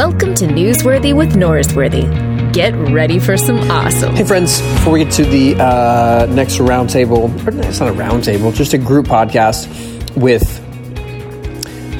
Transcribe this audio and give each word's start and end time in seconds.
Welcome 0.00 0.34
to 0.36 0.46
Newsworthy 0.46 1.14
with 1.14 1.34
Norsworthy. 1.34 2.54
Get 2.54 2.72
ready 2.90 3.18
for 3.18 3.36
some 3.36 3.58
awesome. 3.70 4.16
Hey, 4.16 4.24
friends, 4.24 4.58
before 4.58 4.94
we 4.94 5.04
get 5.04 5.12
to 5.12 5.26
the 5.26 5.56
uh, 5.56 6.26
next 6.30 6.56
roundtable, 6.56 7.28
or 7.46 7.68
it's 7.68 7.80
not 7.80 7.90
a 7.90 7.92
roundtable, 7.92 8.54
just 8.54 8.72
a 8.72 8.78
group 8.78 9.04
podcast 9.04 9.68
with 10.16 10.42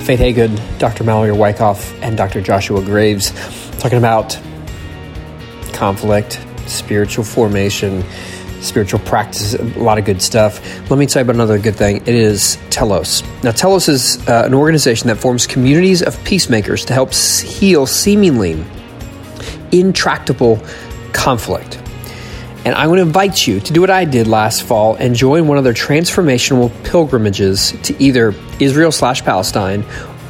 Fate 0.06 0.18
Hagood, 0.18 0.78
Dr. 0.78 1.04
Mallory 1.04 1.32
Wyckoff, 1.32 1.92
and 2.02 2.16
Dr. 2.16 2.40
Joshua 2.40 2.82
Graves, 2.82 3.32
talking 3.80 3.98
about 3.98 4.40
conflict, 5.74 6.40
spiritual 6.64 7.26
formation, 7.26 8.02
spiritual 8.60 9.00
practice, 9.00 9.54
a 9.54 9.62
lot 9.78 9.98
of 9.98 10.04
good 10.04 10.22
stuff. 10.22 10.60
Let 10.90 10.98
me 10.98 11.06
tell 11.06 11.20
you 11.20 11.24
about 11.24 11.36
another 11.36 11.58
good 11.58 11.76
thing. 11.76 11.98
It 11.98 12.08
is 12.08 12.58
Telos. 12.70 13.22
Now, 13.42 13.52
Telos 13.52 13.88
is 13.88 14.26
uh, 14.28 14.44
an 14.46 14.54
organization 14.54 15.08
that 15.08 15.16
forms 15.16 15.46
communities 15.46 16.02
of 16.02 16.22
peacemakers 16.24 16.84
to 16.86 16.92
help 16.92 17.12
heal 17.12 17.86
seemingly 17.86 18.62
intractable 19.72 20.62
conflict. 21.12 21.80
And 22.64 22.74
I 22.74 22.86
want 22.88 22.98
to 22.98 23.02
invite 23.02 23.46
you 23.46 23.58
to 23.60 23.72
do 23.72 23.80
what 23.80 23.88
I 23.88 24.04
did 24.04 24.26
last 24.26 24.64
fall 24.64 24.94
and 24.96 25.14
join 25.14 25.46
one 25.46 25.56
of 25.56 25.64
their 25.64 25.72
transformational 25.72 26.70
pilgrimages 26.84 27.72
to 27.84 28.02
either 28.02 28.34
Israel 28.58 28.92
slash 28.92 29.22
Palestine 29.24 29.84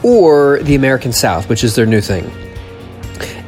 or 0.05 0.61
the 0.62 0.77
American 0.77 1.12
South, 1.12 1.48
which 1.48 1.65
is 1.65 1.75
their 1.75 1.87
new 1.87 2.01
thing. 2.01 2.31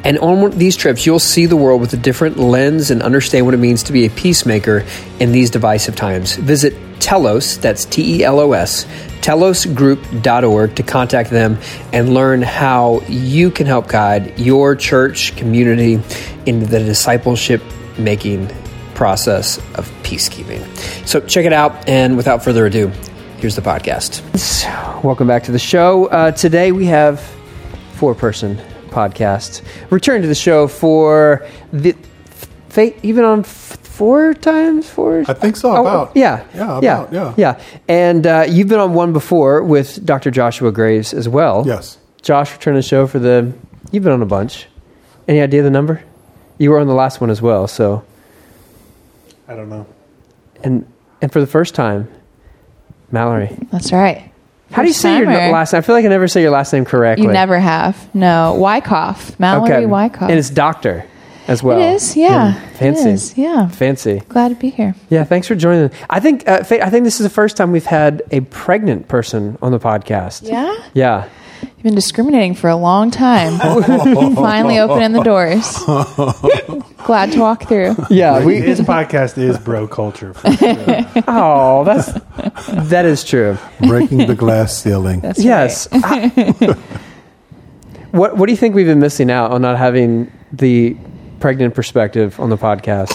And 0.03 0.19
on 0.19 0.51
these 0.57 0.75
trips, 0.75 1.05
you'll 1.05 1.19
see 1.19 1.45
the 1.45 1.55
world 1.55 1.79
with 1.79 1.93
a 1.93 1.97
different 1.97 2.37
lens 2.37 2.91
and 2.91 3.01
understand 3.01 3.45
what 3.45 3.53
it 3.53 3.57
means 3.57 3.83
to 3.83 3.93
be 3.93 4.05
a 4.05 4.09
peacemaker 4.09 4.85
in 5.19 5.31
these 5.31 5.49
divisive 5.49 5.95
times. 5.95 6.35
Visit 6.35 6.73
Telos, 6.99 7.57
that's 7.57 7.85
T 7.85 8.19
E 8.19 8.23
L 8.23 8.39
O 8.39 8.51
S, 8.51 8.85
telosgroup.org 9.21 10.75
to 10.75 10.83
contact 10.83 11.29
them 11.29 11.57
and 11.91 12.13
learn 12.13 12.41
how 12.41 13.01
you 13.07 13.49
can 13.49 13.65
help 13.65 13.87
guide 13.87 14.37
your 14.37 14.75
church 14.75 15.35
community 15.37 15.93
into 16.45 16.65
the 16.65 16.79
discipleship 16.79 17.61
making 17.97 18.49
process 18.95 19.57
of 19.75 19.89
peacekeeping. 20.03 20.65
So 21.07 21.21
check 21.21 21.45
it 21.45 21.53
out. 21.53 21.87
And 21.87 22.17
without 22.17 22.43
further 22.43 22.65
ado, 22.65 22.87
here's 23.37 23.55
the 23.55 23.61
podcast. 23.61 24.21
Welcome 25.03 25.27
back 25.27 25.43
to 25.43 25.51
the 25.51 25.59
show. 25.59 26.07
Uh, 26.07 26.31
today 26.31 26.71
we 26.71 26.85
have 26.85 27.21
four 27.95 28.15
person 28.15 28.61
podcast. 28.93 29.61
Return 29.89 30.21
to 30.21 30.27
the 30.27 30.35
show 30.35 30.67
for 30.67 31.45
the 31.71 31.95
fate, 32.69 32.97
even 33.03 33.23
on 33.25 33.39
f- 33.41 33.77
four 33.81 34.33
times, 34.33 34.89
four. 34.89 35.23
I 35.27 35.33
think 35.33 35.55
so, 35.55 35.75
Oh, 35.75 35.81
about. 35.81 36.11
yeah, 36.15 36.45
Yeah, 36.55 36.79
yeah, 36.81 37.01
about, 37.03 37.13
yeah. 37.13 37.33
yeah. 37.37 37.61
And 37.87 38.25
uh, 38.27 38.45
you've 38.47 38.67
been 38.67 38.79
on 38.79 38.93
one 38.93 39.13
before 39.13 39.63
with 39.63 40.05
Dr. 40.05 40.31
Joshua 40.31 40.71
Graves 40.71 41.13
as 41.13 41.27
well. 41.29 41.63
Yes. 41.65 41.97
Josh, 42.21 42.51
return 42.53 42.73
to 42.75 42.79
the 42.79 42.83
show 42.83 43.05
for 43.07 43.19
the. 43.19 43.51
You've 43.91 44.03
been 44.03 44.13
on 44.13 44.21
a 44.21 44.25
bunch. 44.25 44.67
Any 45.27 45.41
idea 45.41 45.61
the 45.63 45.69
number? 45.69 46.03
You 46.57 46.71
were 46.71 46.79
on 46.79 46.87
the 46.87 46.93
last 46.93 47.21
one 47.21 47.29
as 47.29 47.41
well. 47.41 47.67
So, 47.67 48.03
I 49.47 49.55
don't 49.55 49.69
know. 49.69 49.85
and 50.63 50.85
and 51.21 51.31
for 51.31 51.39
the 51.39 51.47
first 51.47 51.75
time, 51.75 52.07
Mallory. 53.11 53.55
That's 53.71 53.91
right. 53.93 54.31
How 54.73 54.81
do 54.81 54.87
you 54.87 54.93
say 54.93 55.17
your 55.17 55.27
last 55.27 55.73
name? 55.73 55.79
I 55.79 55.81
feel 55.81 55.95
like 55.95 56.05
I 56.05 56.07
never 56.07 56.27
say 56.27 56.41
your 56.41 56.51
last 56.51 56.73
name 56.73 56.83
correctly. 56.85 57.25
You 57.25 57.31
never 57.31 57.59
have. 57.59 58.13
No. 58.15 58.55
Wyckoff. 58.55 59.39
Mallory 59.39 59.85
Wyckoff. 59.85 60.29
And 60.29 60.39
it's 60.39 60.49
doctor 60.49 61.05
as 61.47 61.61
well. 61.61 61.79
It 61.79 61.95
is, 61.95 62.15
yeah. 62.15 62.53
Fancy. 62.71 63.09
It 63.09 63.13
is, 63.13 63.37
yeah. 63.37 63.67
Fancy. 63.67 64.21
Glad 64.29 64.49
to 64.49 64.55
be 64.55 64.69
here. 64.69 64.95
Yeah, 65.09 65.23
thanks 65.25 65.47
for 65.47 65.55
joining. 65.55 65.91
I 66.09 66.19
think 66.19 66.47
uh, 66.47 66.63
I 66.69 66.89
think 66.89 67.03
this 67.03 67.19
is 67.19 67.23
the 67.23 67.29
first 67.29 67.57
time 67.57 67.71
we've 67.71 67.85
had 67.85 68.23
a 68.31 68.41
pregnant 68.41 69.07
person 69.07 69.57
on 69.61 69.71
the 69.71 69.79
podcast. 69.79 70.47
Yeah? 70.47 70.75
Yeah. 70.93 71.29
You've 71.83 71.89
been 71.91 71.95
discriminating 71.95 72.55
for 72.55 72.69
a 72.69 72.77
long 72.77 73.11
time. 73.11 73.59
Finally 74.35 74.79
opening 74.79 75.11
the 75.11 75.21
doors. 75.21 75.79
Glad 77.05 77.33
to 77.33 77.39
walk 77.41 77.67
through. 77.67 77.97
Yeah, 78.09 78.45
we 78.45 78.61
His 78.61 78.79
podcast 78.79 79.37
is 79.37 79.59
bro 79.59 79.85
culture. 79.89 80.33
For 80.33 80.49
sure. 80.53 81.23
Oh, 81.27 81.83
that's 81.83 82.13
that 82.89 83.03
is 83.03 83.25
true. 83.25 83.57
Breaking 83.85 84.19
the 84.19 84.33
glass 84.33 84.81
ceiling. 84.81 85.19
That's 85.19 85.43
yes. 85.43 85.89
I- 85.91 86.77
what 88.11 88.37
what 88.37 88.45
do 88.45 88.53
you 88.53 88.57
think 88.57 88.75
we've 88.75 88.87
been 88.87 88.99
missing 89.01 89.29
out 89.29 89.51
on 89.51 89.61
not 89.61 89.77
having 89.77 90.31
the 90.53 90.95
pregnant 91.43 91.75
perspective 91.75 92.39
on 92.39 92.49
the 92.49 92.57
podcast? 92.57 93.11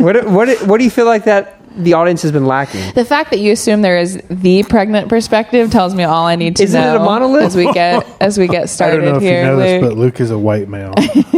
what 0.00 0.26
what 0.28 0.48
what 0.66 0.78
do 0.78 0.84
you 0.84 0.90
feel 0.90 1.06
like 1.06 1.24
that 1.24 1.60
the 1.76 1.92
audience 1.94 2.22
has 2.22 2.32
been 2.32 2.46
lacking? 2.46 2.92
The 2.94 3.04
fact 3.04 3.30
that 3.30 3.38
you 3.38 3.52
assume 3.52 3.80
there 3.82 3.96
is 3.98 4.20
the 4.28 4.64
pregnant 4.64 5.08
perspective 5.08 5.70
tells 5.70 5.94
me 5.94 6.02
all 6.02 6.26
I 6.26 6.34
need 6.34 6.56
to 6.56 6.62
know. 6.64 6.66
Isn't 6.66 6.82
it 6.82 6.96
a 6.96 6.98
monolith? 6.98 7.44
as 7.46 7.56
we 7.56 7.72
get 7.72 8.06
as 8.20 8.38
we 8.38 8.48
get 8.48 8.62
I 8.64 8.66
started 8.66 8.96
don't 9.02 9.04
know 9.12 9.16
if 9.18 9.22
here. 9.22 9.38
you 9.38 9.44
know 9.46 9.56
this, 9.56 9.80
but 9.80 9.96
Luke 9.96 10.18
is 10.20 10.32
a 10.32 10.38
white 10.38 10.68
male. 10.68 10.94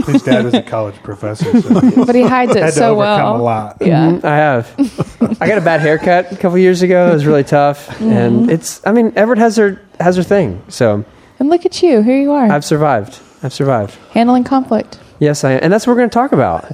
His 0.07 0.23
dad 0.23 0.47
is 0.47 0.55
a 0.55 0.63
college 0.63 0.95
professor, 1.03 1.61
so 1.61 1.81
but 2.07 2.15
he 2.15 2.23
hides 2.23 2.57
it 2.57 2.63
had 2.63 2.73
so 2.73 2.95
overcome 2.95 3.33
well. 3.35 3.37
a 3.37 3.43
lot. 3.43 3.77
Yeah. 3.83 4.11
Mhm, 4.13 4.25
I 4.25 4.37
have. 4.37 5.37
I 5.41 5.47
got 5.47 5.59
a 5.59 5.67
bad 5.73 5.83
haircut 5.83 6.33
a 6.33 6.37
couple 6.37 6.57
years 6.57 6.81
ago. 6.81 7.11
It 7.11 7.15
was 7.15 7.27
really 7.27 7.45
tough, 7.45 7.89
Mm-hmm. 7.89 8.11
and 8.13 8.51
it's. 8.51 8.81
I 8.87 8.93
mean, 8.93 9.13
Everett 9.17 9.39
has 9.39 9.57
her 9.59 9.81
has 10.01 10.17
her 10.17 10.23
thing, 10.23 10.63
so 10.69 11.05
And 11.39 11.51
look 11.51 11.67
at 11.67 11.83
you. 11.83 12.01
Here 12.03 12.19
you 12.19 12.33
are. 12.33 12.51
I've 12.51 12.65
survived. 12.65 13.21
I've 13.43 13.53
survived. 13.53 13.95
handling 14.13 14.45
conflict. 14.45 14.99
Yes, 15.19 15.45
I 15.45 15.53
am, 15.53 15.61
and 15.63 15.73
that's 15.73 15.87
what 15.87 15.93
we're 15.95 15.99
going 16.01 16.11
to 16.11 16.15
talk 16.15 16.33
about. 16.33 16.71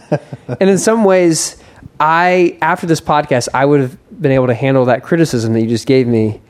and 0.61 0.69
in 0.71 0.79
some 0.79 1.05
ways, 1.05 1.57
I 2.01 2.59
after 2.61 2.87
this 2.87 3.01
podcast, 3.01 3.49
I 3.55 3.65
would 3.65 3.81
have 3.81 4.21
been 4.23 4.33
able 4.33 4.49
to 4.49 4.55
handle 4.55 4.85
that 4.87 5.03
criticism 5.03 5.53
that 5.55 5.61
you 5.63 5.69
just 5.69 5.87
gave 5.87 6.07
me 6.07 6.41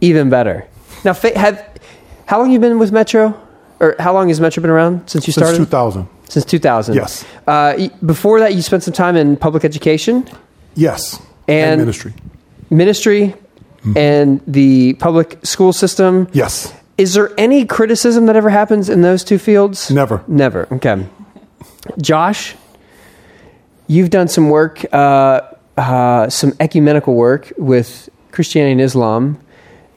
even 0.00 0.30
better. 0.30 0.66
Now, 1.04 1.14
have 1.14 1.80
how 2.26 2.38
long 2.38 2.50
you 2.50 2.58
been 2.58 2.78
with 2.78 2.92
Metro, 2.92 3.38
or 3.80 3.96
how 3.98 4.12
long 4.14 4.28
has 4.28 4.40
Metro 4.40 4.60
been 4.62 4.70
around 4.70 5.08
since 5.08 5.26
you 5.26 5.32
started? 5.32 5.56
Since 5.56 5.68
2000. 5.68 6.08
Since 6.28 6.44
2000. 6.46 6.94
Yes. 6.94 7.24
Uh, 7.46 7.88
before 8.06 8.40
that, 8.40 8.54
you 8.54 8.62
spent 8.62 8.82
some 8.82 8.94
time 8.94 9.16
in 9.16 9.36
public 9.36 9.64
education, 9.64 10.26
Yes. 10.74 11.20
And- 11.48 11.80
ministry. 11.80 12.14
ministry, 12.70 13.34
and 13.96 14.40
the 14.46 14.94
public 14.94 15.44
school 15.44 15.72
system. 15.72 16.28
Yes. 16.32 16.72
Is 16.96 17.14
there 17.14 17.30
any 17.36 17.64
criticism 17.66 18.26
that 18.26 18.36
ever 18.36 18.48
happens 18.48 18.88
in 18.88 19.02
those 19.02 19.24
two 19.24 19.38
fields? 19.38 19.90
Never. 19.90 20.22
Never. 20.28 20.68
Okay. 20.72 21.04
Josh, 22.00 22.54
you've 23.86 24.10
done 24.10 24.28
some 24.28 24.50
work, 24.50 24.84
uh, 24.92 25.40
uh, 25.76 26.28
some 26.28 26.52
ecumenical 26.60 27.14
work 27.14 27.52
with 27.56 28.08
Christianity 28.30 28.72
and 28.72 28.80
Islam. 28.80 29.38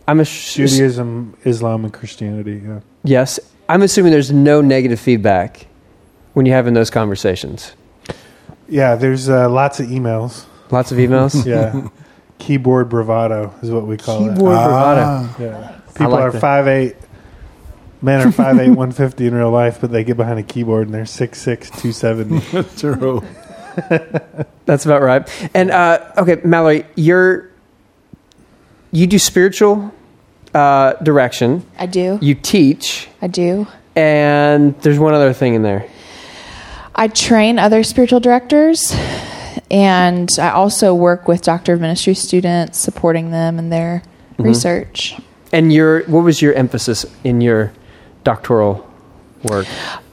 I'm 0.07 0.19
a 0.19 0.25
Judaism, 0.25 1.35
Islam, 1.45 1.83
and 1.85 1.93
Christianity. 1.93 2.61
Yeah. 2.65 2.79
yes. 3.03 3.39
I'm 3.67 3.81
assuming 3.81 4.11
there's 4.11 4.31
no 4.31 4.61
negative 4.61 4.99
feedback 4.99 5.65
when 6.33 6.45
you're 6.45 6.55
having 6.55 6.75
those 6.75 6.91
conversations. 6.91 7.73
Yeah. 8.69 8.95
There's 8.95 9.29
uh, 9.29 9.49
lots 9.49 9.79
of 9.79 9.87
emails. 9.87 10.45
Lots 10.71 10.91
of 10.91 10.97
emails. 10.97 11.45
Yeah. 11.45 11.87
Keyboard 12.37 12.89
bravado 12.89 13.53
is 13.61 13.71
what 13.71 13.87
we 13.87 13.95
call 13.95 14.19
Keyboard 14.19 14.37
bravado. 14.37 15.01
Ah, 15.05 15.35
it. 15.39 15.41
Yeah. 15.41 15.79
People 15.95 16.11
like 16.11 16.21
are 16.21 16.31
that. 16.31 16.41
five 16.41 16.67
eight. 16.67 16.95
Men 18.05 18.27
are 18.27 18.31
five 18.43 18.59
eight, 18.59 18.69
one 18.69 18.91
fifty 18.91 19.25
in 19.27 19.33
real 19.33 19.51
life, 19.51 19.81
but 19.81 19.91
they 19.91 20.03
get 20.03 20.15
behind 20.17 20.39
a 20.39 20.43
keyboard 20.43 20.87
and 20.87 20.93
they're 20.93 21.05
six 21.05 21.41
six, 21.41 21.69
two 21.71 21.91
seventy. 21.91 22.39
true. 22.77 23.23
That's 24.65 24.85
about 24.85 25.01
right. 25.01 25.27
And 25.53 25.71
uh, 25.71 26.11
okay, 26.17 26.39
Mallory, 26.45 26.85
you're 26.95 27.49
you 28.91 29.07
do 29.07 29.19
spiritual 29.19 29.91
uh, 30.53 30.93
direction. 31.03 31.65
I 31.77 31.85
do. 31.85 32.17
You 32.21 32.35
teach, 32.35 33.09
I 33.21 33.27
do. 33.27 33.67
and 33.95 34.79
there's 34.81 34.99
one 34.99 35.13
other 35.13 35.33
thing 35.33 35.53
in 35.55 35.63
there. 35.63 35.89
I 36.95 37.09
train 37.09 37.59
other 37.59 37.83
spiritual 37.83 38.21
directors, 38.21 38.95
and 39.69 40.29
I 40.39 40.51
also 40.51 40.93
work 40.95 41.27
with 41.27 41.41
doctor 41.41 41.73
of 41.73 41.81
ministry 41.81 42.13
students, 42.13 42.79
supporting 42.79 43.31
them 43.31 43.59
in 43.59 43.69
their 43.69 44.03
Mm-hmm. 44.35 44.43
research. 44.49 45.15
And 45.53 45.71
your 45.71 46.03
what 46.07 46.25
was 46.25 46.41
your 46.41 46.53
emphasis 46.55 47.05
in 47.23 47.39
your 47.39 47.71
doctoral 48.25 48.85
work? 49.43 49.65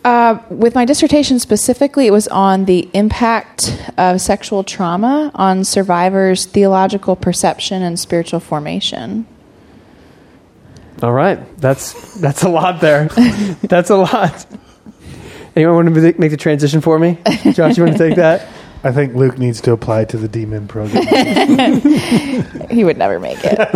Uh, 0.04 0.38
with 0.50 0.76
my 0.76 0.84
dissertation 0.84 1.40
specifically, 1.40 2.06
it 2.06 2.12
was 2.12 2.28
on 2.28 2.66
the 2.66 2.88
impact 2.92 3.76
of 3.98 4.20
sexual 4.20 4.62
trauma 4.62 5.32
on 5.34 5.64
survivors' 5.64 6.44
theological 6.44 7.16
perception 7.16 7.82
and 7.82 7.98
spiritual 7.98 8.38
formation. 8.38 9.26
All 11.02 11.12
right, 11.12 11.40
that's 11.58 12.14
that's 12.20 12.44
a 12.44 12.48
lot 12.48 12.80
there. 12.80 13.08
that's 13.62 13.90
a 13.90 13.96
lot. 13.96 14.46
Anyone 15.56 15.74
want 15.74 15.94
to 15.94 16.14
make 16.18 16.30
the 16.30 16.36
transition 16.36 16.80
for 16.80 16.98
me? 16.98 17.18
Josh, 17.52 17.76
you 17.76 17.84
want 17.84 17.96
to 17.96 17.98
take 17.98 18.16
that? 18.16 18.48
I 18.84 18.90
think 18.90 19.14
Luke 19.14 19.38
needs 19.38 19.60
to 19.62 19.72
apply 19.72 20.06
to 20.06 20.16
the 20.16 20.28
DMin 20.28 20.66
program. 20.68 21.02
He 22.72 22.84
would 22.84 22.96
never 22.96 23.20
make 23.20 23.38
it, 23.44 23.58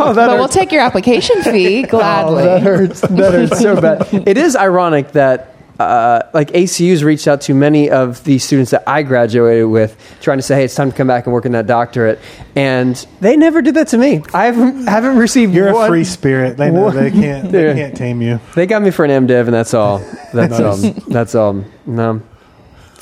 Oh, 0.00 0.12
that 0.14 0.26
but 0.26 0.38
we'll 0.38 0.48
take 0.48 0.72
your 0.72 0.80
application 0.82 1.42
fee 1.42 1.82
gladly. 1.82 2.42
Oh, 2.42 2.46
that 2.46 2.62
hurts. 2.62 3.00
That 3.02 3.32
hurts 3.34 3.60
so 3.60 3.78
bad. 3.80 4.08
It 4.26 4.38
is 4.38 4.56
ironic 4.56 5.12
that 5.12 5.54
uh, 5.78 6.22
like 6.32 6.50
ACU's 6.54 7.04
reached 7.04 7.28
out 7.28 7.42
to 7.42 7.54
many 7.54 7.90
of 7.90 8.22
the 8.24 8.38
students 8.38 8.70
that 8.70 8.84
I 8.86 9.02
graduated 9.02 9.66
with, 9.66 9.96
trying 10.22 10.38
to 10.38 10.42
say, 10.42 10.54
"Hey, 10.56 10.64
it's 10.64 10.74
time 10.74 10.90
to 10.90 10.96
come 10.96 11.06
back 11.08 11.26
and 11.26 11.32
work 11.34 11.44
in 11.44 11.52
that 11.52 11.66
doctorate," 11.66 12.20
and 12.56 12.94
they 13.20 13.36
never 13.36 13.60
did 13.62 13.74
that 13.74 13.88
to 13.88 13.98
me. 13.98 14.22
I 14.32 14.46
haven't 14.46 14.86
haven't 14.86 15.18
received. 15.18 15.52
You're 15.54 15.72
one- 15.74 15.84
a 15.86 15.88
free 15.88 16.04
spirit. 16.04 16.56
They 16.56 16.70
know 16.70 16.82
one- 16.84 16.96
they 16.96 17.10
can't. 17.10 17.50
They 17.52 17.74
can't 17.74 17.96
tame 17.96 18.22
you. 18.22 18.40
They 18.54 18.66
got 18.66 18.80
me 18.82 18.90
for 18.92 19.04
an 19.04 19.26
MDiv, 19.26 19.44
and 19.46 19.52
that's 19.54 19.74
all. 19.74 19.98
That's 20.32 20.58
all. 20.60 20.76
That's 21.08 21.34
all. 21.34 21.64
No. 21.84 22.22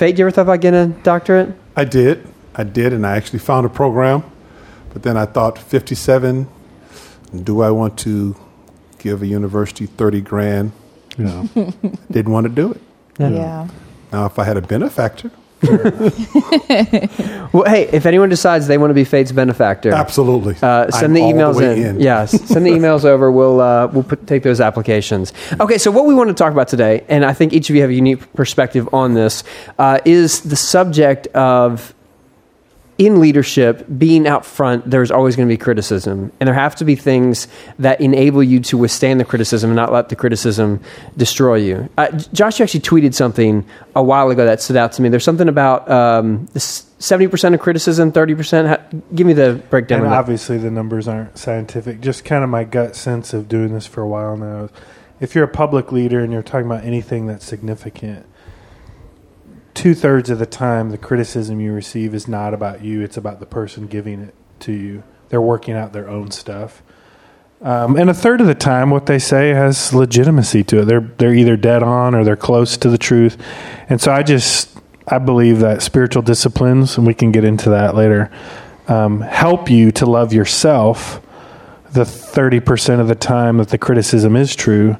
Fate, 0.00 0.17
you 0.17 0.25
ever 0.25 0.31
thought 0.31 0.41
about 0.49 0.62
getting 0.62 0.81
a 0.81 0.87
doctorate? 1.02 1.55
I 1.76 1.85
did. 1.85 2.26
I 2.55 2.64
did, 2.64 2.94
and 2.94 3.06
I 3.06 3.19
actually 3.19 3.41
found 3.41 3.67
a 3.67 3.69
program. 3.69 4.25
But 4.94 5.02
then 5.02 5.19
I 5.19 5.26
thought, 5.26 5.58
57, 5.58 6.49
do 7.44 7.61
I 7.61 7.70
want 7.70 7.99
to 7.99 8.35
give 8.99 9.20
a 9.20 9.26
university 9.26 9.85
30 9.85 10.23
grand? 10.23 10.73
You 11.19 11.25
know, 11.25 11.49
didn't 12.11 12.32
want 12.32 12.44
to 12.44 12.49
do 12.49 12.73
it. 12.73 12.81
Yeah. 13.19 13.69
Now, 14.11 14.25
if 14.25 14.38
I 14.38 14.44
had 14.44 14.56
a 14.56 14.62
benefactor, 14.62 15.31
Well, 17.52 17.64
hey, 17.64 17.88
if 17.92 18.06
anyone 18.06 18.28
decides 18.28 18.66
they 18.66 18.78
want 18.78 18.90
to 18.90 18.94
be 18.94 19.04
Fate's 19.04 19.32
benefactor, 19.32 19.92
absolutely. 19.92 20.54
Uh, 20.62 20.90
send 20.90 21.06
I'm 21.06 21.12
the 21.14 21.20
emails 21.20 21.56
way 21.56 21.82
in. 21.82 22.00
Yes, 22.00 22.30
send 22.48 22.64
the 22.64 22.70
emails 22.70 23.04
over. 23.04 23.30
We'll 23.30 23.60
uh, 23.60 23.88
we'll 23.88 24.04
put, 24.04 24.26
take 24.26 24.42
those 24.42 24.60
applications. 24.60 25.32
Okay, 25.58 25.78
so 25.78 25.90
what 25.90 26.06
we 26.06 26.14
want 26.14 26.28
to 26.28 26.34
talk 26.34 26.52
about 26.52 26.68
today, 26.68 27.04
and 27.08 27.24
I 27.24 27.32
think 27.32 27.52
each 27.52 27.68
of 27.70 27.76
you 27.76 27.82
have 27.82 27.90
a 27.90 27.94
unique 27.94 28.32
perspective 28.34 28.88
on 28.92 29.14
this, 29.14 29.44
uh, 29.78 29.98
is 30.04 30.40
the 30.42 30.56
subject 30.56 31.26
of 31.28 31.94
in 33.00 33.19
leadership, 33.19 33.87
being 33.97 34.29
out 34.29 34.44
front, 34.44 34.88
there's 34.88 35.11
always 35.11 35.35
going 35.35 35.49
to 35.49 35.52
be 35.52 35.56
criticism. 35.56 36.31
And 36.38 36.47
there 36.47 36.55
have 36.55 36.76
to 36.76 36.85
be 36.85 36.97
things 36.97 37.49
that 37.79 37.99
enable 37.99 38.43
you 38.43 38.61
to 38.61 38.76
withstand 38.76 39.19
the 39.19 39.25
criticism 39.25 39.70
and 39.70 39.76
not 39.76 39.91
let 39.91 40.11
the 40.11 40.17
criticism 40.17 40.82
destroy 41.17 41.55
you. 41.55 41.88
Uh, 41.97 42.11
Josh 42.35 42.61
actually 42.61 42.81
tweeted 42.81 43.14
something 43.14 43.64
a 43.97 44.02
while 44.02 44.29
ago 44.29 44.44
that 44.44 44.61
stood 44.61 44.76
out 44.76 44.93
to 44.93 45.02
me. 45.02 45.08
There's 45.08 45.25
something 45.25 45.49
about 45.49 45.91
um, 45.91 46.47
70% 46.49 47.55
of 47.55 47.61
criticism, 47.61 48.12
30%. 48.12 48.69
Ha- 48.69 48.99
give 49.14 49.26
me 49.26 49.32
the 49.32 49.62
breakdown 49.70 50.05
And 50.05 50.12
obviously, 50.12 50.58
the 50.58 50.70
numbers 50.70 51.08
aren't 51.08 51.38
scientific. 51.38 52.02
Just 52.02 52.26
kind 52.26 52.44
of 52.44 52.50
my 52.50 52.64
gut 52.64 52.97
sense 52.97 53.32
of 53.32 53.49
doing 53.49 53.73
this 53.73 53.87
for 53.87 54.02
a 54.02 54.08
while 54.08 54.37
now. 54.37 54.69
If 55.20 55.35
you're 55.35 55.44
a 55.44 55.49
public 55.49 55.91
leader 55.91 56.20
and 56.20 56.35
you're 56.35 56.43
talking 56.43 56.67
about 56.67 56.85
anything 56.85 57.26
that's 57.26 57.47
significant, 57.47 58.26
two 59.75 59.94
thirds 59.94 60.31
of 60.31 60.38
the 60.38 60.46
time, 60.46 60.90
the 60.90 60.99
criticism 60.99 61.61
you 61.61 61.72
receive 61.72 62.14
is 62.14 62.28
not 62.28 62.55
about 62.55 62.82
you; 62.82 63.02
it's 63.02 63.17
about 63.17 63.40
the 63.40 63.46
person 63.46 63.87
giving 63.87 64.20
it 64.20 64.34
to 64.61 64.72
you. 64.72 65.02
They're 65.28 65.40
working 65.40 65.75
out 65.75 65.93
their 65.93 66.08
own 66.08 66.31
stuff. 66.31 66.82
Um, 67.62 67.96
and 67.96 68.08
a 68.08 68.14
third 68.14 68.40
of 68.40 68.46
the 68.46 68.55
time, 68.55 68.88
what 68.88 69.05
they 69.05 69.19
say 69.19 69.50
has 69.50 69.93
legitimacy 69.93 70.64
to 70.64 70.81
it. 70.81 70.84
They're 70.87 71.00
they're 71.19 71.34
either 71.34 71.56
dead 71.56 71.82
on 71.82 72.14
or 72.14 72.25
they're 72.25 72.37
close 72.37 72.76
to 72.78 72.88
the 72.88 72.96
truth. 72.96 73.37
And 73.88 74.00
so 74.00 74.12
I 74.12 74.22
just 74.22 74.78
I 75.06 75.19
believe 75.19 75.58
that 75.61 75.82
spiritual 75.82 76.23
disciplines, 76.23 76.96
and 76.96 77.06
we 77.06 77.14
can 77.14 77.32
get 77.32 77.44
into 77.44 77.70
that 77.70 77.94
later, 77.94 78.31
um, 78.88 79.20
help 79.20 79.69
you 79.69 79.93
to 79.93 80.06
love 80.06 80.32
yourself. 80.32 81.20
The 81.93 82.05
thirty 82.05 82.61
percent 82.61 83.02
of 83.02 83.08
the 83.08 83.14
time 83.14 83.58
that 83.58 83.69
the 83.69 83.78
criticism 83.78 84.37
is 84.37 84.56
true, 84.56 84.96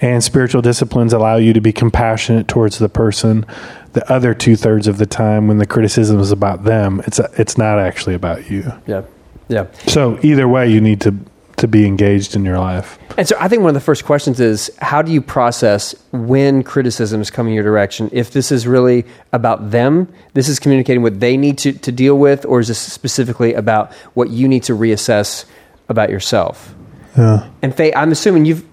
and 0.00 0.24
spiritual 0.24 0.62
disciplines 0.62 1.12
allow 1.12 1.36
you 1.36 1.52
to 1.52 1.60
be 1.60 1.72
compassionate 1.72 2.48
towards 2.48 2.78
the 2.78 2.88
person. 2.88 3.46
The 3.92 4.12
other 4.12 4.34
two 4.34 4.56
thirds 4.56 4.86
of 4.86 4.98
the 4.98 5.06
time, 5.06 5.48
when 5.48 5.58
the 5.58 5.66
criticism 5.66 6.20
is 6.20 6.30
about 6.30 6.64
them, 6.64 7.02
it's 7.06 7.18
it's 7.18 7.58
not 7.58 7.78
actually 7.78 8.14
about 8.14 8.50
you. 8.50 8.72
Yeah. 8.86 9.02
Yeah. 9.48 9.66
So 9.88 10.18
either 10.22 10.46
way, 10.46 10.70
you 10.70 10.80
need 10.80 11.00
to 11.02 11.14
to 11.60 11.68
be 11.68 11.86
engaged 11.86 12.34
in 12.34 12.44
your 12.44 12.58
life. 12.58 12.98
And 13.18 13.28
so 13.28 13.36
I 13.38 13.46
think 13.46 13.60
one 13.60 13.68
of 13.68 13.74
the 13.74 13.80
first 13.80 14.06
questions 14.06 14.40
is 14.40 14.70
how 14.78 15.02
do 15.02 15.12
you 15.12 15.20
process 15.20 15.94
when 16.10 16.62
criticism 16.62 17.20
is 17.20 17.30
coming 17.30 17.52
your 17.52 17.62
direction? 17.62 18.08
If 18.12 18.30
this 18.30 18.50
is 18.50 18.66
really 18.66 19.04
about 19.32 19.70
them, 19.70 20.10
this 20.32 20.48
is 20.48 20.58
communicating 20.58 21.02
what 21.02 21.20
they 21.20 21.36
need 21.36 21.58
to, 21.58 21.72
to 21.72 21.92
deal 21.92 22.16
with, 22.18 22.46
or 22.46 22.60
is 22.60 22.68
this 22.68 22.78
specifically 22.78 23.52
about 23.52 23.92
what 24.14 24.30
you 24.30 24.48
need 24.48 24.62
to 24.64 24.72
reassess 24.72 25.44
about 25.90 26.08
yourself? 26.08 26.74
Yeah. 27.16 27.50
And 27.60 27.74
Fate, 27.74 27.92
I'm 27.94 28.10
assuming 28.10 28.46
you've 28.46 28.64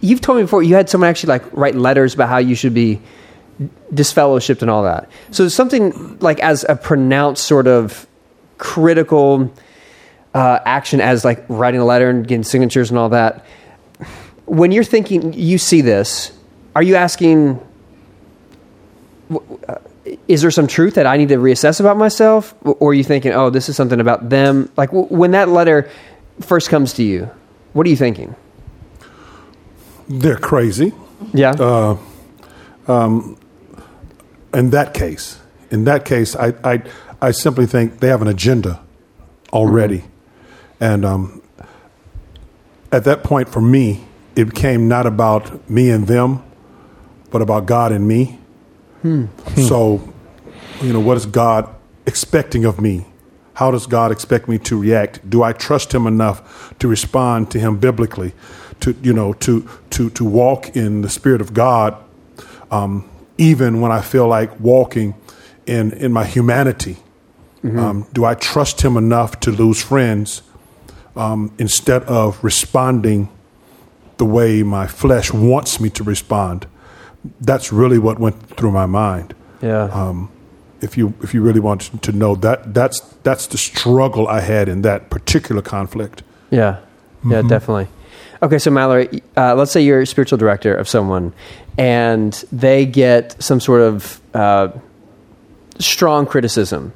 you've 0.00 0.20
told 0.20 0.38
me 0.38 0.42
before 0.42 0.64
you 0.64 0.74
had 0.74 0.90
someone 0.90 1.08
actually 1.08 1.28
like 1.28 1.44
write 1.52 1.76
letters 1.76 2.14
about 2.14 2.28
how 2.28 2.38
you 2.38 2.56
should 2.56 2.74
be 2.74 3.00
disfellowshipped 3.92 4.62
and 4.62 4.70
all 4.70 4.82
that. 4.82 5.08
So 5.30 5.48
something 5.48 6.18
like 6.18 6.40
as 6.40 6.64
a 6.68 6.76
pronounced 6.76 7.44
sort 7.44 7.66
of 7.66 8.06
critical 8.58 9.52
uh, 10.34 10.60
action 10.64 11.00
as 11.00 11.24
like 11.24 11.44
writing 11.48 11.80
a 11.80 11.84
letter 11.84 12.10
and 12.10 12.26
getting 12.26 12.44
signatures 12.44 12.90
and 12.90 12.98
all 12.98 13.08
that. 13.08 13.44
When 14.44 14.70
you're 14.70 14.84
thinking, 14.84 15.32
you 15.32 15.58
see 15.58 15.80
this, 15.80 16.30
are 16.74 16.82
you 16.82 16.94
asking, 16.94 17.58
uh, 19.30 19.76
is 20.28 20.42
there 20.42 20.50
some 20.50 20.66
truth 20.66 20.94
that 20.94 21.06
I 21.06 21.16
need 21.16 21.30
to 21.30 21.36
reassess 21.36 21.80
about 21.80 21.96
myself? 21.96 22.54
Or 22.62 22.90
are 22.90 22.94
you 22.94 23.02
thinking, 23.02 23.32
oh, 23.32 23.50
this 23.50 23.68
is 23.68 23.76
something 23.76 23.98
about 23.98 24.28
them? 24.28 24.70
Like 24.76 24.90
when 24.92 25.30
that 25.30 25.48
letter 25.48 25.90
first 26.40 26.68
comes 26.68 26.92
to 26.94 27.02
you, 27.02 27.30
what 27.72 27.86
are 27.86 27.90
you 27.90 27.96
thinking? 27.96 28.36
They're 30.08 30.36
crazy. 30.36 30.92
Yeah. 31.32 31.96
In 34.56 34.70
that 34.70 34.94
case, 34.94 35.38
in 35.70 35.84
that 35.84 36.06
case, 36.06 36.34
I, 36.34 36.54
I, 36.64 36.82
I 37.20 37.30
simply 37.30 37.66
think 37.66 38.00
they 38.00 38.08
have 38.08 38.22
an 38.22 38.28
agenda 38.28 38.80
already. 39.52 40.04
And 40.80 41.04
um, 41.04 41.42
at 42.90 43.04
that 43.04 43.22
point, 43.22 43.50
for 43.50 43.60
me, 43.60 44.06
it 44.34 44.46
became 44.46 44.88
not 44.88 45.04
about 45.06 45.68
me 45.68 45.90
and 45.90 46.06
them, 46.06 46.42
but 47.30 47.42
about 47.42 47.66
God 47.66 47.92
and 47.92 48.08
me. 48.08 48.38
So, 49.68 50.12
you 50.80 50.92
know, 50.92 51.00
what 51.00 51.16
is 51.18 51.26
God 51.26 51.68
expecting 52.06 52.64
of 52.64 52.80
me? 52.80 53.06
How 53.54 53.70
does 53.70 53.86
God 53.86 54.10
expect 54.10 54.48
me 54.48 54.58
to 54.60 54.80
react? 54.80 55.28
Do 55.28 55.42
I 55.42 55.52
trust 55.52 55.94
Him 55.94 56.06
enough 56.06 56.74
to 56.78 56.88
respond 56.88 57.50
to 57.50 57.58
Him 57.58 57.78
biblically, 57.78 58.32
to 58.80 58.96
you 59.02 59.12
know, 59.12 59.32
to 59.34 59.68
to 59.90 60.10
to 60.10 60.24
walk 60.24 60.74
in 60.76 61.02
the 61.02 61.08
Spirit 61.08 61.40
of 61.40 61.54
God, 61.54 61.96
um, 62.70 63.08
even 63.38 63.80
when 63.80 63.92
I 63.92 64.00
feel 64.00 64.26
like 64.26 64.58
walking 64.60 65.14
in 65.66 65.92
in 65.92 66.12
my 66.12 66.24
humanity? 66.24 66.96
Um, 67.64 68.06
do 68.12 68.24
I 68.24 68.34
trust 68.34 68.82
Him 68.82 68.96
enough 68.96 69.40
to 69.40 69.50
lose 69.50 69.82
friends 69.82 70.42
um, 71.16 71.52
instead 71.58 72.04
of 72.04 72.38
responding 72.44 73.28
the 74.18 74.24
way 74.24 74.62
my 74.62 74.86
flesh 74.86 75.32
wants 75.32 75.80
me 75.80 75.90
to 75.90 76.04
respond? 76.04 76.68
That's 77.40 77.72
really 77.72 77.98
what 77.98 78.20
went 78.20 78.56
through 78.56 78.70
my 78.70 78.86
mind 78.86 79.34
yeah. 79.62 79.84
um, 79.84 80.30
if 80.80 80.96
you 80.96 81.14
if 81.22 81.34
you 81.34 81.42
really 81.42 81.60
want 81.60 82.02
to 82.02 82.12
know 82.12 82.34
that 82.36 82.74
that's 82.74 83.00
that's 83.22 83.46
the 83.46 83.58
struggle 83.58 84.28
I 84.28 84.40
had 84.40 84.68
in 84.68 84.82
that 84.82 85.10
particular 85.10 85.62
conflict. 85.62 86.22
Yeah, 86.50 86.80
yeah, 87.24 87.42
definitely. 87.42 87.88
Okay, 88.42 88.58
so 88.58 88.70
Mallory, 88.70 89.22
uh, 89.36 89.54
let's 89.54 89.72
say 89.72 89.80
you're 89.80 90.02
a 90.02 90.06
spiritual 90.06 90.36
director 90.38 90.74
of 90.74 90.88
someone, 90.88 91.32
and 91.78 92.32
they 92.52 92.84
get 92.84 93.40
some 93.42 93.60
sort 93.60 93.80
of 93.80 94.20
uh, 94.34 94.68
strong 95.78 96.26
criticism, 96.26 96.92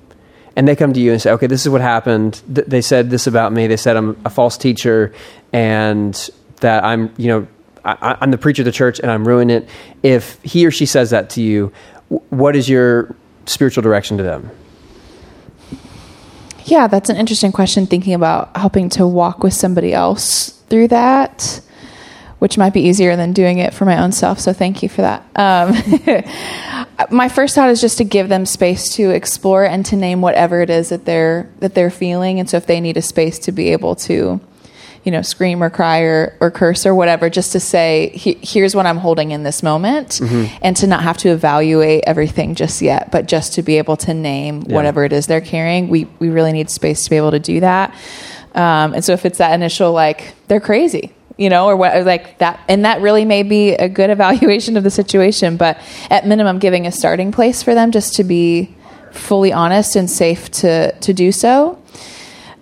and 0.54 0.68
they 0.68 0.76
come 0.76 0.92
to 0.92 1.00
you 1.00 1.12
and 1.12 1.20
say, 1.22 1.30
"Okay, 1.32 1.46
this 1.46 1.62
is 1.62 1.68
what 1.70 1.80
happened. 1.80 2.42
Th- 2.54 2.66
they 2.66 2.82
said 2.82 3.08
this 3.10 3.26
about 3.26 3.52
me. 3.52 3.66
They 3.66 3.78
said 3.78 3.96
I'm 3.96 4.20
a 4.24 4.30
false 4.30 4.58
teacher, 4.58 5.14
and 5.52 6.14
that 6.60 6.84
I'm, 6.84 7.10
you 7.16 7.28
know, 7.28 7.46
I- 7.84 8.18
I'm 8.20 8.30
the 8.30 8.38
preacher 8.38 8.60
of 8.60 8.66
the 8.66 8.72
church, 8.72 8.98
and 9.00 9.10
I'm 9.10 9.26
ruining 9.26 9.56
it." 9.62 9.68
If 10.02 10.38
he 10.42 10.66
or 10.66 10.70
she 10.70 10.84
says 10.84 11.08
that 11.10 11.30
to 11.30 11.42
you, 11.42 11.72
w- 12.10 12.22
what 12.28 12.54
is 12.54 12.68
your 12.68 13.14
spiritual 13.46 13.82
direction 13.82 14.18
to 14.18 14.22
them? 14.22 14.50
Yeah, 16.70 16.86
that's 16.86 17.10
an 17.10 17.16
interesting 17.16 17.50
question 17.50 17.86
thinking 17.86 18.14
about 18.14 18.56
helping 18.56 18.90
to 18.90 19.04
walk 19.04 19.42
with 19.42 19.52
somebody 19.52 19.92
else 19.92 20.50
through 20.68 20.88
that, 20.88 21.60
which 22.38 22.56
might 22.56 22.72
be 22.72 22.82
easier 22.82 23.16
than 23.16 23.32
doing 23.32 23.58
it 23.58 23.74
for 23.74 23.84
my 23.84 24.00
own 24.00 24.12
self. 24.12 24.38
So 24.38 24.52
thank 24.52 24.80
you 24.80 24.88
for 24.88 25.02
that. 25.02 25.26
Um, 25.34 25.74
my 27.10 27.28
first 27.28 27.56
thought 27.56 27.70
is 27.70 27.80
just 27.80 27.98
to 27.98 28.04
give 28.04 28.28
them 28.28 28.46
space 28.46 28.94
to 28.94 29.10
explore 29.10 29.64
and 29.64 29.84
to 29.86 29.96
name 29.96 30.20
whatever 30.20 30.62
it 30.62 30.70
is 30.70 30.90
that 30.90 31.06
they're 31.06 31.50
that 31.58 31.74
they're 31.74 31.90
feeling. 31.90 32.38
And 32.38 32.48
so 32.48 32.56
if 32.56 32.66
they 32.66 32.80
need 32.80 32.96
a 32.96 33.02
space 33.02 33.40
to 33.40 33.52
be 33.52 33.70
able 33.70 33.96
to 33.96 34.40
you 35.04 35.10
know, 35.10 35.22
scream 35.22 35.62
or 35.62 35.70
cry 35.70 36.00
or, 36.00 36.36
or 36.40 36.50
curse 36.50 36.84
or 36.84 36.94
whatever, 36.94 37.30
just 37.30 37.52
to 37.52 37.60
say, 37.60 38.10
"He- 38.14 38.38
here's 38.42 38.74
what 38.76 38.84
I'm 38.86 38.98
holding 38.98 39.30
in 39.30 39.42
this 39.44 39.62
moment, 39.62 40.20
and 40.62 40.76
to 40.76 40.86
not 40.86 41.02
have 41.02 41.16
to 41.18 41.30
evaluate 41.30 42.04
everything 42.06 42.54
just 42.54 42.82
yet, 42.82 43.10
but 43.10 43.26
just 43.26 43.54
to 43.54 43.62
be 43.62 43.78
able 43.78 43.96
to 43.98 44.12
name 44.12 44.60
whatever 44.62 45.04
it 45.04 45.12
is 45.12 45.26
they're 45.26 45.40
carrying. 45.40 45.88
We, 45.88 46.06
we 46.18 46.28
really 46.28 46.52
need 46.52 46.68
space 46.68 47.04
to 47.04 47.10
be 47.10 47.16
able 47.16 47.30
to 47.30 47.38
do 47.38 47.60
that. 47.60 47.94
Um, 48.54 48.92
and 48.94 49.04
so 49.04 49.12
if 49.12 49.24
it's 49.24 49.38
that 49.38 49.54
initial, 49.54 49.92
like, 49.92 50.34
they're 50.48 50.60
crazy, 50.60 51.12
you 51.38 51.48
know, 51.48 51.66
or 51.66 51.76
what, 51.76 51.96
or 51.96 52.02
like 52.04 52.36
that, 52.38 52.60
and 52.68 52.84
that 52.84 53.00
really 53.00 53.24
may 53.24 53.42
be 53.42 53.70
a 53.72 53.88
good 53.88 54.10
evaluation 54.16 54.76
of 54.76 54.82
the 54.84 54.90
situation, 54.90 55.56
but 55.56 55.78
at 56.10 56.26
minimum, 56.26 56.58
giving 56.58 56.86
a 56.86 56.92
starting 56.92 57.32
place 57.32 57.62
for 57.62 57.74
them 57.74 57.90
just 57.90 58.14
to 58.16 58.24
be 58.24 58.74
fully 59.12 59.52
honest 59.52 59.96
and 59.96 60.10
safe 60.10 60.50
to, 60.50 60.92
to 61.00 61.12
do 61.14 61.32
so 61.32 61.78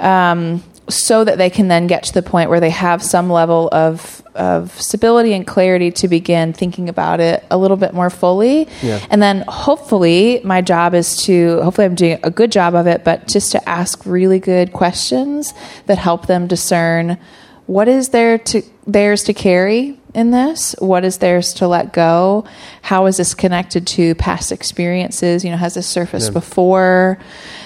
um, 0.00 0.62
so 0.88 1.24
that 1.24 1.38
they 1.38 1.50
can 1.50 1.68
then 1.68 1.86
get 1.86 2.04
to 2.04 2.14
the 2.14 2.22
point 2.22 2.50
where 2.50 2.60
they 2.60 2.70
have 2.70 3.02
some 3.02 3.30
level 3.30 3.68
of 3.72 4.22
of 4.38 4.80
stability 4.80 5.32
and 5.32 5.46
clarity 5.46 5.90
to 5.90 6.08
begin 6.08 6.52
thinking 6.52 6.88
about 6.88 7.18
it 7.20 7.44
a 7.50 7.58
little 7.58 7.76
bit 7.76 7.92
more 7.92 8.08
fully. 8.08 8.68
Yeah. 8.82 9.04
And 9.10 9.20
then 9.20 9.44
hopefully 9.48 10.40
my 10.44 10.62
job 10.62 10.94
is 10.94 11.22
to 11.24 11.60
hopefully 11.62 11.86
I'm 11.86 11.96
doing 11.96 12.18
a 12.22 12.30
good 12.30 12.52
job 12.52 12.74
of 12.74 12.86
it, 12.86 13.04
but 13.04 13.26
just 13.26 13.52
to 13.52 13.68
ask 13.68 14.06
really 14.06 14.38
good 14.38 14.72
questions 14.72 15.52
that 15.86 15.98
help 15.98 16.26
them 16.26 16.46
discern 16.46 17.18
what 17.66 17.88
is 17.88 18.10
there 18.10 18.38
to 18.38 18.62
theirs 18.86 19.24
to 19.24 19.34
carry 19.34 19.98
in 20.18 20.32
this? 20.32 20.74
What 20.80 21.04
is 21.04 21.18
theirs 21.18 21.54
to 21.54 21.68
let 21.68 21.92
go? 21.92 22.44
How 22.82 23.06
is 23.06 23.16
this 23.16 23.34
connected 23.34 23.86
to 23.88 24.14
past 24.16 24.50
experiences? 24.52 25.44
You 25.44 25.52
know, 25.52 25.56
has 25.56 25.74
this 25.74 25.86
surfaced 25.86 26.32
before? 26.32 27.18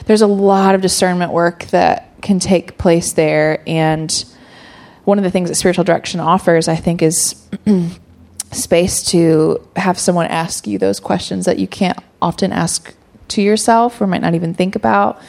There's 0.05 0.23
a 0.23 0.27
lot 0.27 0.75
of 0.75 0.83
discernment 0.83 1.33
work 1.33 1.65
that 1.67 2.21
can 2.21 2.39
take 2.39 2.79
place 2.79 3.15
there 3.15 3.63
and 3.67 4.25
one 5.05 5.19
of 5.19 5.25
the 5.25 5.31
things 5.31 5.49
that 5.49 5.57
spiritual 5.57 5.85
direction 5.85 6.21
offers, 6.21 6.69
I 6.69 6.77
think, 6.77 7.03
is 7.03 7.35
space 8.53 9.03
to 9.07 9.67
have 9.77 9.99
someone 9.99 10.27
ask 10.27 10.67
you 10.67 10.79
those 10.79 11.01
questions 11.01 11.47
that 11.47 11.59
you 11.59 11.67
can't 11.67 11.99
often 12.21 12.53
ask 12.53 12.95
to 13.29 13.43
yourself 13.43 14.01
or 14.01 14.07
might 14.07 14.21
not 14.21 14.35
even 14.35 14.55
think 14.55 14.77
about. 14.77 15.21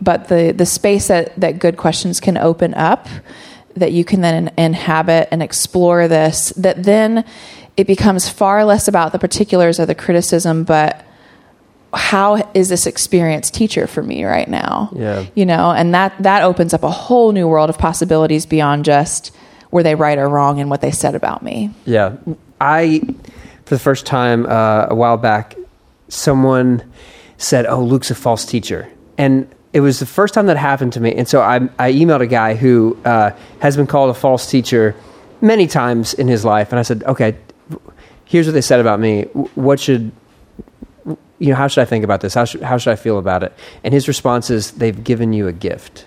But 0.00 0.28
the, 0.28 0.52
the 0.56 0.66
space 0.66 1.08
that, 1.08 1.38
that 1.38 1.60
good 1.60 1.76
questions 1.76 2.18
can 2.18 2.36
open 2.36 2.74
up, 2.74 3.06
that 3.74 3.92
you 3.92 4.04
can 4.04 4.20
then 4.20 4.52
inhabit 4.56 5.28
and 5.30 5.42
explore 5.42 6.08
this, 6.08 6.50
that 6.50 6.82
then 6.82 7.24
it 7.76 7.86
becomes 7.86 8.28
far 8.28 8.64
less 8.64 8.88
about 8.88 9.12
the 9.12 9.18
particulars 9.18 9.78
of 9.78 9.88
the 9.88 9.94
criticism, 9.94 10.64
but 10.64 11.04
how 11.94 12.50
is 12.54 12.68
this 12.68 12.86
experience 12.86 13.50
teacher 13.50 13.86
for 13.86 14.02
me 14.02 14.24
right 14.24 14.48
now? 14.48 14.90
Yeah. 14.94 15.26
You 15.34 15.46
know, 15.46 15.72
and 15.72 15.94
that 15.94 16.14
that 16.22 16.42
opens 16.42 16.72
up 16.72 16.82
a 16.82 16.90
whole 16.90 17.32
new 17.32 17.46
world 17.46 17.70
of 17.70 17.78
possibilities 17.78 18.46
beyond 18.46 18.84
just 18.84 19.34
were 19.70 19.82
they 19.82 19.94
right 19.94 20.18
or 20.18 20.28
wrong 20.28 20.58
in 20.58 20.68
what 20.68 20.80
they 20.80 20.90
said 20.90 21.14
about 21.14 21.42
me. 21.42 21.70
Yeah, 21.84 22.16
I 22.60 23.00
for 23.64 23.74
the 23.74 23.78
first 23.78 24.06
time 24.06 24.46
uh, 24.46 24.86
a 24.88 24.94
while 24.94 25.16
back, 25.16 25.56
someone 26.08 26.82
said, 27.38 27.66
"Oh, 27.66 27.82
Luke's 27.82 28.10
a 28.10 28.14
false 28.14 28.44
teacher," 28.44 28.88
and 29.18 29.48
it 29.72 29.80
was 29.80 29.98
the 29.98 30.06
first 30.06 30.34
time 30.34 30.46
that 30.46 30.56
happened 30.56 30.92
to 30.94 31.00
me. 31.00 31.14
And 31.14 31.26
so 31.26 31.40
I, 31.40 31.56
I 31.78 31.92
emailed 31.92 32.20
a 32.20 32.26
guy 32.26 32.54
who 32.54 32.98
uh, 33.04 33.30
has 33.60 33.76
been 33.76 33.86
called 33.86 34.10
a 34.10 34.14
false 34.14 34.50
teacher 34.50 34.94
many 35.40 35.66
times 35.66 36.14
in 36.14 36.28
his 36.28 36.44
life, 36.44 36.72
and 36.72 36.78
I 36.78 36.82
said, 36.82 37.02
"Okay, 37.04 37.36
here's 38.24 38.46
what 38.46 38.52
they 38.52 38.60
said 38.60 38.80
about 38.80 39.00
me. 39.00 39.22
What 39.54 39.80
should 39.80 40.12
you 41.04 41.48
know? 41.48 41.54
How 41.54 41.68
should 41.68 41.82
I 41.82 41.84
think 41.84 42.04
about 42.04 42.20
this? 42.20 42.34
How 42.34 42.44
should 42.44 42.62
how 42.62 42.78
should 42.78 42.92
I 42.92 42.96
feel 42.96 43.18
about 43.18 43.42
it?" 43.42 43.52
And 43.82 43.92
his 43.94 44.08
response 44.08 44.50
is, 44.50 44.72
"They've 44.72 45.02
given 45.02 45.32
you 45.32 45.48
a 45.48 45.52
gift." 45.52 46.06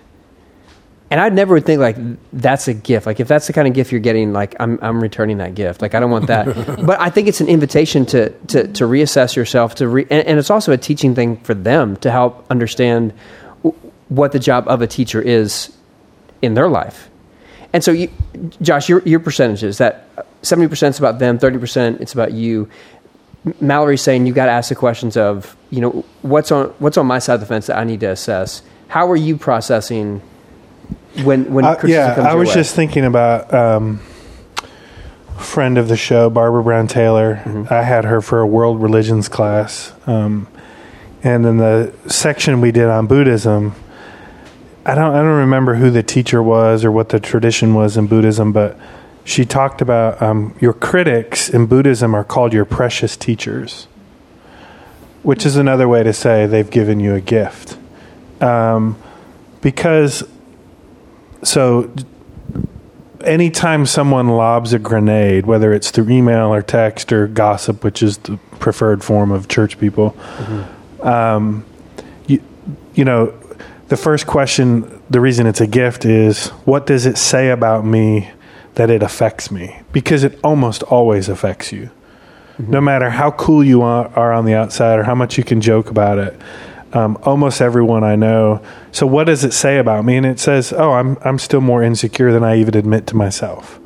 and 1.12 1.22
I 1.22 1.30
never 1.30 1.54
would 1.54 1.66
think 1.66 1.80
like 1.80 1.96
that's 2.34 2.68
a 2.68 2.74
gift. 2.74 3.06
Like 3.06 3.20
if 3.20 3.28
that's 3.28 3.48
the 3.48 3.54
kind 3.54 3.68
of 3.68 3.74
gift 3.74 3.92
you're 3.92 4.02
getting, 4.02 4.34
like 4.34 4.56
I'm 4.60 4.80
I'm 4.82 5.02
returning 5.02 5.38
that 5.38 5.54
gift. 5.54 5.82
Like 5.82 5.94
I 5.94 6.00
don't 6.00 6.10
want 6.12 6.28
that. 6.28 6.46
but 6.86 7.00
I 7.00 7.10
think 7.10 7.28
it's 7.28 7.42
an 7.42 7.48
invitation 7.48 8.06
to 8.08 8.32
to 8.48 8.68
to 8.68 8.86
reassess 8.86 9.36
yourself. 9.36 9.76
To 9.76 9.88
re, 9.88 10.08
and, 10.10 10.28
and 10.28 10.40
it's 10.40 10.50
also 10.50 10.72
a 10.72 10.78
teaching 10.78 11.14
thing 11.14 11.38
for 11.38 11.54
them 11.54 11.96
to 11.98 12.12
help 12.12 12.46
understand 12.50 13.14
what 14.10 14.32
the 14.32 14.40
job 14.40 14.68
of 14.68 14.82
a 14.82 14.88
teacher 14.88 15.22
is 15.22 15.76
in 16.42 16.54
their 16.54 16.68
life. 16.68 17.10
And 17.74 17.84
so, 17.84 17.92
you, 17.92 18.10
Josh, 18.62 18.88
your 18.88 19.02
your 19.04 19.20
percentages 19.20 19.78
that 19.80 20.08
seventy 20.42 20.68
percent 20.68 20.96
is 20.96 21.00
about 21.00 21.20
them, 21.20 21.38
thirty 21.38 21.58
percent 21.58 22.02
it's 22.02 22.14
about 22.14 22.32
you. 22.34 22.70
Mallory's 23.62 24.02
saying 24.02 24.26
you 24.26 24.34
got 24.34 24.46
to 24.46 24.52
ask 24.52 24.70
the 24.70 24.76
questions 24.76 25.18
of 25.18 25.56
you 25.70 25.82
know 25.82 26.06
what's 26.22 26.52
on 26.52 26.68
what's 26.80 26.98
on 26.98 27.06
my 27.06 27.20
side 27.20 27.36
of 27.36 27.40
the 27.42 27.46
fence 27.46 27.68
that 27.68 27.78
I 27.78 27.84
need 27.84 28.00
to 28.00 28.10
assess. 28.10 28.62
How 28.88 29.10
are 29.10 29.16
you 29.16 29.38
processing? 29.38 30.22
when 31.24 31.52
when 31.54 31.66
Uh, 31.66 31.78
yeah, 31.86 32.16
I 32.28 32.36
was 32.36 32.50
way. 32.50 32.56
just 32.56 32.76
thinking 32.76 33.06
about 33.06 33.54
um, 33.54 34.00
friend 35.38 35.78
of 35.78 35.88
the 35.88 35.98
show, 35.98 36.30
Barbara 36.30 36.64
Brown 36.64 36.88
Taylor. 36.88 37.42
Mm-hmm. 37.44 37.74
I 37.74 37.82
had 37.82 38.06
her 38.06 38.22
for 38.22 38.40
a 38.40 38.48
world 38.48 38.82
religions 38.82 39.30
class, 39.30 39.94
um, 40.08 40.48
and 41.24 41.46
in 41.46 41.58
the 41.58 41.94
section 42.08 42.62
we 42.62 42.72
did 42.72 42.88
on 42.88 43.08
Buddhism, 43.08 43.76
I 44.86 44.94
don't 44.94 45.16
I 45.16 45.18
don't 45.18 45.40
remember 45.40 45.76
who 45.76 45.90
the 45.90 46.04
teacher 46.04 46.44
was 46.44 46.86
or 46.86 46.92
what 46.92 47.10
the 47.10 47.20
tradition 47.20 47.74
was 47.74 47.98
in 47.98 48.08
Buddhism, 48.08 48.52
but 48.52 48.78
she 49.24 49.44
talked 49.44 49.82
about 49.82 50.22
um, 50.22 50.56
your 50.62 50.74
critics 50.74 51.50
in 51.50 51.66
Buddhism 51.66 52.14
are 52.14 52.24
called 52.24 52.54
your 52.54 52.66
precious 52.66 53.18
teachers, 53.18 53.88
which 55.24 55.46
is 55.46 55.56
another 55.56 55.88
way 55.88 56.04
to 56.04 56.14
say 56.14 56.46
they've 56.46 56.70
given 56.70 57.00
you 57.00 57.16
a 57.16 57.22
gift, 57.22 57.78
um, 58.42 58.96
because 59.62 60.24
so 61.42 61.92
anytime 63.22 63.88
someone 63.88 64.30
lobs 64.30 64.72
a 64.72 64.80
grenade, 64.80 65.48
whether 65.48 65.74
it's 65.74 65.90
through 65.90 66.10
email 66.12 66.54
or 66.54 66.62
text 66.62 67.12
or 67.12 67.28
gossip, 67.28 67.84
which 67.84 68.04
is 68.04 68.18
the 68.20 68.38
preferred 68.60 69.04
form 69.04 69.32
of 69.32 69.48
church 69.48 69.80
people, 69.80 70.16
um, 71.02 71.66
you, 72.28 72.42
you 72.94 73.04
know, 73.04 73.34
the 73.88 73.98
first 73.98 74.26
question, 74.28 75.02
the 75.10 75.20
reason 75.20 75.46
it's 75.48 75.62
a 75.62 75.68
gift 75.68 76.06
is 76.06 76.48
what 76.66 76.86
does 76.86 77.06
it 77.06 77.18
say 77.18 77.50
about 77.50 77.86
me 77.86 78.30
that 78.76 78.90
it 78.90 79.04
affects 79.04 79.52
me? 79.52 79.80
Because 79.92 80.24
it 80.24 80.40
almost 80.44 80.84
always 80.84 81.30
affects 81.30 81.72
you. 81.72 81.90
No 82.58 82.80
matter 82.80 83.10
how 83.10 83.32
cool 83.32 83.64
you 83.64 83.82
are, 83.82 84.34
on 84.34 84.46
the 84.46 84.54
outside 84.54 84.98
or 84.98 85.04
how 85.04 85.16
much 85.16 85.38
you 85.38 85.44
can 85.44 85.60
joke 85.60 85.90
about 85.90 86.18
it, 86.18 86.40
um, 86.94 87.18
almost 87.24 87.62
everyone 87.62 88.06
I 88.06 88.16
know. 88.16 88.62
So, 88.94 89.06
what 89.06 89.26
does 89.26 89.44
it 89.44 89.52
say 89.52 89.78
about 89.78 90.06
me? 90.06 90.16
And 90.16 90.26
it 90.26 90.40
says, 90.40 90.72
"Oh, 90.72 90.94
I'm 90.94 91.18
I'm 91.26 91.38
still 91.38 91.60
more 91.60 91.84
insecure 91.84 92.32
than 92.32 92.46
I 92.46 92.58
even 92.58 92.78
admit 92.78 93.08
to 93.08 93.16
myself." 93.18 93.80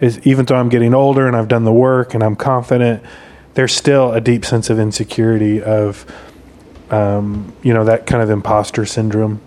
Is 0.00 0.18
even 0.26 0.46
though 0.46 0.56
I'm 0.56 0.70
getting 0.70 0.94
older 0.94 1.26
and 1.26 1.36
I've 1.36 1.48
done 1.48 1.64
the 1.64 1.72
work 1.72 2.14
and 2.14 2.22
I'm 2.22 2.34
confident, 2.36 3.02
there's 3.52 3.74
still 3.74 4.12
a 4.12 4.20
deep 4.22 4.46
sense 4.46 4.70
of 4.70 4.78
insecurity 4.78 5.62
of, 5.62 6.06
um, 6.90 7.52
you 7.62 7.74
know, 7.74 7.84
that 7.84 8.06
kind 8.06 8.22
of 8.22 8.30
imposter 8.30 8.86
syndrome. 8.86 9.40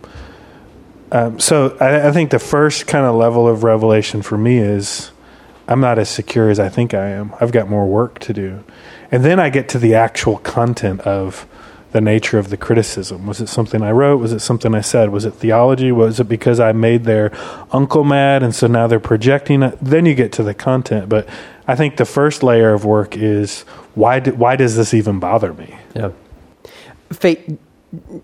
Um, 1.12 1.40
so, 1.40 1.76
I, 1.80 2.10
I 2.10 2.12
think 2.12 2.32
the 2.32 2.40
first 2.40 2.88
kind 2.88 3.06
of 3.06 3.16
level 3.16 3.48
of 3.48 3.64
revelation 3.64 4.22
for 4.22 4.38
me 4.38 4.60
is, 4.60 5.12
I'm 5.68 5.80
not 5.80 5.98
as 5.98 6.10
secure 6.10 6.50
as 6.50 6.60
I 6.60 6.70
think 6.70 6.94
I 6.94 7.10
am. 7.10 7.34
I've 7.40 7.52
got 7.52 7.70
more 7.70 7.88
work 7.88 8.20
to 8.20 8.34
do, 8.34 8.64
and 9.12 9.24
then 9.24 9.40
I 9.40 9.50
get 9.50 9.70
to 9.70 9.80
the 9.80 9.96
actual 9.96 10.38
content 10.38 11.02
of 11.02 11.48
the 11.92 12.02
nature 12.02 12.38
of 12.38 12.50
the 12.50 12.58
criticism. 12.58 13.26
Was 13.26 13.42
it 13.42 13.50
something 13.50 13.82
I 13.82 13.92
wrote? 13.92 14.18
Was 14.18 14.32
it 14.32 14.40
something 14.40 14.76
I 14.76 14.82
said? 14.82 15.10
Was 15.10 15.26
it 15.26 15.32
theology? 15.32 15.92
Was 15.92 16.20
it 16.20 16.30
because 16.30 16.60
I 16.60 16.72
made 16.72 17.06
their 17.06 17.32
uncle 17.72 18.04
mad 18.04 18.44
and 18.44 18.54
so 18.54 18.68
now 18.68 18.86
they're 18.88 19.00
projecting 19.00 19.64
it? 19.64 19.78
Then 19.82 20.06
you 20.06 20.14
get 20.14 20.32
to 20.34 20.44
the 20.44 20.54
content. 20.54 21.10
But 21.10 21.28
I 21.68 21.76
think 21.76 21.98
the 21.98 22.06
first 22.06 22.44
layer 22.44 22.74
of 22.74 22.86
work 22.86 23.18
is 23.18 23.62
why, 23.96 24.20
do, 24.20 24.36
why 24.36 24.56
does 24.56 24.76
this 24.76 24.94
even 24.94 25.20
bother 25.20 25.54
me? 25.54 25.78
Yeah. 25.96 26.12
Fate, 27.12 27.60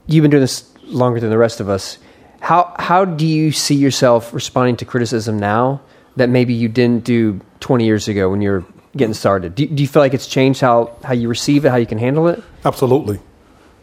you've 0.07 0.21
been 0.21 0.31
doing 0.31 0.41
this 0.41 0.69
longer 0.83 1.19
than 1.19 1.29
the 1.29 1.37
rest 1.37 1.59
of 1.59 1.69
us. 1.69 1.97
How 2.41 2.73
how 2.77 3.05
do 3.05 3.25
you 3.25 3.51
see 3.51 3.75
yourself 3.75 4.33
responding 4.33 4.75
to 4.77 4.85
criticism 4.85 5.39
now 5.39 5.81
that 6.15 6.29
maybe 6.29 6.53
you 6.53 6.67
didn't 6.69 7.03
do 7.03 7.41
20 7.59 7.85
years 7.85 8.07
ago 8.07 8.29
when 8.29 8.41
you 8.41 8.51
were 8.51 8.65
getting 8.95 9.13
started? 9.15 9.55
Do, 9.55 9.65
do 9.65 9.81
you 9.81 9.87
feel 9.87 10.01
like 10.01 10.13
it's 10.13 10.27
changed 10.27 10.61
how, 10.61 10.95
how 11.03 11.13
you 11.13 11.27
receive 11.27 11.65
it, 11.65 11.69
how 11.69 11.77
you 11.77 11.85
can 11.87 11.97
handle 11.97 12.27
it? 12.27 12.41
Absolutely, 12.63 13.19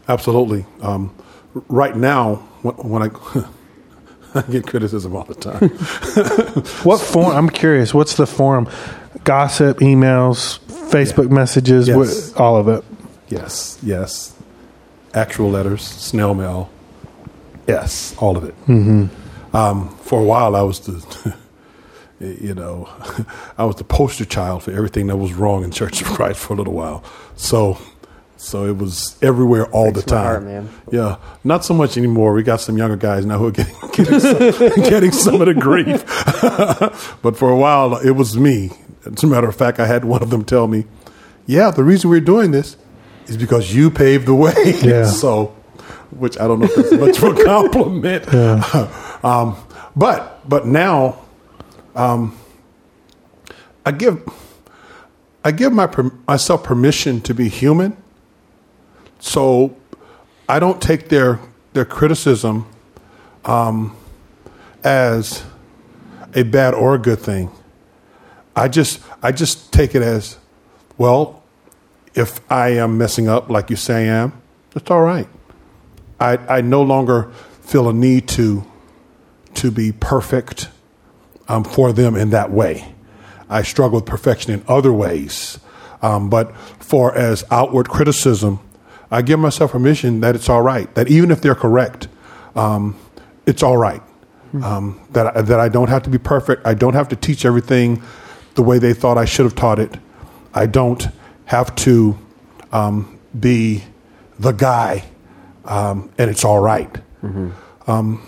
absolutely. 0.07 0.65
Um, 0.81 1.13
right 1.67 1.95
now, 1.95 2.35
when, 2.61 2.75
when 2.75 3.01
I 3.03 3.09
I 4.35 4.41
get 4.43 4.65
criticism 4.65 5.15
all 5.15 5.25
the 5.25 5.35
time. 5.35 5.69
What 6.83 6.99
form? 7.01 7.35
I'm 7.35 7.49
curious. 7.49 7.93
What's 7.93 8.15
the 8.15 8.25
form? 8.25 8.67
Gossip, 9.25 9.77
emails, 9.79 10.59
Facebook 10.89 11.29
messages, 11.29 11.87
Yes. 11.87 11.95
what, 11.97 12.39
all 12.41 12.57
of 12.57 12.67
it. 12.67 12.83
yes, 13.29 13.77
yes. 13.83 14.32
Actual 15.13 15.49
letters, 15.51 15.81
snail 15.83 16.33
mail. 16.33 16.69
Yes, 17.67 18.15
all 18.17 18.35
of 18.35 18.43
it. 18.43 18.55
Mm-hmm. 18.65 19.55
Um, 19.55 19.95
for 19.97 20.19
a 20.19 20.23
while, 20.23 20.55
I 20.55 20.61
was 20.63 20.79
the, 20.81 21.35
you 22.19 22.53
know, 22.55 22.89
I 23.57 23.65
was 23.65 23.75
the 23.75 23.83
poster 23.83 24.25
child 24.25 24.63
for 24.63 24.71
everything 24.71 25.07
that 25.07 25.17
was 25.17 25.33
wrong 25.33 25.63
in 25.63 25.71
Church 25.71 26.01
of 26.01 26.07
Christ 26.07 26.39
for 26.39 26.53
a 26.53 26.57
little 26.57 26.73
while. 26.73 27.03
So, 27.35 27.77
so 28.37 28.65
it 28.65 28.77
was 28.77 29.17
everywhere 29.21 29.67
all 29.67 29.91
Breaks 29.91 30.05
the 30.05 30.09
time. 30.11 30.47
heart. 30.47 30.65
Yeah, 30.91 31.17
not 31.43 31.63
so 31.63 31.73
much 31.73 31.95
anymore. 31.95 32.33
We 32.33 32.41
got 32.43 32.59
some 32.59 32.77
younger 32.77 32.97
guys 32.97 33.25
now 33.25 33.37
who 33.37 33.47
are 33.47 33.51
getting 33.51 33.75
getting 33.93 34.19
some, 34.19 34.69
getting 34.89 35.11
some 35.11 35.39
of 35.41 35.45
the 35.47 35.53
grief. 35.53 36.03
but 37.21 37.37
for 37.37 37.49
a 37.51 37.55
while, 37.55 37.95
it 37.97 38.11
was 38.11 38.35
me. 38.37 38.71
As 39.05 39.23
a 39.23 39.27
matter 39.27 39.47
of 39.47 39.55
fact, 39.55 39.79
I 39.79 39.85
had 39.85 40.05
one 40.05 40.23
of 40.23 40.29
them 40.31 40.43
tell 40.43 40.67
me, 40.67 40.85
"Yeah, 41.45 41.71
the 41.71 41.83
reason 41.83 42.09
we're 42.09 42.19
doing 42.19 42.51
this 42.51 42.77
is 43.27 43.37
because 43.37 43.73
you 43.73 43.89
paved 43.89 44.25
the 44.25 44.35
way." 44.35 44.53
Yeah. 44.81 45.05
so, 45.23 45.55
which 46.11 46.39
I 46.39 46.47
don't 46.47 46.59
know 46.59 46.65
if 46.69 46.75
that's 46.75 46.91
much 46.93 47.17
of 47.17 47.39
a 47.39 47.43
compliment. 47.45 48.33
um, 49.25 49.57
but 49.95 50.47
but 50.47 50.65
now, 50.65 51.19
um, 51.95 52.37
I 53.85 53.91
give 53.91 54.23
I 55.43 55.51
give 55.51 55.73
my 55.73 55.89
myself 56.27 56.63
permission 56.63 57.21
to 57.21 57.33
be 57.33 57.49
human. 57.49 57.97
So 59.19 59.75
I 60.49 60.59
don't 60.59 60.81
take 60.81 61.09
their 61.09 61.39
their 61.73 61.85
criticism 61.85 62.67
um, 63.45 63.95
as 64.83 65.43
a 66.33 66.43
bad 66.43 66.73
or 66.73 66.95
a 66.95 66.97
good 66.97 67.19
thing. 67.19 67.49
I 68.55 68.67
just 68.67 69.01
I 69.21 69.31
just 69.31 69.71
take 69.71 69.95
it 69.95 70.01
as, 70.01 70.37
well, 70.97 71.42
if 72.15 72.39
I 72.51 72.69
am 72.69 72.97
messing 72.97 73.27
up 73.27 73.49
like 73.49 73.69
you 73.69 73.75
say 73.75 74.09
I 74.09 74.13
am, 74.13 74.41
that's 74.73 74.89
all 74.91 75.01
right. 75.01 75.27
I 76.19 76.37
I 76.37 76.61
no 76.61 76.81
longer 76.81 77.31
feel 77.61 77.89
a 77.89 77.93
need 77.93 78.27
to 78.29 78.65
to 79.55 79.71
be 79.71 79.91
perfect 79.91 80.69
um, 81.47 81.63
for 81.63 81.93
them 81.93 82.15
in 82.15 82.31
that 82.31 82.51
way. 82.51 82.93
I 83.49 83.61
struggle 83.61 83.99
with 83.99 84.05
perfection 84.05 84.53
in 84.53 84.63
other 84.67 84.91
ways. 84.91 85.59
Um, 86.01 86.29
but 86.29 86.55
for 86.79 87.15
as 87.15 87.45
outward 87.49 87.87
criticism, 87.87 88.59
I 89.09 89.21
give 89.21 89.39
myself 89.39 89.71
permission 89.71 90.21
that 90.21 90.35
it's 90.35 90.49
all 90.49 90.61
right. 90.61 90.93
That 90.95 91.07
even 91.07 91.31
if 91.31 91.41
they're 91.41 91.55
correct, 91.55 92.07
um, 92.55 92.97
it's 93.45 93.63
all 93.63 93.77
right. 93.77 94.01
Um, 94.61 95.01
that 95.11 95.35
I, 95.35 95.41
that 95.41 95.59
I 95.59 95.67
don't 95.67 95.89
have 95.89 96.03
to 96.03 96.11
be 96.11 96.19
perfect. 96.19 96.65
I 96.67 96.75
don't 96.75 96.93
have 96.93 97.09
to 97.09 97.15
teach 97.15 97.43
everything 97.43 98.03
the 98.53 98.61
way 98.61 98.77
they 98.77 98.93
thought 98.93 99.17
I 99.17 99.25
should 99.25 99.45
have 99.45 99.55
taught 99.55 99.79
it. 99.79 99.97
I 100.53 100.67
don't 100.67 101.07
have 101.45 101.73
to 101.75 102.17
um, 102.71 103.19
be 103.39 103.83
the 104.39 104.51
guy, 104.51 105.03
um, 105.65 106.09
and 106.17 106.29
it's 106.29 106.43
all 106.43 106.59
right. 106.59 106.89
Um, 107.87 108.21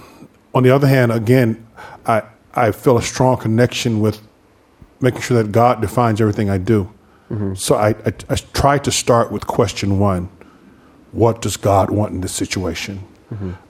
on 0.53 0.63
the 0.63 0.71
other 0.71 0.87
hand, 0.87 1.11
again, 1.11 1.65
I 2.05 2.23
I 2.53 2.71
feel 2.71 2.97
a 2.97 3.01
strong 3.01 3.37
connection 3.37 3.99
with 3.99 4.21
making 5.01 5.21
sure 5.21 5.41
that 5.43 5.51
God 5.51 5.81
defines 5.81 6.21
everything 6.21 6.49
I 6.49 6.57
do. 6.57 6.89
So 7.55 7.75
I, 7.75 7.89
I, 7.89 8.13
I 8.29 8.35
try 8.53 8.77
to 8.77 8.91
start 8.91 9.31
with 9.31 9.47
question 9.47 9.99
one: 9.99 10.29
What 11.11 11.41
does 11.41 11.57
God 11.57 11.89
want 11.89 12.13
in 12.13 12.21
this 12.21 12.31
situation? 12.33 13.03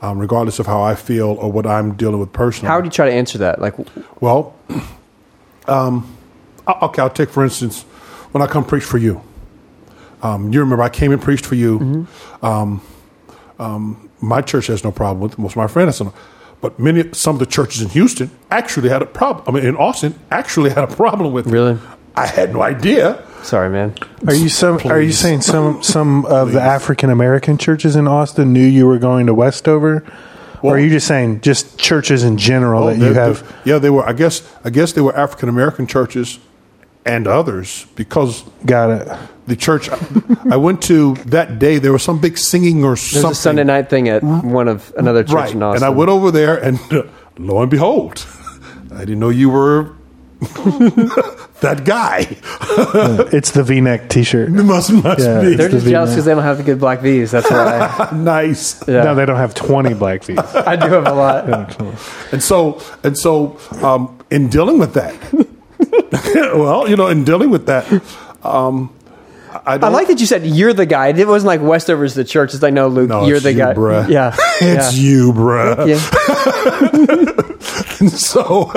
Um, 0.02 0.20
regardless 0.20 0.60
of 0.60 0.68
how 0.68 0.82
I 0.84 0.94
feel 0.94 1.30
or 1.30 1.52
what 1.52 1.66
I'm 1.66 1.94
dealing 1.96 2.20
with 2.20 2.32
personally. 2.34 2.68
How 2.68 2.75
would 2.75 2.86
you 2.86 2.92
try 2.92 3.08
to 3.08 3.12
answer 3.12 3.40
that? 3.40 3.60
Like, 3.60 3.74
Well, 4.22 4.54
um, 5.68 6.16
okay, 6.68 7.02
I'll 7.02 7.10
take 7.10 7.30
for 7.30 7.44
instance 7.44 7.84
when 8.32 8.44
I 8.44 8.48
come 8.48 8.64
preach 8.66 8.84
for 8.84 8.98
you. 9.00 9.22
Um, 10.25 10.51
you 10.51 10.60
remember 10.60 10.84
I 10.84 10.89
came 10.89 11.12
and 11.12 11.22
preached 11.22 11.46
for 11.46 11.55
you. 11.55 12.08
Um, 12.41 12.82
um, 13.60 14.10
my 14.22 14.41
church 14.41 14.67
has 14.67 14.84
no 14.84 14.91
problem 14.91 15.20
with 15.22 15.34
it. 15.34 15.39
Most 15.39 15.51
of 15.53 15.58
my 15.58 15.67
friends 15.67 16.01
no. 16.01 16.13
But 16.62 16.79
many, 16.79 17.13
some 17.13 17.36
of 17.36 17.39
the 17.39 17.46
churches 17.46 17.82
in 17.82 17.89
Houston 17.89 18.32
actually 18.50 18.89
had 18.89 19.01
a 19.01 19.05
problem. 19.05 19.44
I 19.48 19.51
mean, 19.60 19.67
in 19.70 19.75
Austin, 19.75 20.17
actually 20.32 20.72
had 20.72 20.84
a 20.84 20.94
problem 20.96 21.32
with 21.32 21.48
it. 21.48 21.51
Really? 21.51 21.77
I 22.15 22.25
had 22.25 22.53
no 22.53 22.62
idea. 22.63 23.24
sorry, 23.44 23.70
man. 23.70 23.94
Are 24.25 24.34
you 24.34 24.50
some? 24.50 24.79
Are 24.86 25.01
you 25.01 25.12
saying 25.12 25.41
some 25.41 25.84
some 25.96 26.25
of 26.25 26.53
the 26.53 26.62
African 26.62 27.10
American 27.12 27.58
churches 27.58 27.96
in 27.96 28.08
Austin 28.08 28.51
knew 28.53 28.65
you 28.65 28.88
were 28.88 28.98
going 28.98 29.27
to 29.27 29.34
Westover, 29.34 30.03
or 30.63 30.75
are 30.75 30.79
you 30.79 30.89
just 30.89 31.08
saying 31.08 31.41
just 31.41 31.77
churches 31.77 32.24
in 32.24 32.38
general 32.38 32.86
that 32.88 32.98
you 32.98 33.13
have? 33.13 33.44
they're- 33.44 33.58
yeah, 33.65 33.77
they 33.77 33.89
were. 33.91 34.08
I 34.08 34.13
guess. 34.13 34.41
I 34.63 34.70
guess 34.72 34.94
they 34.94 35.01
were 35.01 35.15
African 35.15 35.50
American 35.50 35.86
churches 35.86 36.39
and 37.05 37.27
others 37.27 37.86
because 37.96 38.44
Got 38.65 38.89
it. 38.89 39.08
The 39.48 39.56
church 39.56 39.90
I 40.52 40.58
went 40.58 40.82
to 40.84 41.14
that 41.25 41.60
day, 41.60 41.78
there 41.78 41.92
was 41.92 42.04
some 42.04 42.20
big 42.20 42.38
singing 42.38 42.84
or 42.84 42.90
There's 42.96 43.12
something. 43.12 43.32
a 43.32 43.36
Sunday 43.36 43.64
night 43.64 43.90
thing 43.90 44.10
at 44.10 44.24
one 44.24 44.68
of 44.68 44.92
another 44.98 45.24
church 45.24 45.34
right. 45.36 45.54
in 45.54 45.62
Austin. 45.64 45.84
And 45.84 45.86
I 45.86 45.90
went 45.96 46.10
over 46.10 46.32
there, 46.32 46.58
and 46.58 46.80
lo 47.38 47.62
and 47.62 47.70
behold, 47.70 48.25
I 48.94 49.00
didn't 49.00 49.20
know 49.20 49.30
you 49.30 49.50
were 49.50 49.94
that 51.62 51.84
guy. 51.86 52.28
It's 53.32 53.52
the 53.52 53.64
V-neck 53.64 54.10
T-shirt. 54.10 54.50
must 54.50 54.92
must 54.92 55.20
Yeah. 55.22 55.42
be 55.42 55.56
They're 55.56 55.70
just 55.70 55.86
V 55.86 55.92
jealous 55.92 56.12
because 56.12 56.25
they 56.25 56.34
don't 56.34 56.44
have 56.44 56.58
the 56.58 56.64
good 56.64 56.80
black 56.80 57.00
V's. 57.02 57.32
That's 57.32 57.50
why. 57.50 58.10
nice. 58.14 58.86
Yeah. 58.88 59.04
No, 59.04 59.16
they 59.16 59.25
don't 59.25 59.38
have 59.38 59.54
twenty 59.54 59.94
black 59.94 60.24
feet. 60.24 60.40
I 60.56 60.75
do 60.75 60.88
have 60.90 61.08
a 61.08 61.14
lot. 61.14 61.80
And 62.34 62.44
so, 62.44 62.82
and 63.04 63.18
so, 63.18 63.58
um, 63.82 64.18
in 64.30 64.50
dealing 64.50 64.78
with 64.78 64.94
that, 64.96 65.16
well, 66.56 66.88
you 66.90 66.96
know, 66.96 67.08
in 67.08 67.24
dealing 67.24 67.50
with 67.50 67.66
that, 67.68 67.86
um, 68.44 68.94
I, 69.65 69.74
I 69.75 69.88
like 69.89 70.07
that 70.07 70.19
you 70.19 70.25
said 70.25 70.45
you're 70.45 70.74
the 70.74 70.85
guy. 70.85 71.07
It 71.07 71.27
wasn't 71.27 71.47
like 71.47 71.62
Westover's 71.62 72.13
the 72.13 72.24
church. 72.24 72.53
It's 72.53 72.62
like 72.63 72.74
no, 72.74 72.88
Luke, 72.88 73.09
No, 73.09 73.25
you're 73.27 73.39
the 73.39 73.51
you, 73.53 73.57
guy. 73.59 73.74
bruh. 73.74 74.09
Yeah, 74.09 74.35
It's 74.62 74.95
you, 74.97 75.31
bruh. 75.33 75.88
yeah. 75.88 77.41
So, 78.09 78.71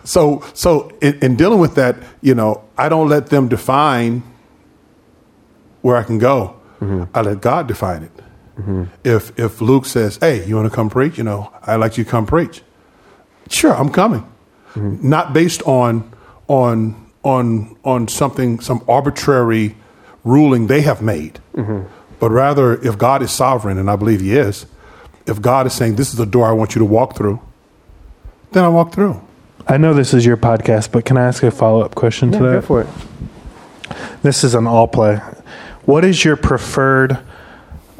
so, 0.04 0.44
so 0.52 0.90
in, 1.00 1.18
in 1.20 1.36
dealing 1.36 1.58
with 1.58 1.74
that, 1.76 1.96
you 2.20 2.34
know, 2.34 2.62
I 2.76 2.88
don't 2.88 3.08
let 3.08 3.28
them 3.28 3.48
define 3.48 4.22
where 5.80 5.96
I 5.96 6.02
can 6.02 6.18
go. 6.18 6.56
Mm-hmm. 6.80 7.04
I 7.14 7.22
let 7.22 7.40
God 7.40 7.66
define 7.66 8.02
it. 8.04 8.12
Mm-hmm. 8.58 8.84
If 9.02 9.36
if 9.38 9.60
Luke 9.60 9.86
says, 9.86 10.18
"Hey, 10.18 10.44
you 10.46 10.54
want 10.56 10.70
to 10.70 10.74
come 10.74 10.88
preach?" 10.90 11.18
You 11.18 11.24
know, 11.24 11.50
I 11.62 11.76
like 11.76 11.96
you 11.98 12.04
to 12.04 12.10
come 12.10 12.26
preach. 12.26 12.62
Sure, 13.48 13.74
I'm 13.74 13.90
coming. 13.90 14.20
Mm-hmm. 14.74 15.08
Not 15.08 15.32
based 15.32 15.62
on 15.62 16.12
on 16.46 17.03
on 17.24 17.76
on 17.84 18.06
something 18.08 18.60
some 18.60 18.84
arbitrary 18.86 19.74
ruling 20.22 20.68
they 20.68 20.82
have 20.82 21.02
made, 21.02 21.40
but 22.20 22.30
rather 22.30 22.74
if 22.82 22.96
God 22.96 23.22
is 23.22 23.32
sovereign, 23.32 23.78
and 23.78 23.90
I 23.90 23.96
believe 23.96 24.20
He 24.20 24.36
is. 24.36 24.66
If 25.26 25.40
God 25.40 25.66
is 25.66 25.72
saying, 25.72 25.96
"This 25.96 26.10
is 26.10 26.16
the 26.16 26.26
door 26.26 26.46
I 26.46 26.52
want 26.52 26.74
you 26.74 26.78
to 26.80 26.84
walk 26.84 27.16
through," 27.16 27.40
then 28.52 28.62
I 28.62 28.68
walk 28.68 28.92
through. 28.92 29.20
I 29.66 29.78
know 29.78 29.94
this 29.94 30.12
is 30.12 30.26
your 30.26 30.36
podcast, 30.36 30.92
but 30.92 31.06
can 31.06 31.16
I 31.16 31.22
ask 31.26 31.42
a 31.42 31.50
follow-up 31.50 31.94
question 31.94 32.30
to 32.32 32.38
that? 32.38 32.44
go 32.44 32.60
for 32.60 32.82
it. 32.82 32.88
This 34.22 34.44
is 34.44 34.54
an 34.54 34.66
all 34.66 34.86
play. 34.86 35.16
What 35.86 36.04
is 36.04 36.24
your 36.24 36.36
preferred 36.36 37.18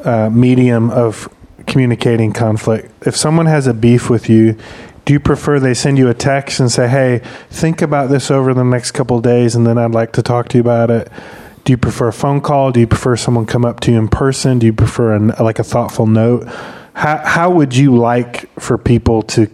uh, 0.03 0.29
medium 0.29 0.91
of 0.91 1.27
communicating 1.65 2.31
conflict? 2.33 2.91
If 3.07 3.15
someone 3.15 3.47
has 3.47 3.65
a 3.65 3.73
beef 3.73 4.09
with 4.09 4.29
you, 4.29 4.55
do 5.05 5.13
you 5.13 5.19
prefer 5.19 5.59
they 5.59 5.73
send 5.73 5.97
you 5.97 6.09
a 6.09 6.13
text 6.13 6.59
and 6.59 6.71
say, 6.71 6.87
"Hey, 6.87 7.21
think 7.49 7.81
about 7.81 8.09
this 8.09 8.31
over 8.31 8.53
the 8.53 8.63
next 8.63 8.91
couple 8.91 9.19
days, 9.21 9.55
and 9.55 9.65
then 9.65 9.77
I'd 9.77 9.91
like 9.91 10.11
to 10.13 10.23
talk 10.23 10.49
to 10.49 10.57
you 10.57 10.61
about 10.61 10.89
it"? 10.89 11.09
Do 11.63 11.73
you 11.73 11.77
prefer 11.77 12.09
a 12.09 12.13
phone 12.13 12.41
call? 12.41 12.71
Do 12.71 12.79
you 12.79 12.87
prefer 12.87 13.15
someone 13.15 13.45
come 13.45 13.65
up 13.65 13.79
to 13.81 13.91
you 13.91 13.97
in 13.97 14.07
person? 14.07 14.59
Do 14.59 14.65
you 14.65 14.73
prefer 14.73 15.13
an, 15.13 15.33
like 15.39 15.59
a 15.59 15.63
thoughtful 15.63 16.07
note? 16.07 16.47
How 16.93 17.17
how 17.23 17.49
would 17.51 17.75
you 17.75 17.95
like 17.95 18.49
for 18.59 18.77
people 18.77 19.21
to 19.23 19.47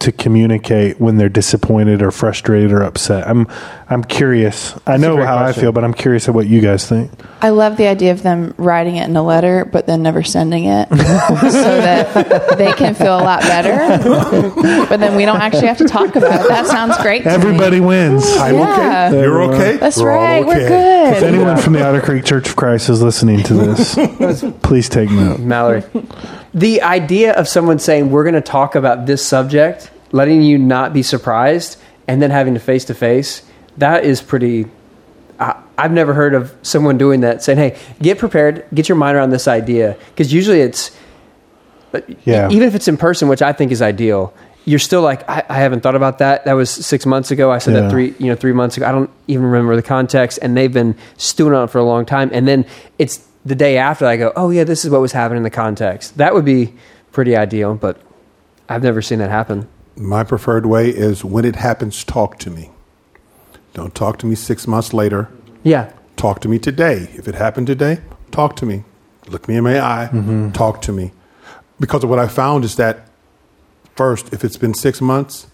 to 0.00 0.10
communicate 0.10 1.00
when 1.00 1.16
they're 1.16 1.28
disappointed 1.28 2.02
or 2.02 2.10
frustrated 2.10 2.72
or 2.72 2.82
upset? 2.82 3.26
I'm 3.28 3.46
I'm 3.92 4.04
curious. 4.04 4.74
I 4.86 4.94
a 4.94 4.98
know 4.98 5.16
great 5.16 5.26
how 5.26 5.36
I 5.36 5.52
feel, 5.52 5.70
but 5.72 5.84
I'm 5.84 5.92
curious 5.92 6.26
of 6.28 6.34
what 6.34 6.46
you 6.46 6.60
guys 6.60 6.88
think. 6.88 7.10
I 7.40 7.50
love 7.50 7.76
the 7.76 7.86
idea 7.88 8.12
of 8.12 8.22
them 8.22 8.54
writing 8.56 8.96
it 8.96 9.08
in 9.08 9.14
a 9.16 9.22
letter, 9.22 9.64
but 9.64 9.86
then 9.86 10.02
never 10.02 10.22
sending 10.22 10.64
it, 10.64 10.88
so 10.90 10.96
that 10.96 12.56
they 12.56 12.72
can 12.72 12.94
feel 12.94 13.18
a 13.18 13.22
lot 13.22 13.40
better. 13.42 13.98
But 14.88 14.98
then 14.98 15.16
we 15.16 15.24
don't 15.24 15.40
actually 15.40 15.66
have 15.66 15.78
to 15.78 15.84
talk 15.84 16.16
about 16.16 16.44
it. 16.44 16.48
That 16.48 16.66
sounds 16.66 16.96
great. 16.98 17.22
To 17.24 17.28
me. 17.28 17.34
Everybody 17.34 17.80
wins. 17.80 18.22
Oh, 18.24 18.40
I'm 18.40 18.54
Yeah. 18.54 19.08
okay. 19.10 19.20
You're 19.20 19.42
okay. 19.54 19.76
That's 19.76 19.96
We're 19.98 20.12
all 20.12 20.22
right. 20.22 20.46
We're 20.46 20.64
okay. 20.64 21.16
If 21.16 21.22
anyone 21.22 21.56
from 21.56 21.74
the 21.74 21.84
Otter 21.86 22.00
Creek 22.00 22.24
Church 22.24 22.48
of 22.48 22.56
Christ 22.56 22.88
is 22.88 23.02
listening 23.02 23.42
to 23.44 23.54
this, 23.54 23.94
please 24.62 24.88
take 24.88 25.10
note. 25.10 25.40
Mallory. 25.40 25.82
The 26.54 26.82
idea 26.82 27.32
of 27.34 27.48
someone 27.48 27.78
saying 27.78 28.10
we're 28.10 28.24
going 28.24 28.34
to 28.34 28.40
talk 28.40 28.74
about 28.74 29.06
this 29.06 29.24
subject, 29.26 29.90
letting 30.12 30.42
you 30.42 30.58
not 30.58 30.92
be 30.92 31.02
surprised, 31.02 31.78
and 32.06 32.22
then 32.22 32.30
having 32.30 32.54
to 32.54 32.60
face 32.60 32.84
to 32.86 32.94
face, 32.94 33.42
that 33.78 34.04
is 34.04 34.20
pretty. 34.22 34.66
I, 35.40 35.60
I've 35.78 35.92
never 35.92 36.14
heard 36.14 36.34
of 36.34 36.54
someone 36.62 36.98
doing 36.98 37.20
that. 37.22 37.42
Saying, 37.42 37.58
"Hey, 37.58 37.78
get 38.00 38.18
prepared, 38.18 38.64
get 38.74 38.88
your 38.88 38.96
mind 38.96 39.16
around 39.16 39.30
this 39.30 39.48
idea," 39.48 39.96
because 40.10 40.32
usually 40.32 40.60
it's 40.60 40.90
uh, 41.94 42.00
Yeah. 42.24 42.48
even 42.50 42.66
if 42.68 42.74
it's 42.74 42.88
in 42.88 42.96
person, 42.96 43.28
which 43.28 43.42
I 43.42 43.52
think 43.52 43.72
is 43.72 43.82
ideal. 43.82 44.32
You're 44.64 44.78
still 44.78 45.02
like, 45.02 45.28
I, 45.28 45.42
I 45.48 45.54
haven't 45.58 45.80
thought 45.80 45.96
about 45.96 46.18
that. 46.18 46.44
That 46.44 46.52
was 46.52 46.70
six 46.70 47.04
months 47.04 47.32
ago. 47.32 47.50
I 47.50 47.58
said 47.58 47.74
Yeah. 47.74 47.80
that 47.80 47.90
three, 47.90 48.14
you 48.18 48.26
know, 48.28 48.36
three 48.36 48.52
months 48.52 48.76
ago. 48.76 48.86
I 48.86 48.92
don't 48.92 49.10
even 49.26 49.44
remember 49.44 49.74
the 49.74 49.82
context, 49.82 50.38
and 50.40 50.56
they've 50.56 50.72
been 50.72 50.94
stewing 51.16 51.52
on 51.52 51.64
it 51.64 51.70
for 51.70 51.78
a 51.78 51.84
long 51.84 52.06
time. 52.06 52.30
And 52.32 52.46
then 52.46 52.64
it's 52.96 53.26
the 53.44 53.56
day 53.56 53.76
after 53.76 54.06
I 54.06 54.16
go, 54.16 54.32
oh 54.36 54.50
yeah, 54.50 54.62
this 54.62 54.84
is 54.84 54.90
what 54.92 55.00
was 55.00 55.10
happening 55.10 55.38
in 55.38 55.42
the 55.42 55.50
context. 55.50 56.16
That 56.18 56.32
would 56.32 56.44
be 56.44 56.74
pretty 57.10 57.34
ideal, 57.36 57.74
but 57.74 57.98
I've 58.68 58.84
never 58.84 59.02
seen 59.02 59.18
that 59.18 59.30
happen. 59.30 59.66
My 59.96 60.22
preferred 60.22 60.64
way 60.64 60.90
is 60.90 61.24
when 61.24 61.44
it 61.44 61.56
happens, 61.56 62.04
talk 62.04 62.38
to 62.38 62.50
me. 62.50 62.70
Don't 63.74 63.94
talk 63.94 64.18
to 64.18 64.26
me 64.26 64.34
six 64.34 64.66
months 64.66 64.92
later. 64.92 65.28
Yeah, 65.62 65.92
Talk 66.22 66.40
to 66.42 66.48
me 66.48 66.60
today. 66.60 67.08
If 67.14 67.26
it 67.26 67.34
happened 67.34 67.66
today, 67.66 67.98
talk 68.30 68.54
to 68.56 68.64
me. 68.64 68.84
Look 69.26 69.48
me 69.48 69.56
in 69.56 69.64
my 69.64 69.80
eye. 69.80 70.08
Mm-hmm. 70.12 70.52
Talk 70.52 70.80
to 70.82 70.92
me. 70.92 71.10
Because 71.80 72.04
of 72.04 72.10
what 72.10 72.20
I 72.20 72.28
found 72.28 72.64
is 72.64 72.76
that, 72.76 73.08
first, 73.96 74.32
if 74.32 74.44
it's 74.44 74.56
been 74.56 74.72
six 74.72 75.00
months, 75.00 75.48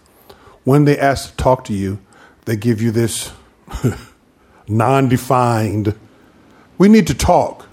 when 0.65 0.85
they 0.85 0.95
ask 0.95 1.31
to 1.31 1.37
talk 1.37 1.63
to 1.65 1.73
you, 1.73 1.99
they 2.45 2.55
give 2.55 2.83
you 2.83 2.91
this 2.91 3.31
non 4.67 5.09
defined, 5.09 5.95
we 6.77 6.87
need 6.87 7.07
to 7.07 7.15
talk. 7.15 7.67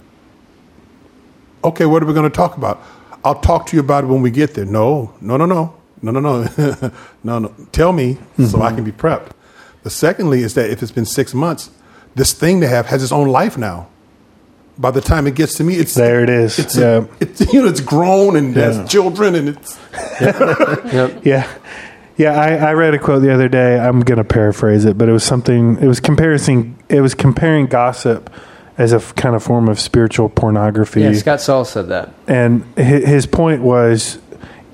Okay, 1.63 1.85
what 1.85 2.01
are 2.01 2.07
we 2.07 2.13
going 2.13 2.27
to 2.27 2.35
talk 2.35 2.57
about? 2.57 2.81
I'll 3.23 3.39
talk 3.41 3.67
to 3.67 3.75
you 3.75 3.81
about 3.81 4.05
it 4.05 4.07
when 4.07 4.23
we 4.23 4.31
get 4.31 4.55
there. 4.55 4.65
No, 4.65 5.13
no, 5.21 5.37
no, 5.37 5.45
no, 5.45 5.75
no, 6.01 6.11
no, 6.11 6.19
no, 6.19 6.91
no, 7.23 7.39
no. 7.39 7.53
Tell 7.71 7.93
me 7.93 8.15
so 8.15 8.19
I 8.41 8.69
mm-hmm. 8.69 8.75
can 8.75 8.83
be 8.83 8.91
prepped. 8.91 9.33
The 9.87 9.91
secondly 9.91 10.41
is 10.41 10.53
that 10.55 10.69
if 10.69 10.83
it's 10.83 10.91
been 10.91 11.05
six 11.05 11.33
months, 11.33 11.69
this 12.13 12.33
thing 12.33 12.59
they 12.59 12.67
have 12.67 12.87
has 12.87 13.01
its 13.01 13.13
own 13.13 13.29
life 13.29 13.57
now. 13.57 13.87
By 14.77 14.91
the 14.91 14.99
time 14.99 15.27
it 15.27 15.35
gets 15.35 15.53
to 15.55 15.63
me, 15.63 15.75
it's 15.75 15.93
There 15.93 16.21
it 16.21 16.29
is. 16.29 16.59
It's 16.59 16.75
Yeah. 16.75 17.05
it's 17.21 17.53
you 17.53 17.61
know 17.61 17.69
it's 17.69 17.79
grown 17.79 18.35
and 18.35 18.53
Yeah. 18.53 18.63
has 18.73 18.91
children 18.91 19.33
and 19.35 19.47
it's 19.49 19.79
Yeah. 21.23 21.47
Yeah, 22.17 22.31
I, 22.33 22.55
I 22.55 22.73
read 22.73 22.95
a 22.95 22.99
quote 22.99 23.21
the 23.21 23.33
other 23.33 23.47
day. 23.47 23.79
I'm 23.79 24.01
going 24.01 24.17
to 24.17 24.25
paraphrase 24.25 24.83
it, 24.83 24.97
but 24.97 25.07
it 25.07 25.13
was 25.13 25.23
something. 25.23 25.77
It 25.79 25.87
was 25.87 26.01
comparing. 26.01 26.75
It 26.89 26.99
was 26.99 27.13
comparing 27.13 27.67
gossip 27.67 28.29
as 28.77 28.91
a 28.91 28.97
f- 28.97 29.15
kind 29.15 29.35
of 29.35 29.43
form 29.43 29.69
of 29.69 29.79
spiritual 29.79 30.27
pornography. 30.27 31.01
Yeah, 31.01 31.13
Scott 31.13 31.39
Sauls 31.39 31.69
said 31.69 31.87
that. 31.87 32.09
and 32.27 32.63
hi- 32.75 32.83
his 33.15 33.25
point 33.25 33.61
was, 33.61 34.17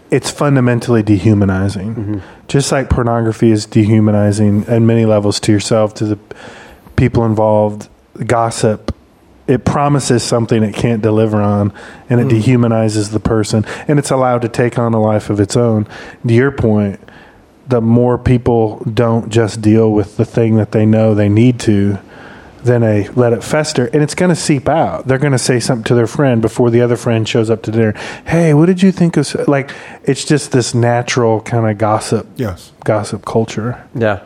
it's 0.09 0.31
fundamentally 0.31 1.03
dehumanizing. 1.03 1.95
Mm-hmm. 1.95 2.19
Just 2.47 2.71
like 2.71 2.89
pornography 2.89 3.51
is 3.51 3.65
dehumanizing 3.65 4.65
at 4.67 4.81
many 4.81 5.05
levels 5.05 5.39
to 5.41 5.51
yourself, 5.51 5.93
to 5.95 6.05
the 6.05 6.19
people 6.95 7.25
involved. 7.25 7.89
Gossip, 8.25 8.93
it 9.47 9.65
promises 9.65 10.23
something 10.23 10.61
it 10.63 10.75
can't 10.75 11.01
deliver 11.01 11.41
on, 11.41 11.73
and 12.09 12.19
Mm. 12.19 12.25
it 12.25 12.35
dehumanizes 12.35 13.11
the 13.11 13.19
person, 13.19 13.65
and 13.87 13.97
it's 13.97 14.11
allowed 14.11 14.41
to 14.43 14.49
take 14.49 14.77
on 14.77 14.93
a 14.93 15.01
life 15.01 15.29
of 15.29 15.39
its 15.39 15.57
own. 15.57 15.87
To 16.27 16.33
your 16.33 16.51
point, 16.51 16.99
the 17.67 17.81
more 17.81 18.17
people 18.17 18.81
don't 18.93 19.29
just 19.29 19.61
deal 19.61 19.91
with 19.91 20.17
the 20.17 20.25
thing 20.25 20.55
that 20.57 20.71
they 20.73 20.85
know 20.85 21.13
they 21.13 21.29
need 21.29 21.59
to, 21.59 21.97
then 22.63 22.81
they 22.81 23.07
let 23.09 23.33
it 23.33 23.43
fester 23.43 23.87
and 23.87 24.01
it's 24.01 24.15
going 24.15 24.29
to 24.29 24.35
seep 24.35 24.67
out. 24.69 25.07
They're 25.07 25.17
going 25.17 25.33
to 25.33 25.37
say 25.39 25.59
something 25.59 25.83
to 25.85 25.95
their 25.95 26.07
friend 26.07 26.41
before 26.41 26.69
the 26.71 26.81
other 26.81 26.95
friend 26.97 27.27
shows 27.27 27.49
up 27.49 27.61
to 27.63 27.71
dinner. 27.71 27.91
Hey, 28.25 28.53
what 28.53 28.67
did 28.67 28.81
you 28.81 28.91
think 28.91 29.17
of 29.17 29.21
s-" 29.25 29.47
like 29.47 29.71
it's 30.03 30.23
just 30.25 30.51
this 30.51 30.73
natural 30.73 31.41
kind 31.41 31.69
of 31.69 31.77
gossip 31.77 32.27
Yes. 32.35 32.71
gossip 32.85 33.25
culture. 33.25 33.83
Yeah. 33.93 34.21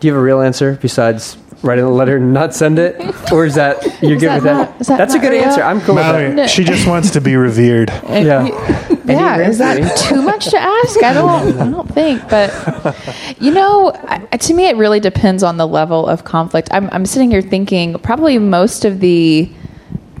Do 0.00 0.06
you 0.08 0.12
have 0.12 0.20
a 0.20 0.24
real 0.24 0.40
answer 0.40 0.78
besides 0.82 1.38
writing 1.62 1.84
a 1.84 1.90
letter 1.90 2.16
and 2.18 2.34
not 2.34 2.54
send 2.54 2.78
it, 2.78 3.00
or 3.32 3.46
is 3.46 3.54
that 3.54 3.82
you're 4.02 4.18
good 4.18 4.28
that 4.28 4.34
with 4.36 4.44
not- 4.44 4.68
that? 4.72 4.80
is 4.82 4.86
that 4.88 4.98
That's 4.98 5.14
a 5.14 5.18
good 5.18 5.32
real? 5.32 5.44
answer. 5.44 5.62
I'm 5.62 5.80
cool 5.80 5.94
with 5.94 6.04
that. 6.36 6.50
She 6.50 6.62
just 6.62 6.86
wants 6.86 7.10
to 7.12 7.20
be 7.22 7.36
revered. 7.36 7.90
Yeah. 8.10 8.93
Yeah, 9.04 9.38
is 9.38 9.58
that 9.58 9.96
too 9.96 10.22
much 10.22 10.46
to 10.46 10.58
ask? 10.58 11.02
I 11.02 11.12
don't. 11.12 11.58
I 11.60 11.70
don't 11.70 11.90
think. 11.92 12.28
But 12.28 12.52
you 13.40 13.50
know, 13.50 13.92
to 14.38 14.54
me, 14.54 14.66
it 14.68 14.76
really 14.76 15.00
depends 15.00 15.42
on 15.42 15.56
the 15.56 15.66
level 15.66 16.06
of 16.06 16.24
conflict. 16.24 16.68
I'm, 16.70 16.88
I'm 16.90 17.06
sitting 17.06 17.30
here 17.30 17.42
thinking 17.42 17.98
probably 17.98 18.38
most 18.38 18.84
of 18.84 19.00
the 19.00 19.50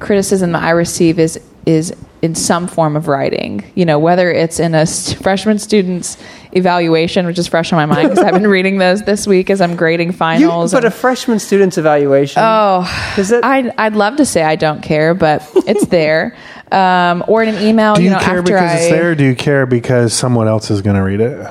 criticism 0.00 0.52
that 0.52 0.62
I 0.62 0.70
receive 0.70 1.18
is 1.18 1.40
is 1.66 1.94
in 2.24 2.34
some 2.34 2.66
form 2.66 2.96
of 2.96 3.06
writing. 3.06 3.62
You 3.74 3.84
know, 3.84 3.98
whether 3.98 4.30
it's 4.32 4.58
in 4.58 4.74
a 4.74 4.86
st- 4.86 5.22
freshman 5.22 5.58
student's 5.58 6.16
evaluation, 6.52 7.26
which 7.26 7.38
is 7.38 7.46
fresh 7.46 7.70
on 7.70 7.76
my 7.76 7.84
mind 7.84 8.08
because 8.08 8.24
I've 8.24 8.32
been 8.32 8.46
reading 8.58 8.78
those 8.78 9.02
this 9.02 9.26
week 9.26 9.50
as 9.50 9.60
I'm 9.60 9.76
grading 9.76 10.12
finals. 10.12 10.40
You, 10.40 10.48
finals. 10.48 10.72
but 10.72 10.84
a 10.86 10.90
freshman 10.90 11.38
student's 11.38 11.76
evaluation. 11.76 12.42
Oh, 12.42 13.14
Is 13.18 13.30
it- 13.30 13.44
I'd, 13.44 13.74
I'd 13.76 13.94
love 13.94 14.16
to 14.16 14.24
say 14.24 14.42
I 14.42 14.56
don't 14.56 14.80
care, 14.82 15.12
but 15.12 15.46
it's 15.54 15.86
there. 15.88 16.34
Um, 16.72 17.22
or 17.28 17.42
in 17.42 17.54
an 17.54 17.62
email, 17.62 17.94
Do 17.94 18.02
you, 18.02 18.08
know, 18.08 18.18
care 18.18 18.38
after 18.38 18.42
because 18.42 18.70
I, 18.70 18.76
it's 18.76 18.90
there 18.90 19.10
or 19.10 19.14
do 19.14 19.24
you 19.24 19.36
care 19.36 19.66
because 19.66 20.14
someone 20.14 20.48
else 20.48 20.70
is 20.70 20.80
going 20.80 20.96
to 20.96 21.02
read 21.02 21.20
it? 21.20 21.46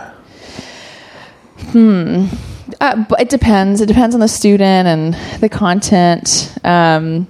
Uh, 2.82 3.06
but 3.08 3.22
it 3.22 3.30
depends. 3.30 3.80
It 3.80 3.86
depends 3.86 4.16
on 4.16 4.22
the 4.22 4.28
student 4.28 4.88
and 4.88 5.14
the 5.40 5.50
content. 5.50 6.56
Um, 6.64 7.28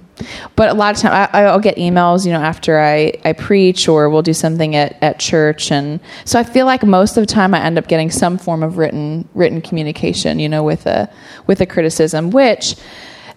but 0.56 0.68
a 0.68 0.74
lot 0.74 0.94
of 0.94 1.00
time, 1.00 1.28
I, 1.32 1.44
I'll 1.44 1.60
get 1.60 1.76
emails, 1.76 2.24
you 2.24 2.32
know, 2.32 2.40
after 2.40 2.78
I, 2.78 3.12
I 3.24 3.32
preach 3.32 3.88
or 3.88 4.08
we'll 4.08 4.22
do 4.22 4.34
something 4.34 4.76
at, 4.76 4.96
at 5.02 5.18
church, 5.18 5.70
and 5.70 6.00
so 6.24 6.38
I 6.38 6.44
feel 6.44 6.66
like 6.66 6.84
most 6.84 7.16
of 7.16 7.26
the 7.26 7.32
time 7.32 7.54
I 7.54 7.60
end 7.60 7.78
up 7.78 7.88
getting 7.88 8.10
some 8.10 8.38
form 8.38 8.62
of 8.62 8.78
written 8.78 9.28
written 9.34 9.60
communication, 9.60 10.38
you 10.38 10.48
know, 10.48 10.62
with 10.62 10.86
a 10.86 11.10
with 11.46 11.60
a 11.60 11.66
criticism. 11.66 12.30
Which 12.30 12.76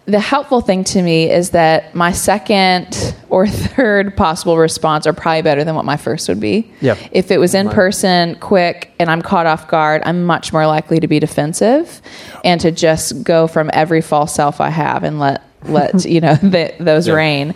the 0.07 0.21
helpful 0.21 0.61
thing 0.61 0.85
to 0.85 1.01
me 1.01 1.29
is 1.29 1.49
that 1.49 1.93
my 1.93 2.13
second 2.13 3.13
or 3.29 3.45
third 3.47 4.15
possible 4.15 4.57
response 4.57 5.05
are 5.05 5.13
probably 5.13 5.41
better 5.41 5.65
than 5.65 5.75
what 5.75 5.83
my 5.83 5.97
first 5.97 6.29
would 6.29 6.39
be. 6.39 6.71
Yep. 6.79 6.97
If 7.11 7.29
it 7.29 7.39
was 7.39 7.53
in 7.53 7.69
person, 7.69 8.35
quick, 8.35 8.93
and 8.99 9.11
I'm 9.11 9.21
caught 9.21 9.45
off 9.45 9.67
guard, 9.67 10.01
I'm 10.05 10.23
much 10.23 10.53
more 10.53 10.65
likely 10.65 11.01
to 11.01 11.07
be 11.07 11.19
defensive 11.19 12.01
and 12.45 12.61
to 12.61 12.71
just 12.71 13.23
go 13.23 13.47
from 13.47 13.69
every 13.73 14.01
false 14.01 14.33
self 14.33 14.61
I 14.61 14.69
have 14.69 15.03
and 15.03 15.19
let 15.19 15.43
let 15.69 16.05
you 16.09 16.21
know 16.21 16.35
the, 16.41 16.73
those 16.79 17.07
Yeah. 17.07 17.13
reign. 17.15 17.55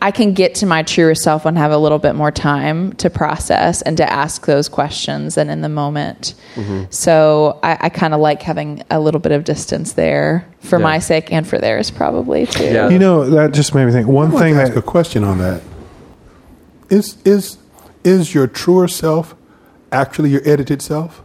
I 0.00 0.10
can 0.10 0.32
get 0.34 0.56
to 0.56 0.66
my 0.66 0.82
truer 0.82 1.14
self 1.14 1.46
and 1.46 1.56
have 1.56 1.70
a 1.70 1.78
little 1.78 2.00
bit 2.00 2.16
more 2.16 2.32
time 2.32 2.92
to 2.94 3.08
process 3.08 3.82
and 3.82 3.96
to 3.98 4.12
ask 4.12 4.46
those 4.46 4.68
questions 4.68 5.36
and 5.38 5.48
in 5.48 5.60
the 5.60 5.68
moment. 5.68 6.34
Mm-hmm. 6.56 6.90
So 6.90 7.60
I, 7.62 7.78
I 7.82 7.88
kind 7.88 8.12
of 8.12 8.18
like 8.18 8.42
having 8.42 8.82
a 8.90 8.98
little 8.98 9.20
bit 9.20 9.30
of 9.30 9.44
distance 9.44 9.92
there 9.92 10.44
for 10.58 10.78
Yeah. 10.80 10.82
my 10.82 10.98
sake 10.98 11.32
and 11.32 11.46
for 11.46 11.56
theirs 11.56 11.92
probably 11.92 12.46
too. 12.46 12.64
Yeah. 12.64 12.88
You 12.88 12.98
know, 12.98 13.30
that 13.30 13.52
just 13.52 13.76
made 13.76 13.84
me 13.86 13.92
think. 13.92 14.08
One 14.08 14.34
I 14.34 14.40
thing 14.40 14.54
to 14.56 14.62
ask 14.62 14.72
that 14.72 14.78
a 14.80 14.82
question 14.82 15.22
on 15.22 15.38
that. 15.38 15.62
Is 16.90 17.16
is 17.24 17.58
is 18.02 18.34
your 18.34 18.48
truer 18.48 18.88
self 18.88 19.36
actually 19.92 20.30
your 20.30 20.42
edited 20.44 20.82
self? 20.82 21.22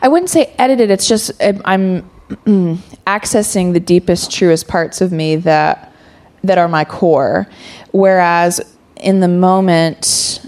I 0.00 0.08
wouldn't 0.08 0.30
say 0.30 0.54
edited. 0.58 0.90
It's 0.90 1.06
just 1.06 1.30
um, 1.42 1.60
I'm 1.66 2.10
accessing 3.06 3.72
the 3.72 3.80
deepest, 3.80 4.30
truest 4.30 4.68
parts 4.68 5.00
of 5.00 5.12
me 5.12 5.36
that 5.36 5.92
that 6.44 6.58
are 6.58 6.68
my 6.68 6.84
core. 6.84 7.46
Whereas 7.92 8.60
in 8.96 9.20
the 9.20 9.28
moment, 9.28 10.40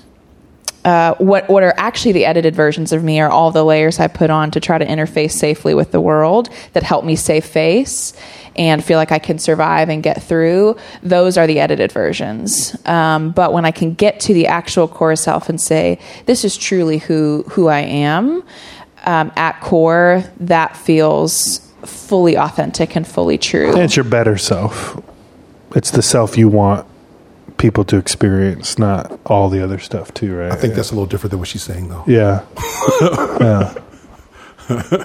uh, 0.85 1.15
what 1.15 1.49
what 1.49 1.63
are 1.63 1.75
actually 1.77 2.13
the 2.13 2.27
edited 2.27 2.55
versions 2.55 2.93
of 2.93 3.03
me 3.03 3.21
are 3.21 3.31
all 3.31 3.51
the 3.51 3.65
layers 3.65 3.99
I 3.99 4.07
put 4.07 4.29
on 4.29 4.51
to 4.51 4.61
try 4.61 4.77
to 4.77 4.85
interface 4.85 5.33
safely 5.33 5.75
with 5.75 5.93
the 5.93 6.01
world 6.01 6.51
that 6.75 6.83
help 6.83 7.05
me 7.05 7.17
save 7.17 7.45
face 7.45 8.13
and 8.57 8.85
feel 8.85 8.99
like 8.99 9.11
I 9.11 9.19
can 9.19 9.39
survive 9.39 9.89
and 9.89 10.03
get 10.03 10.23
through. 10.23 10.77
Those 11.03 11.39
are 11.39 11.47
the 11.47 11.59
edited 11.59 11.91
versions. 11.91 12.77
Um, 12.87 13.31
but 13.33 13.53
when 13.53 13.65
I 13.65 13.71
can 13.71 13.95
get 13.95 14.21
to 14.21 14.35
the 14.35 14.47
actual 14.47 14.87
core 14.87 15.17
self 15.17 15.49
and 15.49 15.61
say, 15.61 15.99
"This 16.27 16.45
is 16.45 16.57
truly 16.57 16.99
who 16.99 17.45
who 17.49 17.69
I 17.69 17.81
am," 17.81 18.45
um, 19.07 19.33
at 19.37 19.61
core, 19.61 20.23
that 20.41 20.77
feels 20.77 21.64
fully 21.89 22.37
authentic 22.37 22.97
and 22.97 23.07
fully 23.07 23.39
true. 23.39 23.77
it's 23.77 23.97
your 23.97 24.05
better 24.05 24.37
self. 24.39 25.01
It's 25.75 25.91
the 25.91 26.03
self 26.03 26.39
you 26.39 26.49
want 26.49 26.87
people 27.57 27.85
to 27.85 27.97
experience, 27.97 28.79
not 28.79 29.19
all 29.27 29.49
the 29.49 29.63
other 29.63 29.79
stuff 29.79 30.13
too, 30.15 30.37
right? 30.37 30.53
I 30.53 30.57
think 30.57 30.75
that's 30.75 30.91
a 30.91 30.95
little 30.95 31.07
different 31.07 31.31
than 31.33 31.41
what 31.41 31.49
she's 31.49 31.63
saying, 31.63 31.89
though. 31.89 32.05
Yeah. 32.07 32.45
yeah. 34.69 35.05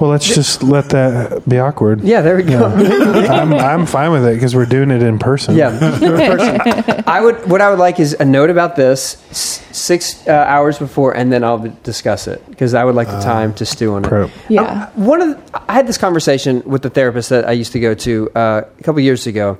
Well, 0.00 0.10
let's 0.10 0.26
just 0.26 0.62
let 0.62 0.90
that 0.90 1.48
be 1.48 1.58
awkward. 1.58 2.02
Yeah, 2.02 2.20
there 2.20 2.36
we 2.36 2.42
go. 2.42 2.66
I'm, 3.30 3.52
I'm 3.54 3.86
fine 3.86 4.10
with 4.12 4.26
it 4.26 4.34
because 4.34 4.54
we're 4.54 4.66
doing 4.66 4.90
it 4.90 5.02
in 5.02 5.18
person. 5.18 5.56
Yeah, 5.56 5.70
person. 5.98 7.04
I 7.06 7.20
would. 7.20 7.48
What 7.48 7.60
I 7.60 7.70
would 7.70 7.78
like 7.78 7.98
is 7.98 8.14
a 8.18 8.24
note 8.24 8.50
about 8.50 8.76
this 8.76 9.16
s- 9.30 9.62
six 9.76 10.26
uh, 10.28 10.32
hours 10.32 10.78
before, 10.78 11.16
and 11.16 11.32
then 11.32 11.42
I'll 11.44 11.58
discuss 11.82 12.26
it 12.28 12.44
because 12.50 12.74
I 12.74 12.84
would 12.84 12.94
like 12.94 13.08
the 13.08 13.20
time 13.20 13.54
to 13.54 13.64
stew 13.66 13.94
on 13.94 14.04
it. 14.04 14.08
Pro- 14.08 14.30
Yeah. 14.48 14.90
Um, 14.94 15.06
one 15.06 15.22
of 15.22 15.28
the, 15.52 15.62
I 15.68 15.72
had 15.74 15.86
this 15.86 15.98
conversation 15.98 16.62
with 16.66 16.82
the 16.82 16.90
therapist 16.90 17.30
that 17.30 17.46
I 17.48 17.52
used 17.52 17.72
to 17.72 17.80
go 17.80 17.94
to 17.94 18.30
uh, 18.34 18.62
a 18.78 18.82
couple 18.82 19.00
years 19.00 19.26
ago, 19.26 19.58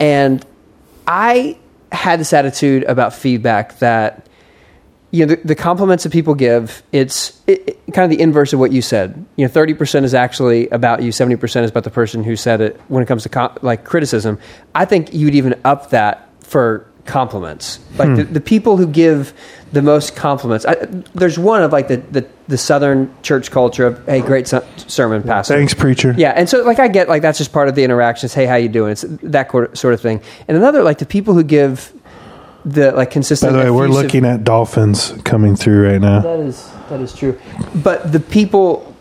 and 0.00 0.44
I 1.06 1.58
had 1.92 2.18
this 2.20 2.32
attitude 2.32 2.84
about 2.84 3.12
feedback 3.14 3.78
that 3.80 4.26
you 5.14 5.24
know 5.24 5.34
the, 5.34 5.46
the 5.46 5.54
compliments 5.54 6.02
that 6.02 6.12
people 6.12 6.34
give 6.34 6.82
it's 6.90 7.40
it, 7.46 7.68
it- 7.68 7.80
kind 7.92 8.10
of 8.10 8.16
the 8.16 8.20
inverse 8.20 8.52
of 8.52 8.58
what 8.58 8.72
you 8.72 8.82
said 8.82 9.24
you 9.36 9.46
know 9.46 9.52
30% 9.52 10.02
is 10.02 10.14
actually 10.14 10.68
about 10.70 11.02
you 11.02 11.12
70% 11.12 11.62
is 11.62 11.70
about 11.70 11.84
the 11.84 11.90
person 11.90 12.24
who 12.24 12.34
said 12.34 12.60
it 12.60 12.80
when 12.88 13.02
it 13.02 13.06
comes 13.06 13.22
to 13.22 13.28
com- 13.28 13.56
like 13.62 13.84
criticism 13.84 14.38
i 14.74 14.84
think 14.84 15.14
you'd 15.14 15.34
even 15.34 15.58
up 15.64 15.90
that 15.90 16.28
for 16.42 16.90
compliments 17.04 17.78
like 17.98 18.08
hmm. 18.08 18.14
the, 18.16 18.24
the 18.24 18.40
people 18.40 18.76
who 18.76 18.86
give 18.86 19.32
the 19.72 19.82
most 19.82 20.16
compliments 20.16 20.64
I, 20.66 20.74
there's 21.14 21.38
one 21.38 21.62
of 21.62 21.70
like 21.70 21.88
the, 21.88 21.98
the, 21.98 22.26
the 22.48 22.58
southern 22.58 23.14
church 23.22 23.50
culture 23.50 23.86
of 23.86 24.04
hey 24.06 24.20
great 24.20 24.48
ser- 24.48 24.66
sermon 24.76 25.22
pastor 25.22 25.54
Thanks, 25.54 25.74
preacher. 25.74 26.14
yeah, 26.16 26.30
and 26.30 26.48
so 26.48 26.62
like 26.62 26.78
I 26.78 26.88
get 26.88 27.08
like 27.08 27.22
that's 27.22 27.38
just 27.38 27.52
part 27.52 27.68
of 27.68 27.74
the 27.74 27.84
interactions. 27.84 28.32
Hey, 28.34 28.46
how 28.46 28.56
you 28.56 28.68
doing? 28.68 28.92
It's 28.92 29.04
that 29.22 29.50
sort 29.76 29.94
of 29.94 30.00
thing. 30.00 30.22
And 30.48 30.56
another 30.56 30.82
like 30.82 30.98
the 30.98 31.06
people 31.06 31.34
who 31.34 31.42
give 31.42 31.92
the 32.64 32.92
like 32.92 33.10
consistent. 33.10 33.52
By 33.52 33.58
the 33.58 33.64
way, 33.64 33.70
we're 33.70 33.84
effusive- 33.84 34.04
looking 34.04 34.24
at 34.24 34.44
dolphins 34.44 35.12
coming 35.24 35.56
through 35.56 35.88
right 35.90 36.00
now. 36.00 36.20
That 36.20 36.40
is 36.40 36.70
that 36.88 37.00
is 37.00 37.14
true. 37.14 37.38
But 37.74 38.12
the 38.12 38.20
people 38.20 38.94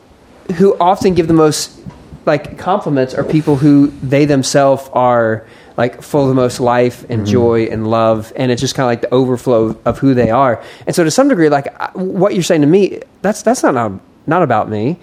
who 0.55 0.75
often 0.79 1.13
give 1.13 1.27
the 1.27 1.33
most 1.33 1.79
like 2.25 2.57
compliments 2.57 3.13
are 3.13 3.23
people 3.23 3.55
who 3.55 3.87
they 4.01 4.25
themselves 4.25 4.89
are 4.93 5.45
like 5.77 6.01
full 6.01 6.23
of 6.23 6.29
the 6.29 6.35
most 6.35 6.59
life 6.59 7.03
and 7.09 7.21
mm-hmm. 7.21 7.31
joy 7.31 7.63
and 7.65 7.87
love 7.89 8.31
and 8.35 8.51
it's 8.51 8.61
just 8.61 8.75
kind 8.75 8.85
of 8.85 8.89
like 8.89 9.01
the 9.01 9.13
overflow 9.13 9.77
of 9.85 9.97
who 9.99 10.13
they 10.13 10.29
are 10.29 10.63
and 10.85 10.95
so 10.95 11.03
to 11.03 11.11
some 11.11 11.27
degree 11.27 11.49
like 11.49 11.73
what 11.95 12.33
you're 12.33 12.43
saying 12.43 12.61
to 12.61 12.67
me 12.67 13.01
that's 13.21 13.41
that's 13.41 13.63
not 13.63 13.73
not, 13.73 13.91
not 14.27 14.43
about 14.43 14.69
me 14.69 14.97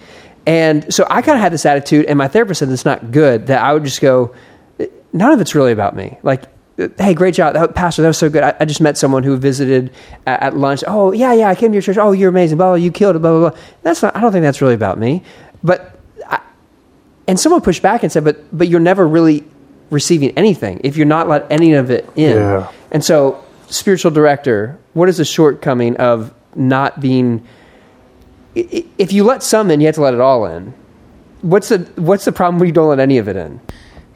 and 0.45 0.91
so 0.93 1.05
i 1.09 1.21
kind 1.21 1.35
of 1.35 1.41
had 1.41 1.51
this 1.51 1.65
attitude 1.65 2.05
and 2.05 2.17
my 2.17 2.27
therapist 2.27 2.59
said 2.59 2.69
it's 2.69 2.85
not 2.85 3.11
good 3.11 3.47
that 3.47 3.61
i 3.61 3.73
would 3.73 3.83
just 3.83 4.01
go 4.01 4.33
none 5.13 5.31
of 5.31 5.41
it's 5.41 5.53
really 5.53 5.71
about 5.73 5.95
me 5.95 6.17
like 6.23 6.43
hey 6.97 7.13
great 7.13 7.33
job 7.35 7.53
that, 7.53 7.75
pastor 7.75 8.01
that 8.01 8.07
was 8.09 8.17
so 8.17 8.29
good 8.29 8.43
I, 8.43 8.55
I 8.59 8.65
just 8.65 8.81
met 8.81 8.97
someone 8.97 9.23
who 9.23 9.35
visited 9.37 9.91
at, 10.25 10.41
at 10.41 10.57
lunch 10.57 10.83
oh 10.87 11.11
yeah 11.11 11.33
yeah 11.33 11.49
i 11.49 11.55
came 11.55 11.71
to 11.71 11.75
your 11.75 11.81
church 11.81 11.97
oh 11.97 12.11
you're 12.11 12.29
amazing 12.29 12.57
blah 12.57 12.67
blah 12.67 12.75
you 12.75 12.91
killed 12.91 13.15
it 13.15 13.19
blah 13.19 13.31
blah 13.39 13.49
blah 13.51 13.59
that's 13.83 14.01
not 14.01 14.15
i 14.15 14.21
don't 14.21 14.31
think 14.31 14.43
that's 14.43 14.61
really 14.61 14.73
about 14.73 14.97
me 14.97 15.23
but 15.63 15.97
I, 16.27 16.39
and 17.27 17.39
someone 17.39 17.61
pushed 17.61 17.81
back 17.83 18.03
and 18.03 18.11
said, 18.11 18.23
"But 18.23 18.37
but 18.57 18.67
you're 18.67 18.79
never 18.79 19.07
really 19.07 19.43
receiving 19.91 20.31
anything 20.37 20.81
if 20.83 20.97
you're 20.97 21.05
not 21.05 21.29
let 21.29 21.45
any 21.51 21.73
of 21.73 21.91
it 21.91 22.09
in." 22.15 22.35
Yeah. 22.37 22.71
And 22.91 23.05
so, 23.05 23.43
spiritual 23.67 24.09
director, 24.11 24.77
what 24.93 25.07
is 25.07 25.17
the 25.17 25.25
shortcoming 25.25 25.95
of 25.97 26.33
not 26.55 26.99
being. 26.99 27.43
i- 28.57 28.67
i- 28.73 28.85
If 28.97 29.13
you 29.13 29.23
let 29.23 29.43
some 29.43 29.69
in, 29.69 29.79
you 29.81 29.85
have 29.85 29.95
to 29.95 30.01
let 30.01 30.13
it 30.15 30.19
all 30.19 30.45
in. 30.45 30.73
What's 31.41 31.69
the 31.69 31.87
What's 31.95 32.25
the 32.25 32.31
problem 32.31 32.59
when 32.59 32.67
you 32.67 32.73
don't 32.73 32.89
let 32.89 32.99
any 32.99 33.17
of 33.19 33.27
it 33.27 33.35
in? 33.35 33.59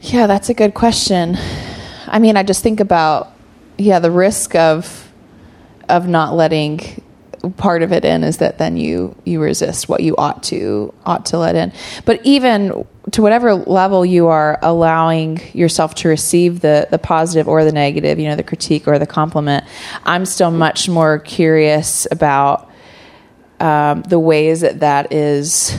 Yeah, 0.00 0.26
that's 0.26 0.48
a 0.50 0.54
good 0.54 0.74
question. 0.74 1.38
I 2.06 2.18
mean, 2.18 2.36
I 2.36 2.42
just 2.42 2.62
think 2.62 2.80
about 2.80 3.32
yeah, 3.78 3.98
the 3.98 4.10
risk 4.10 4.54
of 4.54 5.12
of 5.88 6.08
not 6.08 6.34
letting 6.34 7.02
part 7.56 7.82
of 7.82 7.92
it 7.92 8.04
in 8.04 8.24
is 8.24 8.38
that 8.38 8.58
then 8.58 8.76
you 8.76 9.14
you 9.24 9.40
resist 9.40 9.88
what 9.88 10.02
you 10.02 10.16
ought 10.16 10.42
to 10.44 10.92
ought 11.04 11.26
to 11.26 11.38
let 11.38 11.54
in. 11.54 11.72
But 12.04 12.20
even 12.24 12.86
to 13.12 13.22
whatever 13.22 13.54
level 13.54 14.04
you 14.04 14.26
are 14.28 14.58
allowing 14.62 15.40
yourself 15.52 15.94
to 15.96 16.08
receive 16.08 16.60
the 16.60 16.88
the 16.90 16.98
positive 16.98 17.48
or 17.48 17.64
the 17.64 17.72
negative, 17.72 18.18
you 18.18 18.28
know, 18.28 18.36
the 18.36 18.42
critique 18.42 18.88
or 18.88 18.98
the 18.98 19.06
compliment, 19.06 19.64
I'm 20.04 20.24
still 20.24 20.50
much 20.50 20.88
more 20.88 21.18
curious 21.18 22.06
about 22.10 22.70
um, 23.60 24.02
the 24.02 24.18
ways 24.18 24.60
that 24.62 24.80
that 24.80 25.12
is 25.12 25.78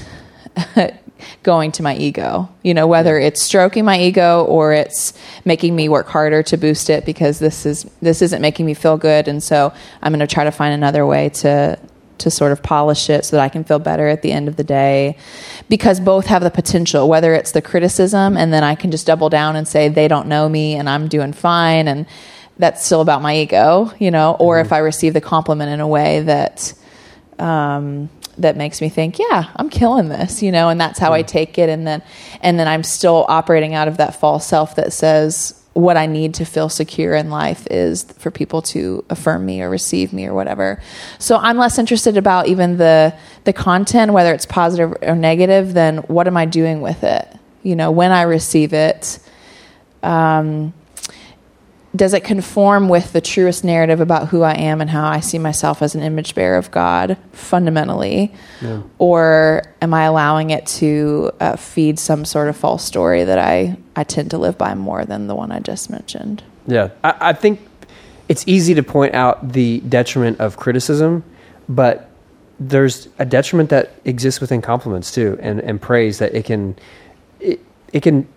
going 1.43 1.71
to 1.73 1.84
my 1.84 1.95
ego. 1.95 2.49
You 2.63 2.73
know, 2.73 2.88
whether 2.88 3.17
it's 3.17 3.41
stroking 3.41 3.86
my 3.86 3.99
ego 3.99 4.45
or 4.45 4.73
it's 4.73 5.13
making 5.45 5.75
me 5.75 5.89
work 5.89 6.08
harder 6.08 6.43
to 6.43 6.58
boost 6.58 6.89
it 6.89 7.06
because 7.06 7.39
this 7.39 7.65
is 7.65 7.84
this 8.01 8.21
isn't 8.21 8.41
making 8.41 8.65
me 8.65 8.73
feel 8.73 8.97
good, 8.97 9.27
and 9.27 9.41
so 9.41 9.73
I'm 10.01 10.12
going 10.12 10.19
to 10.19 10.34
try 10.34 10.43
to 10.43 10.51
find 10.51 10.73
another 10.73 11.06
way 11.06 11.30
to 11.30 11.80
to 12.19 12.32
sort 12.32 12.51
of 12.51 12.63
polish 12.63 13.10
it 13.10 13.25
so 13.25 13.36
that 13.36 13.43
I 13.43 13.49
can 13.49 13.63
feel 13.63 13.80
better 13.80 14.08
at 14.08 14.21
the 14.21 14.32
end 14.32 14.47
of 14.47 14.56
the 14.56 14.63
day. 14.63 15.17
Because 15.69 15.99
both 15.99 16.27
have 16.27 16.41
the 16.41 16.51
potential, 16.51 17.08
whether 17.08 17.34
it's 17.34 17.51
the 17.51 17.62
criticism 17.62 18.38
and 18.38 18.51
then 18.51 18.63
I 18.63 18.75
can 18.75 18.91
just 18.91 19.06
double 19.06 19.30
down 19.30 19.56
and 19.56 19.67
say 19.67 19.89
they 19.89 20.08
don't 20.08 20.27
know 20.27 20.47
me 20.49 20.75
and 20.75 20.89
I'm 20.89 21.08
doing 21.08 21.34
fine 21.34 21.88
and 21.88 22.06
that's 22.58 22.84
still 22.84 23.01
about 23.01 23.21
my 23.21 23.38
ego, 23.38 23.91
you 23.99 24.10
know, 24.10 24.36
or 24.39 24.60
if 24.60 24.71
I 24.71 24.80
receive 24.80 25.13
the 25.13 25.21
compliment 25.21 25.71
in 25.71 25.80
a 25.80 25.88
way 25.88 26.21
that 26.21 26.73
um, 27.38 28.10
that 28.38 28.56
makes 28.56 28.82
me 28.82 28.89
think, 28.89 29.19
yeah, 29.19 29.50
I'm 29.56 29.69
killing 29.69 30.10
this, 30.10 30.41
you 30.43 30.52
know, 30.52 30.69
and 30.69 30.80
that's 30.80 31.00
how 31.00 31.13
I 31.13 31.21
take 31.21 31.58
it, 31.58 31.69
and 31.69 31.86
then 31.86 32.02
and 32.41 32.60
then 32.60 32.67
I'm 32.67 32.84
still 32.84 33.26
operating 33.28 33.73
out 33.73 33.88
of 33.88 33.97
that 33.97 34.19
false 34.19 34.45
self 34.45 34.76
that 34.76 34.93
says 34.93 35.54
what 35.73 35.95
I 35.95 36.08
need 36.08 36.34
to 36.36 36.45
feel 36.45 36.69
secure 36.69 37.13
in 37.13 37.30
life 37.30 37.67
is 37.69 38.04
for 38.17 38.32
people 38.32 38.63
to 38.63 39.06
affirm 39.12 39.45
me 39.45 39.62
or 39.62 39.69
receive 39.69 40.12
me 40.12 40.26
or 40.26 40.34
whatever. 40.34 40.82
So 41.19 41.38
I'm 41.38 41.58
less 41.58 41.78
interested 41.78 42.17
about 42.17 42.47
even 42.47 42.78
the 42.78 43.13
the 43.43 43.54
content, 43.54 44.12
whether 44.12 44.34
it's 44.34 44.45
positive 44.45 44.97
or 45.04 45.15
negative, 45.15 45.73
than 45.73 45.97
what 46.00 46.28
am 46.28 46.36
I 46.36 46.45
doing 46.45 46.82
with 46.82 47.04
it, 47.04 47.28
you 47.63 47.76
know, 47.76 47.91
when 47.91 48.12
I 48.12 48.23
receive 48.23 48.73
it. 48.73 49.19
Um, 50.04 50.73
does 51.98 52.14
it 52.14 52.24
conform 52.24 52.90
with 52.90 53.12
the 53.12 53.22
truest 53.22 53.64
narrative 53.64 54.00
about 54.00 54.30
who 54.30 54.44
I 54.44 54.54
am 54.54 54.80
and 54.82 54.90
how 54.90 55.08
I 55.08 55.20
see 55.20 55.40
myself 55.40 55.82
as 55.82 55.96
an 55.96 56.02
image 56.02 56.36
bearer 56.36 56.58
of 56.58 56.72
God 56.72 57.18
fundamentally? 57.32 58.34
Or 59.00 59.64
am 59.82 59.94
I 59.94 60.04
allowing 60.04 60.52
it 60.52 60.66
to 60.68 61.32
uh, 61.40 61.56
feed 61.56 62.00
some 62.00 62.24
sort 62.24 62.50
of 62.50 62.56
false 62.56 62.84
story 62.84 63.24
that 63.24 63.40
I, 63.40 63.78
I 63.96 64.04
tend 64.04 64.32
to 64.32 64.38
live 64.38 64.58
by 64.58 64.76
more 64.76 65.06
than 65.06 65.28
the 65.28 65.36
one 65.36 65.52
I 65.52 65.60
just 65.60 65.90
mentioned? 65.90 66.44
Yeah, 66.68 66.90
I, 67.04 67.16
I 67.20 67.34
think 67.34 67.60
it's 68.30 68.48
easy 68.48 68.74
to 68.76 68.84
point 68.84 69.16
out 69.16 69.54
the 69.54 69.80
detriment 69.82 70.40
of 70.40 70.58
criticism, 70.58 71.24
but 71.68 72.10
there's 72.60 73.08
a 73.20 73.26
detriment 73.26 73.70
that 73.70 73.94
exists 74.06 74.42
within 74.42 74.62
compliments 74.62 75.12
too, 75.12 75.38
and, 75.42 75.60
and 75.62 75.82
praise 75.82 76.20
that 76.20 76.34
it 76.34 76.46
can 76.46 76.76
it, 77.40 77.60
it 77.94 78.02
can 78.02 78.28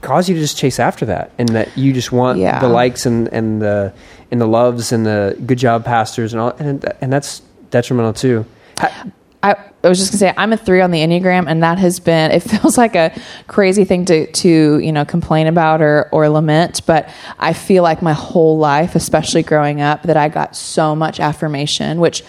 cause 0.00 0.28
you 0.28 0.34
to 0.34 0.40
just 0.40 0.56
chase 0.56 0.78
after 0.78 1.06
that, 1.06 1.32
and 1.38 1.48
that 1.50 1.76
you 1.76 1.92
just 1.92 2.12
want 2.12 2.38
Yeah. 2.38 2.60
the 2.60 2.68
likes 2.68 3.06
and, 3.06 3.28
and 3.28 3.60
the 3.60 3.92
and 4.30 4.40
the 4.40 4.46
loves 4.46 4.92
and 4.92 5.04
the 5.06 5.36
good 5.46 5.58
job 5.58 5.84
pastors 5.84 6.32
and 6.32 6.40
all, 6.40 6.50
and 6.58 6.84
and 7.00 7.12
that's 7.12 7.40
detrimental 7.70 8.12
too. 8.12 8.44
Ha- 8.78 9.06
I, 9.42 9.56
I 9.82 9.88
was 9.90 9.98
just 9.98 10.12
gonna 10.12 10.18
say 10.20 10.34
I'm 10.38 10.54
a 10.54 10.56
three 10.56 10.80
on 10.80 10.90
the 10.90 11.00
enneagram, 11.00 11.44
and 11.46 11.62
that 11.62 11.76
has 11.78 12.00
been. 12.00 12.30
It 12.30 12.40
feels 12.50 12.78
like 12.78 12.94
a 12.94 13.12
crazy 13.46 13.84
thing 13.84 14.06
to 14.06 14.26
to 14.30 14.78
you 14.78 14.90
know 14.92 15.04
complain 15.04 15.46
about 15.46 15.82
or 15.82 16.08
or 16.12 16.28
lament, 16.30 16.80
but 16.86 17.10
I 17.38 17.52
feel 17.52 17.82
like 17.82 18.00
my 18.00 18.14
whole 18.14 18.56
life, 18.56 18.94
especially 18.94 19.42
growing 19.42 19.82
up, 19.82 20.04
that 20.04 20.16
I 20.16 20.28
got 20.28 20.56
so 20.56 20.96
much 20.96 21.20
affirmation, 21.20 22.00
which 22.00 22.22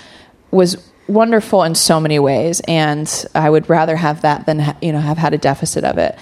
was 0.51 0.75
wonderful 1.07 1.63
in 1.63 1.75
so 1.75 1.99
many 2.01 2.19
ways, 2.19 2.61
and 2.67 3.25
I 3.33 3.49
would 3.49 3.69
rather 3.69 3.95
have 3.95 4.21
that 4.23 4.45
than 4.45 4.75
you 4.81 4.91
know 4.91 4.99
have 4.99 5.17
had 5.17 5.33
a 5.33 5.37
deficit 5.37 5.85
of 5.85 5.97
it. 5.97 6.17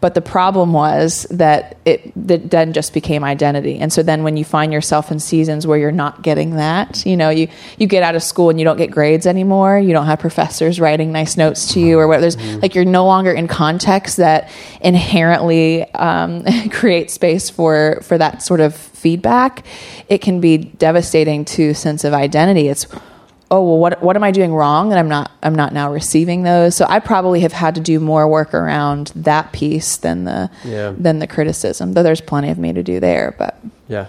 But 0.00 0.14
the 0.14 0.20
problem 0.20 0.72
was 0.72 1.26
that 1.30 1.76
it 1.84 2.12
that 2.28 2.50
then 2.50 2.72
just 2.72 2.92
became 2.92 3.24
identity. 3.24 3.78
And 3.78 3.92
so 3.92 4.02
then 4.02 4.22
when 4.22 4.36
you 4.36 4.44
find 4.44 4.72
yourself 4.72 5.10
in 5.10 5.18
seasons 5.18 5.66
where 5.66 5.78
you're 5.78 5.90
not 5.90 6.22
getting 6.22 6.56
that, 6.56 7.04
you 7.04 7.16
know, 7.16 7.30
you, 7.30 7.48
you 7.78 7.86
get 7.86 8.02
out 8.02 8.14
of 8.14 8.22
school 8.22 8.50
and 8.50 8.60
you 8.60 8.64
don't 8.64 8.76
get 8.76 8.90
grades 8.90 9.26
anymore, 9.26 9.78
you 9.78 9.92
don't 9.92 10.06
have 10.06 10.20
professors 10.20 10.78
writing 10.78 11.10
nice 11.10 11.36
notes 11.36 11.72
to 11.72 11.80
you 11.80 11.98
or 11.98 12.06
whatever. 12.06 12.30
there's 12.30 12.62
like 12.62 12.74
you're 12.74 12.84
no 12.84 13.04
longer 13.06 13.32
in 13.32 13.48
context 13.48 14.18
that 14.18 14.50
inherently 14.80 15.82
um, 15.94 16.44
create 16.70 17.10
space 17.10 17.50
for 17.50 18.00
for 18.02 18.16
that 18.18 18.42
sort 18.42 18.60
of 18.60 18.74
feedback. 18.74 19.64
It 20.08 20.18
can 20.18 20.40
be 20.40 20.58
devastating 20.58 21.44
to 21.46 21.74
sense 21.74 22.04
of 22.04 22.14
identity. 22.14 22.68
It's 22.68 22.86
oh 23.50 23.62
well 23.62 23.78
what 23.78 24.02
what 24.02 24.14
am 24.16 24.22
I 24.24 24.30
doing 24.30 24.52
wrong 24.54 24.90
that 24.90 24.98
I'm 24.98 25.08
not 25.08 25.30
I'm 25.42 25.54
not 25.54 25.72
now 25.72 25.90
receiving 25.92 26.42
those 26.42 26.76
so 26.76 26.84
I 26.88 26.98
probably 27.00 27.40
have 27.40 27.52
had 27.52 27.74
to 27.76 27.80
do 27.80 27.98
more 28.00 28.28
work 28.28 28.52
around 28.54 29.12
that 29.16 29.52
piece 29.52 29.96
than 29.96 30.24
the 30.24 30.50
Yeah. 30.64 30.92
than 30.96 31.18
the 31.18 31.26
criticism 31.26 31.94
though 31.94 32.02
there's 32.02 32.20
plenty 32.20 32.50
of 32.50 32.58
me 32.58 32.72
to 32.72 32.82
do 32.82 33.00
there 33.00 33.34
but 33.38 33.58
Yeah. 33.88 34.06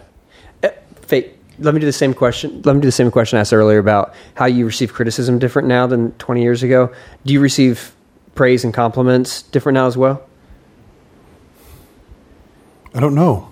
Uh, 0.63 0.69
Fate, 1.01 1.37
let 1.59 1.73
me 1.73 1.79
do 1.79 1.85
the 1.85 1.93
same 1.93 2.13
question. 2.13 2.61
Let 2.65 2.75
me 2.75 2.81
do 2.81 2.87
the 2.87 2.91
same 2.91 3.11
question 3.11 3.37
I 3.37 3.41
asked 3.41 3.53
earlier 3.53 3.79
about 3.79 4.13
how 4.35 4.45
you 4.45 4.65
receive 4.65 4.93
criticism 4.93 5.39
different 5.39 5.67
now 5.67 5.87
than 5.87 6.11
20 6.13 6.41
years 6.41 6.63
ago. 6.63 6.89
Do 7.25 7.33
you 7.33 7.39
receive 7.41 7.93
praise 8.35 8.63
and 8.63 8.73
compliments 8.73 9.41
different 9.41 9.73
now 9.75 9.85
as 9.87 9.97
well? 9.97 10.21
I 12.93 12.99
don't 12.99 13.15
know. 13.15 13.49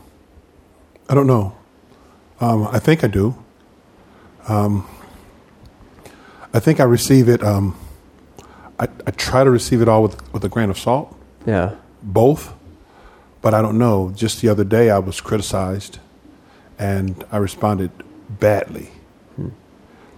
I 1.10 1.16
don't 1.16 1.28
know. 1.28 1.56
Um, 2.40 2.68
I 2.72 2.80
think 2.80 3.04
I 3.04 3.08
do. 3.08 3.36
Um, 4.48 4.88
I 6.54 6.60
think 6.60 6.80
I 6.80 6.84
receive 6.84 7.28
it. 7.30 7.44
Um, 7.44 7.76
I, 8.80 8.88
I 9.06 9.12
try 9.12 9.44
to 9.44 9.50
receive 9.50 9.82
it 9.82 9.88
all 9.88 10.04
with, 10.04 10.34
with 10.34 10.44
a 10.46 10.50
grain 10.50 10.70
of 10.70 10.78
salt, 10.78 11.16
Yeah. 11.46 11.76
both. 12.04 12.54
But 13.42 13.54
I 13.54 13.62
don't 13.62 13.78
know. 13.78 14.12
Just 14.16 14.42
the 14.42 14.50
other 14.50 14.64
day, 14.64 14.90
I 14.90 15.00
was 15.00 15.22
criticized, 15.22 16.00
and 16.80 17.24
I 17.32 17.38
responded 17.38 17.92
badly. 18.30 18.90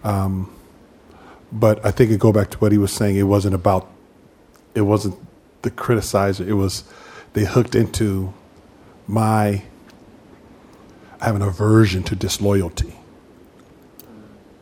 Um, 0.04 0.54
but 1.52 1.86
I 1.86 1.92
think 1.92 2.12
it 2.12 2.20
go 2.20 2.32
back 2.32 2.50
to 2.52 2.58
what 2.60 2.72
he 2.72 2.78
was 2.78 2.92
saying. 2.94 3.18
It 3.18 3.24
wasn't 3.24 3.54
about. 3.56 3.90
It 4.74 4.82
wasn't 4.82 5.16
the 5.62 5.72
criticizer. 5.72 6.48
It 6.48 6.54
was 6.54 6.86
they 7.34 7.44
hooked 7.46 7.76
into 7.76 8.34
my. 9.08 9.64
I 11.22 11.26
have 11.26 11.36
an 11.36 11.42
aversion 11.42 12.04
to 12.04 12.16
disloyalty. 12.16 12.96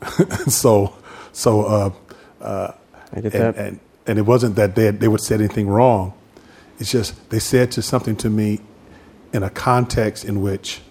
so, 0.48 0.96
so 1.38 1.66
uh, 1.66 1.92
uh, 2.42 2.72
I 3.14 3.22
get 3.22 3.36
and, 3.36 3.44
that. 3.44 3.56
and 3.58 3.80
and 4.08 4.18
it 4.18 4.24
wasn't 4.24 4.56
that 4.56 4.76
they 4.76 4.86
had, 4.86 5.00
they 5.00 5.08
would 5.08 5.22
say 5.22 5.36
anything 5.36 5.70
wrong. 5.70 6.14
It's 6.80 6.92
just 6.92 7.30
they 7.30 7.38
said 7.38 7.72
to 7.74 7.84
something 7.84 8.16
to 8.18 8.30
me 8.30 8.60
in 9.34 9.44
a 9.44 9.52
context 9.52 10.26
in 10.26 10.42
which 10.42 10.82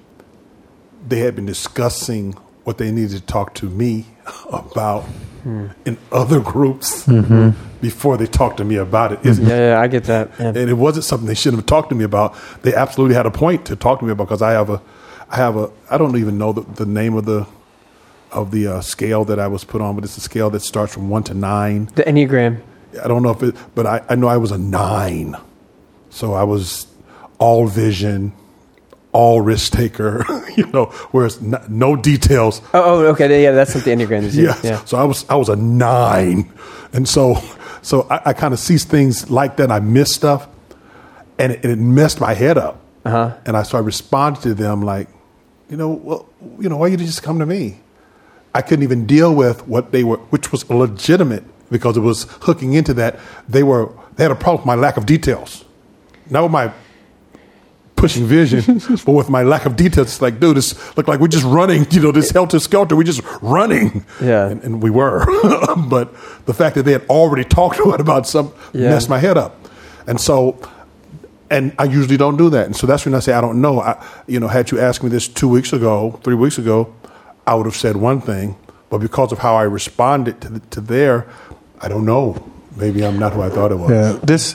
they 1.08 1.18
had 1.18 1.34
been 1.34 1.46
discussing 1.46 2.32
what 2.62 2.78
they 2.78 2.92
needed 2.92 3.10
to 3.10 3.20
talk 3.22 3.54
to 3.54 3.66
me 3.66 4.06
about 4.52 5.02
hmm. 5.42 5.68
in 5.84 5.98
other 6.12 6.38
groups 6.38 7.06
mm-hmm. 7.06 7.50
before 7.80 8.16
they 8.16 8.26
talked 8.26 8.58
to 8.58 8.64
me 8.64 8.76
about 8.76 9.12
it. 9.12 9.18
It's- 9.20 9.40
yeah, 9.40 9.70
yeah, 9.70 9.80
I 9.80 9.88
get 9.88 10.04
that. 10.04 10.30
Yeah. 10.38 10.48
and 10.48 10.70
it 10.70 10.74
wasn't 10.74 11.06
something 11.06 11.26
they 11.26 11.34
shouldn't 11.34 11.62
have 11.62 11.66
talked 11.66 11.88
to 11.88 11.96
me 11.96 12.04
about. 12.04 12.36
They 12.62 12.72
absolutely 12.72 13.16
had 13.16 13.26
a 13.26 13.32
point 13.32 13.66
to 13.66 13.74
talk 13.74 13.98
to 13.98 14.04
me 14.04 14.12
about 14.12 14.28
because 14.28 14.42
I 14.42 14.52
have 14.52 14.70
a, 14.70 14.80
I 15.28 15.36
have 15.36 15.56
a, 15.56 15.70
I 15.90 15.98
don't 15.98 16.16
even 16.16 16.38
know 16.38 16.52
the, 16.52 16.60
the 16.60 16.86
name 16.86 17.14
of 17.14 17.24
the, 17.24 17.48
of 18.32 18.50
the 18.50 18.66
uh, 18.66 18.80
scale 18.80 19.24
that 19.26 19.38
I 19.38 19.48
was 19.48 19.64
put 19.64 19.80
on, 19.80 19.94
but 19.94 20.04
it's 20.04 20.16
a 20.16 20.20
scale 20.20 20.50
that 20.50 20.60
starts 20.60 20.92
from 20.92 21.08
one 21.08 21.22
to 21.24 21.34
nine. 21.34 21.86
The 21.94 22.04
Enneagram. 22.04 22.60
I 23.02 23.08
don't 23.08 23.22
know 23.22 23.30
if 23.30 23.42
it, 23.42 23.54
but 23.74 23.86
I, 23.86 24.02
I 24.08 24.14
know 24.14 24.28
I 24.28 24.36
was 24.36 24.50
a 24.52 24.58
nine, 24.58 25.36
so 26.10 26.34
I 26.34 26.44
was 26.44 26.86
all 27.38 27.66
vision, 27.66 28.32
all 29.12 29.40
risk 29.40 29.72
taker. 29.72 30.24
you 30.56 30.66
know, 30.66 30.86
whereas 31.10 31.40
no, 31.40 31.62
no 31.68 31.96
details. 31.96 32.62
Oh, 32.72 32.82
oh, 33.04 33.06
okay. 33.08 33.42
Yeah, 33.42 33.52
that's 33.52 33.74
what 33.74 33.84
the 33.84 33.90
Enneagram 33.90 34.22
is. 34.22 34.36
Yeah. 34.36 34.58
Yeah. 34.62 34.84
So 34.84 34.96
I 34.96 35.04
was 35.04 35.28
I 35.28 35.34
was 35.36 35.48
a 35.48 35.56
nine, 35.56 36.50
and 36.92 37.08
so 37.08 37.42
so 37.82 38.06
I, 38.10 38.30
I 38.30 38.32
kind 38.32 38.54
of 38.54 38.60
see 38.60 38.78
things 38.78 39.30
like 39.30 39.56
that. 39.56 39.70
I 39.70 39.80
miss 39.80 40.14
stuff, 40.14 40.48
and 41.38 41.52
it, 41.52 41.64
it 41.64 41.76
messed 41.76 42.20
my 42.20 42.34
head 42.34 42.58
up. 42.58 42.80
Uh-huh. 43.04 43.36
And 43.46 43.56
I 43.56 43.62
started 43.62 43.86
responding 43.86 44.42
to 44.42 44.54
them 44.54 44.82
like, 44.82 45.08
you 45.70 45.76
know, 45.76 45.90
well, 45.90 46.28
you 46.58 46.68
know, 46.68 46.76
why 46.76 46.88
you 46.88 46.96
just 46.96 47.22
come 47.22 47.38
to 47.38 47.46
me? 47.46 47.78
I 48.56 48.62
couldn't 48.62 48.82
even 48.82 49.06
deal 49.06 49.34
with 49.34 49.66
what 49.68 49.92
they 49.92 50.02
were, 50.04 50.16
which 50.32 50.50
was 50.52 50.68
legitimate 50.70 51.44
because 51.70 51.96
it 51.96 52.00
was 52.00 52.26
hooking 52.42 52.72
into 52.74 52.94
that. 52.94 53.18
They 53.48 53.62
were 53.62 53.90
they 54.16 54.24
had 54.24 54.30
a 54.32 54.36
problem 54.36 54.60
with 54.62 54.66
my 54.66 54.74
lack 54.74 54.96
of 54.96 55.04
details, 55.06 55.64
not 56.30 56.42
with 56.44 56.52
my 56.52 56.72
pushing 57.96 58.26
vision, 58.26 58.78
but 59.06 59.12
with 59.12 59.30
my 59.30 59.42
lack 59.42 59.64
of 59.66 59.74
details, 59.76 60.08
it's 60.08 60.20
like, 60.22 60.38
dude, 60.38 60.56
this 60.56 60.74
look 60.96 61.08
like 61.08 61.18
we're 61.20 61.28
just 61.28 61.44
running. 61.44 61.86
You 61.90 62.00
know, 62.00 62.12
this 62.12 62.30
helter 62.30 62.58
skelter. 62.58 62.94
We're 62.96 63.04
just 63.04 63.22
running. 63.42 64.04
Yeah. 64.22 64.48
and, 64.48 64.62
and 64.64 64.82
we 64.82 64.90
were. 64.90 65.24
but 65.88 66.12
the 66.46 66.54
fact 66.54 66.74
that 66.76 66.84
they 66.84 66.92
had 66.92 67.06
already 67.08 67.44
talked 67.44 67.76
to 67.82 67.92
it 67.94 68.00
about 68.00 68.26
some 68.26 68.52
Yeah. 68.72 68.90
messed 68.90 69.08
my 69.08 69.18
head 69.18 69.36
up, 69.38 69.56
and 70.06 70.20
so. 70.20 70.58
And 71.48 71.72
I 71.78 71.84
usually 71.84 72.16
don't 72.16 72.36
do 72.36 72.50
that, 72.50 72.66
and 72.66 72.74
so 72.74 72.88
that's 72.88 73.04
when 73.06 73.14
I 73.14 73.20
say 73.20 73.32
I 73.32 73.40
don't 73.40 73.60
know. 73.60 73.80
I, 73.80 74.04
you 74.26 74.40
know, 74.40 74.48
had 74.48 74.72
you 74.72 74.80
asked 74.80 75.04
me 75.04 75.10
this 75.10 75.28
two 75.28 75.48
weeks 75.48 75.72
ago, 75.72 76.18
three 76.24 76.34
weeks 76.34 76.58
ago, 76.58 76.92
I 77.46 77.54
would 77.54 77.66
have 77.66 77.76
said 77.76 77.96
one 77.96 78.20
thing, 78.20 78.56
but 78.90 78.98
because 78.98 79.32
of 79.32 79.38
how 79.38 79.56
I 79.56 79.62
responded 79.62 80.40
to, 80.42 80.48
the, 80.48 80.60
to 80.60 80.80
their, 80.80 81.26
I 81.80 81.88
don't 81.88 82.04
know. 82.04 82.50
Maybe 82.76 83.04
I'm 83.04 83.18
not 83.18 83.32
who 83.32 83.40
I 83.40 83.48
thought 83.48 83.72
it 83.72 83.76
was. 83.76 83.90
Yeah, 83.90 84.18
this 84.22 84.54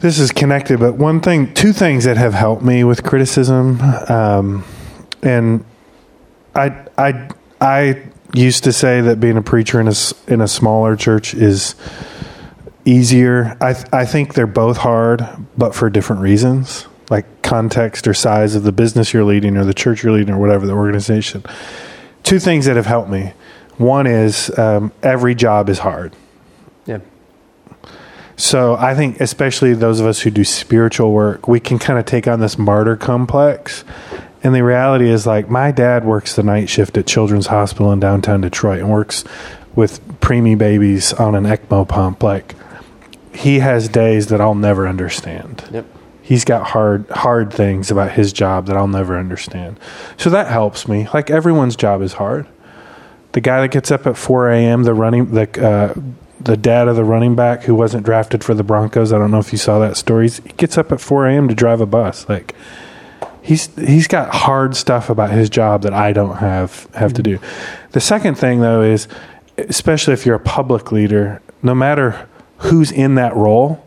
this 0.00 0.18
is 0.18 0.32
connected, 0.32 0.80
but 0.80 0.94
one 0.96 1.20
thing, 1.20 1.54
two 1.54 1.72
things 1.72 2.04
that 2.04 2.16
have 2.16 2.34
helped 2.34 2.62
me 2.62 2.82
with 2.82 3.04
criticism, 3.04 3.80
um, 4.08 4.64
and 5.22 5.64
I 6.56 6.84
I 6.98 7.30
I 7.60 8.02
used 8.34 8.64
to 8.64 8.72
say 8.72 9.00
that 9.02 9.20
being 9.20 9.36
a 9.36 9.42
preacher 9.42 9.80
in 9.80 9.86
a 9.86 9.94
in 10.26 10.40
a 10.40 10.48
smaller 10.48 10.96
church 10.96 11.34
is 11.34 11.76
easier. 12.84 13.56
I 13.60 13.76
I 13.92 14.04
think 14.04 14.34
they're 14.34 14.48
both 14.48 14.78
hard, 14.78 15.24
but 15.56 15.74
for 15.74 15.88
different 15.88 16.22
reasons, 16.22 16.88
like 17.12 17.42
context 17.42 18.08
or 18.08 18.14
size 18.14 18.54
of 18.54 18.62
the 18.62 18.72
business 18.72 19.12
you're 19.12 19.22
leading 19.22 19.58
or 19.58 19.64
the 19.64 19.74
church 19.74 20.02
you're 20.02 20.14
leading 20.14 20.32
or 20.34 20.38
whatever 20.38 20.66
the 20.66 20.72
organization. 20.72 21.44
Two 22.22 22.38
things 22.38 22.64
that 22.64 22.76
have 22.76 22.86
helped 22.86 23.10
me. 23.10 23.34
One 23.76 24.06
is 24.06 24.50
um, 24.58 24.92
every 25.02 25.34
job 25.34 25.68
is 25.68 25.78
hard. 25.80 26.16
Yeah. 26.86 27.00
So 28.36 28.76
I 28.76 28.94
think, 28.94 29.20
especially 29.20 29.74
those 29.74 30.00
of 30.00 30.06
us 30.06 30.20
who 30.20 30.30
do 30.30 30.42
spiritual 30.42 31.12
work, 31.12 31.46
we 31.46 31.60
can 31.60 31.78
kind 31.78 31.98
of 31.98 32.06
take 32.06 32.26
on 32.26 32.40
this 32.40 32.56
martyr 32.56 32.96
complex. 32.96 33.84
And 34.42 34.54
the 34.54 34.64
reality 34.64 35.10
is, 35.10 35.26
like, 35.26 35.50
my 35.50 35.70
dad 35.70 36.06
works 36.06 36.34
the 36.34 36.42
night 36.42 36.70
shift 36.70 36.96
at 36.96 37.06
Children's 37.06 37.48
Hospital 37.48 37.92
in 37.92 38.00
downtown 38.00 38.40
Detroit 38.40 38.80
and 38.80 38.90
works 38.90 39.22
with 39.76 40.00
preemie 40.20 40.56
babies 40.56 41.12
on 41.12 41.34
an 41.34 41.44
ECMO 41.44 41.86
pump. 41.86 42.22
Like, 42.22 42.54
he 43.34 43.58
has 43.58 43.88
days 43.88 44.28
that 44.28 44.40
I'll 44.40 44.54
never 44.54 44.88
understand. 44.88 45.62
Yep. 45.70 45.86
He's 46.22 46.44
got 46.44 46.68
hard, 46.68 47.08
hard 47.10 47.52
things 47.52 47.90
about 47.90 48.12
his 48.12 48.32
job 48.32 48.66
that 48.66 48.76
I'll 48.76 48.88
never 48.88 49.18
understand. 49.18 49.78
So 50.16 50.30
that 50.30 50.48
helps 50.48 50.86
me. 50.86 51.08
Like, 51.12 51.30
everyone's 51.30 51.76
job 51.76 52.00
is 52.00 52.14
hard 52.14 52.46
the 53.32 53.40
guy 53.40 53.60
that 53.62 53.68
gets 53.68 53.90
up 53.90 54.06
at 54.06 54.16
4 54.16 54.50
a.m. 54.50 54.84
the 54.84 54.94
running 54.94 55.32
the 55.32 55.66
uh, 55.66 55.94
the 56.40 56.56
dad 56.56 56.88
of 56.88 56.96
the 56.96 57.04
running 57.04 57.36
back 57.36 57.62
who 57.62 57.74
wasn't 57.74 58.04
drafted 58.04 58.42
for 58.42 58.52
the 58.52 58.64
Broncos. 58.64 59.12
I 59.12 59.18
don't 59.18 59.30
know 59.30 59.38
if 59.38 59.52
you 59.52 59.58
saw 59.58 59.78
that 59.78 59.96
story. 59.96 60.28
He 60.28 60.40
gets 60.56 60.76
up 60.76 60.90
at 60.90 61.00
4 61.00 61.28
a.m. 61.28 61.48
to 61.48 61.54
drive 61.54 61.80
a 61.80 61.86
bus. 61.86 62.28
Like 62.28 62.54
he's 63.40 63.74
he's 63.76 64.06
got 64.06 64.34
hard 64.34 64.76
stuff 64.76 65.08
about 65.10 65.30
his 65.30 65.48
job 65.48 65.82
that 65.82 65.94
I 65.94 66.12
don't 66.12 66.36
have 66.36 66.88
have 66.94 67.12
to 67.14 67.22
do. 67.22 67.38
The 67.92 68.00
second 68.00 68.36
thing 68.36 68.60
though 68.60 68.82
is 68.82 69.08
especially 69.56 70.14
if 70.14 70.26
you're 70.26 70.36
a 70.36 70.40
public 70.40 70.92
leader, 70.92 71.40
no 71.62 71.74
matter 71.74 72.28
who's 72.58 72.90
in 72.90 73.14
that 73.16 73.34
role, 73.36 73.84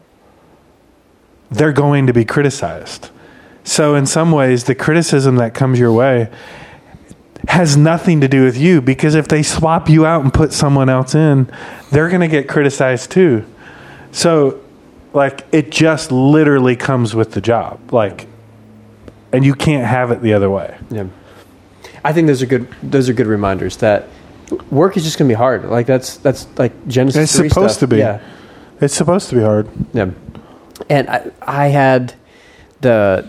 they're 1.51 1.73
going 1.73 2.07
to 2.07 2.13
be 2.13 2.25
criticized. 2.25 3.09
So 3.63 3.95
in 3.95 4.05
some 4.05 4.31
ways 4.31 4.65
the 4.65 4.75
criticism 4.75 5.37
that 5.37 5.53
comes 5.53 5.79
your 5.79 5.91
way 5.91 6.29
has 7.47 7.77
nothing 7.77 8.21
to 8.21 8.27
do 8.27 8.43
with 8.43 8.57
you 8.57 8.81
because 8.81 9.15
if 9.15 9.27
they 9.27 9.43
swap 9.43 9.89
you 9.89 10.05
out 10.05 10.23
and 10.23 10.33
put 10.33 10.51
someone 10.51 10.89
else 10.89 11.15
in, 11.15 11.51
they're 11.91 12.09
going 12.09 12.21
to 12.21 12.27
get 12.27 12.47
criticized 12.47 13.11
too. 13.11 13.45
So, 14.11 14.61
like, 15.13 15.45
it 15.51 15.71
just 15.71 16.11
literally 16.11 16.75
comes 16.75 17.13
with 17.13 17.31
the 17.31 17.41
job. 17.41 17.93
Like, 17.93 18.27
and 19.31 19.45
you 19.45 19.53
can't 19.53 19.85
have 19.85 20.11
it 20.11 20.21
the 20.21 20.33
other 20.33 20.49
way. 20.49 20.77
Yeah. 20.89 21.07
I 22.03 22.13
think 22.13 22.27
those 22.27 22.41
are 22.41 22.45
good. 22.45 22.67
Those 22.81 23.09
are 23.09 23.13
good 23.13 23.27
reminders 23.27 23.77
that 23.77 24.07
work 24.69 24.95
is 24.95 25.03
just 25.03 25.17
going 25.17 25.27
to 25.27 25.33
be 25.33 25.37
hard. 25.37 25.65
Like 25.65 25.87
that's 25.87 26.17
that's 26.17 26.47
like 26.57 26.87
Genesis. 26.87 27.31
It's 27.31 27.37
3 27.37 27.49
supposed 27.49 27.73
stuff. 27.75 27.89
to 27.89 27.95
be. 27.95 27.97
Yeah. 27.97 28.21
It's 28.79 28.93
supposed 28.93 29.29
to 29.29 29.35
be 29.35 29.41
hard. 29.41 29.69
Yeah. 29.93 30.11
And 30.89 31.09
I, 31.09 31.31
I 31.41 31.67
had 31.67 32.13
the 32.81 33.25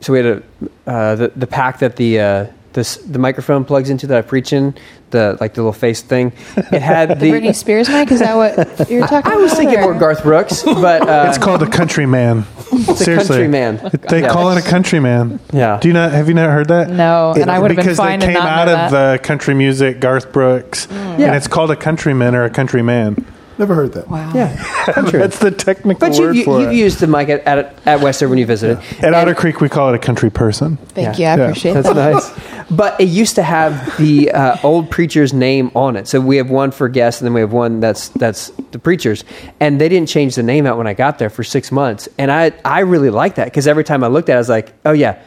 so 0.00 0.12
we 0.12 0.18
had 0.20 0.26
a 0.26 0.42
uh, 0.90 1.14
the 1.16 1.28
the 1.34 1.46
pack 1.46 1.78
that 1.80 1.96
the 1.96 2.20
uh, 2.20 2.46
this 2.72 2.96
the 2.98 3.18
microphone 3.18 3.64
plugs 3.64 3.90
into 3.90 4.06
that 4.08 4.18
I 4.18 4.22
preach 4.22 4.52
in 4.52 4.74
the 5.10 5.36
like 5.40 5.54
the 5.54 5.62
little 5.62 5.72
face 5.72 6.02
thing. 6.02 6.32
It 6.56 6.82
had 6.82 7.08
The 7.10 7.14
the. 7.16 7.30
Britney 7.32 7.54
Spears 7.54 7.88
mic? 7.88 8.12
Is 8.12 8.20
that 8.20 8.36
what 8.36 8.88
you're 8.90 9.06
talking 9.08 9.16
I 9.32 9.34
about? 9.34 9.40
was 9.40 9.54
thinking 9.54 9.78
or- 9.78 9.82
more 9.92 9.94
Garth 9.98 10.22
Brooks, 10.22 10.62
but 10.62 11.08
uh, 11.08 11.24
It's 11.28 11.38
called 11.38 11.62
a 11.62 11.66
countryman. 11.70 12.44
it's 12.72 12.88
a 12.88 12.96
Seriously. 12.96 13.36
countryman. 13.50 13.90
They 14.08 14.20
Yeah. 14.20 14.28
call 14.28 14.50
it 14.52 14.64
a 14.64 14.68
countryman. 14.68 15.40
Yeah. 15.52 15.78
Do 15.80 15.88
you 15.88 15.94
not? 15.94 16.12
Have 16.12 16.28
you 16.28 16.34
not 16.34 16.50
heard 16.50 16.68
that? 16.68 16.90
No, 16.90 17.34
and 17.36 17.50
I 17.50 17.58
would 17.58 17.70
have 17.72 17.76
been 17.76 17.84
because 17.86 17.96
fine 17.96 18.20
they 18.20 18.26
to 18.26 18.32
came 18.34 18.42
out 18.42 18.68
of 18.68 18.90
that. 18.92 19.12
the 19.14 19.18
country 19.22 19.54
music, 19.54 19.98
Garth 19.98 20.30
Brooks, 20.32 20.86
Yeah. 20.90 20.96
and 21.26 21.34
it's 21.34 21.48
called 21.48 21.70
a 21.72 21.76
countryman 21.76 22.34
or 22.36 22.44
a 22.44 22.50
countryman. 22.50 23.24
Never 23.60 23.74
heard 23.74 23.92
that. 23.92 24.08
Wow. 24.08 24.32
Yeah, 24.34 24.56
country. 24.92 25.18
That's 25.18 25.38
the 25.38 25.50
technical 25.50 26.08
But 26.08 26.16
you, 26.18 26.22
word 26.24 26.36
you, 26.36 26.44
for 26.44 26.60
you've 26.60 26.70
it. 26.72 26.76
used 26.76 26.98
the 26.98 27.06
mic 27.06 27.28
at, 27.28 27.40
at, 27.46 27.78
at 27.86 28.00
Wester 28.00 28.28
when 28.28 28.38
you 28.38 28.46
visited. 28.46 28.78
At 28.98 29.04
And- 29.04 29.14
Otter 29.14 29.34
Creek, 29.34 29.60
we 29.60 29.68
call 29.68 29.90
it 29.92 29.94
a 29.94 29.98
country 29.98 30.30
person. 30.30 30.78
Thank 30.78 31.18
Yeah. 31.18 31.36
you. 31.36 31.42
I 31.42 31.44
Yeah. 31.44 31.50
appreciate 31.50 31.72
That's 31.74 31.88
that. 31.92 32.12
nice. 32.14 32.66
But 32.70 33.00
it 33.00 33.08
used 33.08 33.34
to 33.34 33.42
have 33.42 33.96
the 33.98 34.30
uh, 34.32 34.56
old 34.62 34.90
preacher's 34.90 35.32
name 35.34 35.70
on 35.74 35.96
it. 35.96 36.08
So 36.08 36.20
we 36.20 36.38
have 36.38 36.48
one 36.50 36.70
for 36.70 36.88
guests, 36.88 37.20
and 37.20 37.26
then 37.26 37.34
we 37.34 37.40
have 37.40 37.52
one 37.52 37.80
that's 37.80 38.08
that's 38.10 38.48
the 38.70 38.78
preacher's. 38.78 39.24
And 39.60 39.80
they 39.80 39.88
didn't 39.88 40.08
change 40.08 40.36
the 40.36 40.42
name 40.42 40.66
out 40.66 40.78
when 40.78 40.86
I 40.86 40.94
got 40.94 41.18
there 41.18 41.30
for 41.30 41.44
six 41.44 41.70
months. 41.70 42.08
And 42.16 42.30
I 42.32 42.52
I 42.64 42.80
really 42.80 43.10
liked 43.10 43.36
that 43.36 43.44
because 43.46 43.66
every 43.66 43.84
time 43.84 44.02
I 44.02 44.06
looked 44.06 44.28
at 44.30 44.32
it, 44.34 44.36
I 44.36 44.38
was 44.38 44.48
like, 44.48 44.72
oh 44.86 44.92
yeah, 44.92 45.10
it. 45.12 45.22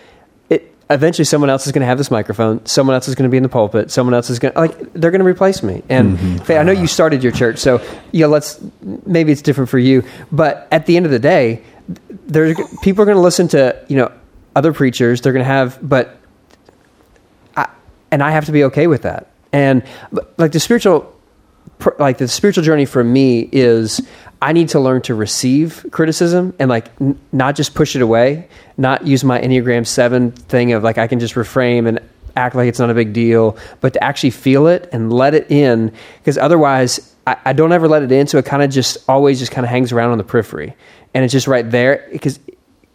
Eventually, 0.89 1.25
someone 1.25 1.49
else 1.49 1.65
is 1.65 1.71
going 1.71 1.81
to 1.81 1.85
have 1.87 1.97
this 1.97 2.11
microphone. 2.11 2.65
Someone 2.65 2.93
else 2.93 3.07
is 3.07 3.15
going 3.15 3.29
to 3.29 3.31
be 3.31 3.37
in 3.37 3.43
the 3.43 3.49
pulpit. 3.49 3.89
Someone 3.89 4.13
else 4.13 4.29
is 4.29 4.37
going 4.39 4.53
to 4.53 4.59
like 4.59 4.93
they're 4.93 5.11
going 5.11 5.19
to 5.19 5.25
replace 5.25 5.63
me. 5.63 5.81
And 5.89 6.17
mm-hmm. 6.17 6.37
Fate, 6.39 6.57
I 6.57 6.63
know 6.63 6.71
you 6.73 6.87
started 6.87 7.23
your 7.23 7.31
church, 7.31 7.57
so 7.57 7.81
yeah, 8.11 8.25
let's 8.25 8.59
maybe 8.81 9.31
it's 9.31 9.41
different 9.41 9.69
for 9.69 9.79
you. 9.79 10.03
But 10.31 10.67
at 10.71 10.85
the 10.85 10.97
end 10.97 11.05
of 11.05 11.11
the 11.11 11.19
day, 11.19 11.63
there's 12.09 12.57
people 12.81 13.01
are 13.01 13.05
going 13.05 13.17
to 13.17 13.21
listen 13.21 13.47
to 13.49 13.85
you 13.87 13.95
know 13.95 14.11
other 14.55 14.73
preachers. 14.73 15.21
They're 15.21 15.33
going 15.33 15.45
to 15.45 15.51
have, 15.51 15.79
but 15.81 16.17
I, 17.55 17.69
and 18.11 18.21
I 18.21 18.31
have 18.31 18.45
to 18.45 18.51
be 18.51 18.65
okay 18.65 18.87
with 18.87 19.03
that. 19.03 19.27
And 19.51 19.83
like 20.37 20.51
the 20.51 20.59
spiritual, 20.59 21.13
like 21.99 22.17
the 22.17 22.27
spiritual 22.27 22.63
journey 22.63 22.85
for 22.85 23.03
me 23.03 23.49
is 23.51 24.01
I 24.41 24.51
need 24.51 24.69
to 24.69 24.79
learn 24.79 25.01
to 25.03 25.15
receive 25.15 25.85
criticism 25.91 26.53
and 26.59 26.69
like 26.69 26.89
n- 26.99 27.19
not 27.31 27.55
just 27.55 27.75
push 27.75 27.95
it 27.95 28.01
away, 28.01 28.47
not 28.77 29.07
use 29.07 29.23
my 29.23 29.39
Enneagram 29.39 29.87
Seven 29.87 30.31
thing 30.31 30.73
of 30.73 30.83
like 30.83 30.97
I 30.97 31.07
can 31.07 31.19
just 31.19 31.35
reframe 31.35 31.87
and 31.87 31.99
act 32.35 32.55
like 32.55 32.67
it's 32.67 32.79
not 32.79 32.89
a 32.89 32.93
big 32.93 33.13
deal, 33.13 33.57
but 33.81 33.93
to 33.93 34.03
actually 34.03 34.31
feel 34.31 34.67
it 34.67 34.89
and 34.91 35.13
let 35.13 35.33
it 35.33 35.49
in 35.51 35.93
because 36.19 36.37
otherwise 36.37 37.13
I, 37.25 37.37
I 37.45 37.53
don't 37.53 37.71
ever 37.71 37.87
let 37.87 38.03
it 38.03 38.11
in, 38.11 38.27
so 38.27 38.37
it 38.37 38.45
kind 38.45 38.63
of 38.63 38.69
just 38.69 38.97
always 39.07 39.39
just 39.39 39.51
kind 39.51 39.65
of 39.65 39.69
hangs 39.69 39.91
around 39.91 40.11
on 40.11 40.17
the 40.17 40.23
periphery. 40.23 40.75
And 41.13 41.23
it's 41.23 41.31
just 41.31 41.47
right 41.47 41.69
there 41.69 42.07
because 42.11 42.39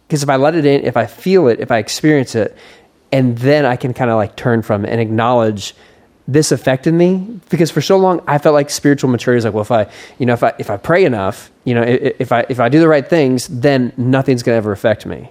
because 0.07 0.23
if 0.23 0.29
I 0.29 0.37
let 0.37 0.55
it 0.55 0.65
in, 0.65 0.85
if 0.85 0.97
I 0.97 1.05
feel 1.05 1.47
it, 1.47 1.59
if 1.59 1.71
I 1.71 1.77
experience 1.77 2.35
it, 2.35 2.57
and 3.11 3.37
then 3.37 3.65
I 3.65 3.75
can 3.75 3.93
kind 3.93 4.09
of 4.09 4.17
like 4.17 4.35
turn 4.35 4.61
from 4.61 4.85
it 4.85 4.89
and 4.89 4.99
acknowledge 4.99 5.75
this 6.31 6.51
affected 6.51 6.93
me 6.93 7.39
because 7.49 7.71
for 7.71 7.81
so 7.81 7.97
long 7.97 8.21
I 8.27 8.37
felt 8.37 8.53
like 8.53 8.69
spiritual 8.69 9.09
maturity 9.09 9.39
is 9.39 9.45
like, 9.45 9.53
well, 9.55 9.63
if 9.63 9.71
I, 9.71 9.87
you 10.19 10.27
know, 10.27 10.33
if 10.33 10.43
I 10.43 10.53
if 10.59 10.69
I 10.69 10.77
pray 10.77 11.03
enough, 11.03 11.49
you 11.63 11.73
know, 11.73 11.81
if 11.81 12.31
I 12.31 12.45
if 12.49 12.59
I 12.59 12.69
do 12.69 12.79
the 12.79 12.87
right 12.87 13.07
things, 13.07 13.47
then 13.47 13.91
nothing's 13.97 14.43
gonna 14.43 14.57
ever 14.57 14.71
affect 14.71 15.07
me, 15.07 15.29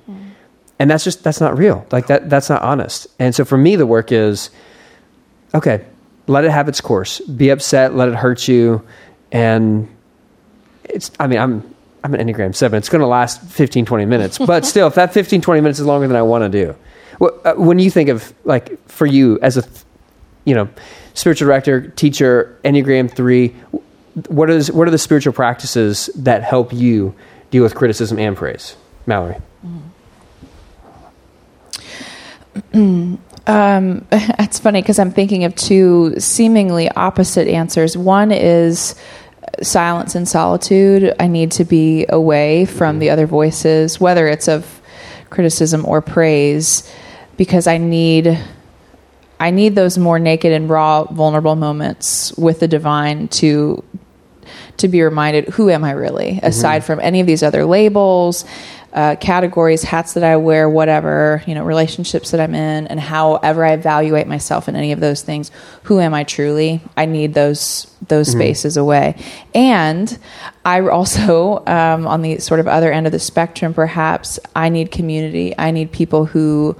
and 0.78 0.90
that's 0.90 1.04
just 1.04 1.22
that's 1.22 1.40
not 1.40 1.56
real. 1.56 1.86
Like 1.92 2.08
that 2.08 2.28
that's 2.28 2.50
not 2.50 2.62
honest. 2.62 3.06
And 3.20 3.32
so 3.32 3.44
for 3.44 3.56
me, 3.56 3.76
the 3.76 3.86
work 3.86 4.10
is 4.10 4.50
okay. 5.54 5.84
Let 6.26 6.44
it 6.44 6.50
have 6.50 6.68
its 6.68 6.80
course. 6.80 7.20
Be 7.20 7.50
upset. 7.50 7.94
Let 7.94 8.08
it 8.08 8.16
hurt 8.16 8.48
you, 8.48 8.84
and 9.30 9.88
it's. 10.82 11.12
I 11.20 11.28
mean, 11.28 11.38
I'm 11.38 11.74
I'm 12.02 12.12
an 12.12 12.26
Enneagram 12.26 12.56
seven. 12.56 12.76
It's 12.76 12.88
going 12.88 13.00
to 13.00 13.06
last 13.06 13.40
15, 13.42 13.84
20 13.84 14.04
minutes, 14.04 14.38
but 14.46 14.66
still, 14.66 14.88
if 14.88 14.96
that 14.96 15.14
15, 15.14 15.40
20 15.40 15.60
minutes 15.60 15.78
is 15.78 15.86
longer 15.86 16.08
than 16.08 16.16
I 16.16 16.22
want 16.22 16.50
to 16.52 16.64
do, 16.64 16.76
uh, 17.44 17.54
when 17.54 17.78
you 17.78 17.90
think 17.90 18.08
of 18.08 18.34
like 18.44 18.84
for 18.88 19.06
you 19.06 19.38
as 19.40 19.56
a, 19.56 19.62
you 20.48 20.54
know, 20.54 20.68
spiritual 21.12 21.46
director, 21.46 21.88
teacher, 21.88 22.58
Enneagram 22.64 23.14
three, 23.14 23.48
what 24.28 24.48
is 24.48 24.72
what 24.72 24.88
are 24.88 24.90
the 24.90 24.98
spiritual 24.98 25.34
practices 25.34 26.08
that 26.16 26.42
help 26.42 26.72
you 26.72 27.14
deal 27.50 27.62
with 27.62 27.74
criticism 27.74 28.18
and 28.18 28.34
praise, 28.34 28.76
Mallory? 29.06 29.36
Mm. 32.72 33.18
Um, 33.48 34.06
it's 34.12 34.58
funny 34.58 34.82
because 34.82 34.98
I'm 34.98 35.10
thinking 35.10 35.44
of 35.44 35.54
two 35.56 36.20
seemingly 36.20 36.90
opposite 36.90 37.48
answers. 37.48 37.96
One 37.96 38.30
is 38.30 38.94
uh, 39.42 39.64
silence 39.64 40.14
and 40.14 40.28
solitude. 40.28 41.14
I 41.18 41.28
need 41.28 41.52
to 41.52 41.64
be 41.64 42.04
away 42.10 42.66
from 42.66 42.96
mm-hmm. 42.96 42.98
the 42.98 43.08
other 43.08 43.26
voices, 43.26 43.98
whether 43.98 44.28
it's 44.28 44.48
of 44.48 44.82
criticism 45.30 45.86
or 45.86 46.02
praise, 46.02 46.86
because 47.38 47.66
I 47.66 47.78
need 47.78 48.38
I 49.40 49.50
need 49.50 49.74
those 49.74 49.98
more 49.98 50.18
naked 50.18 50.52
and 50.52 50.68
raw, 50.68 51.04
vulnerable 51.04 51.56
moments 51.56 52.32
with 52.36 52.60
the 52.60 52.68
divine 52.68 53.28
to 53.28 53.84
to 54.78 54.88
be 54.88 55.02
reminded 55.02 55.48
who 55.48 55.70
am 55.70 55.84
I 55.84 55.90
really, 55.90 56.38
aside 56.42 56.84
from 56.84 57.00
any 57.00 57.20
of 57.20 57.26
these 57.26 57.42
other 57.42 57.64
labels, 57.64 58.44
uh, 58.92 59.16
categories, 59.16 59.82
hats 59.82 60.14
that 60.14 60.24
I 60.24 60.36
wear, 60.36 60.68
whatever, 60.68 61.42
you 61.46 61.54
know, 61.54 61.64
relationships 61.64 62.30
that 62.30 62.40
I'm 62.40 62.54
in, 62.54 62.86
and 62.86 62.98
however 62.98 63.64
I 63.64 63.72
evaluate 63.72 64.26
myself 64.26 64.68
in 64.68 64.76
any 64.76 64.92
of 64.92 65.00
those 65.00 65.22
things, 65.22 65.50
who 65.84 66.00
am 66.00 66.14
I 66.14 66.24
truly? 66.24 66.80
I 66.96 67.06
need 67.06 67.34
those 67.34 67.92
those 68.06 68.28
spaces 68.28 68.76
away. 68.76 69.16
And 69.54 70.18
I 70.64 70.80
also, 70.80 71.64
um, 71.66 72.06
on 72.06 72.22
the 72.22 72.38
sort 72.38 72.60
of 72.60 72.68
other 72.68 72.90
end 72.90 73.06
of 73.06 73.12
the 73.12 73.18
spectrum, 73.18 73.74
perhaps, 73.74 74.38
I 74.56 74.68
need 74.68 74.90
community. 74.90 75.54
I 75.58 75.70
need 75.70 75.92
people 75.92 76.24
who 76.24 76.76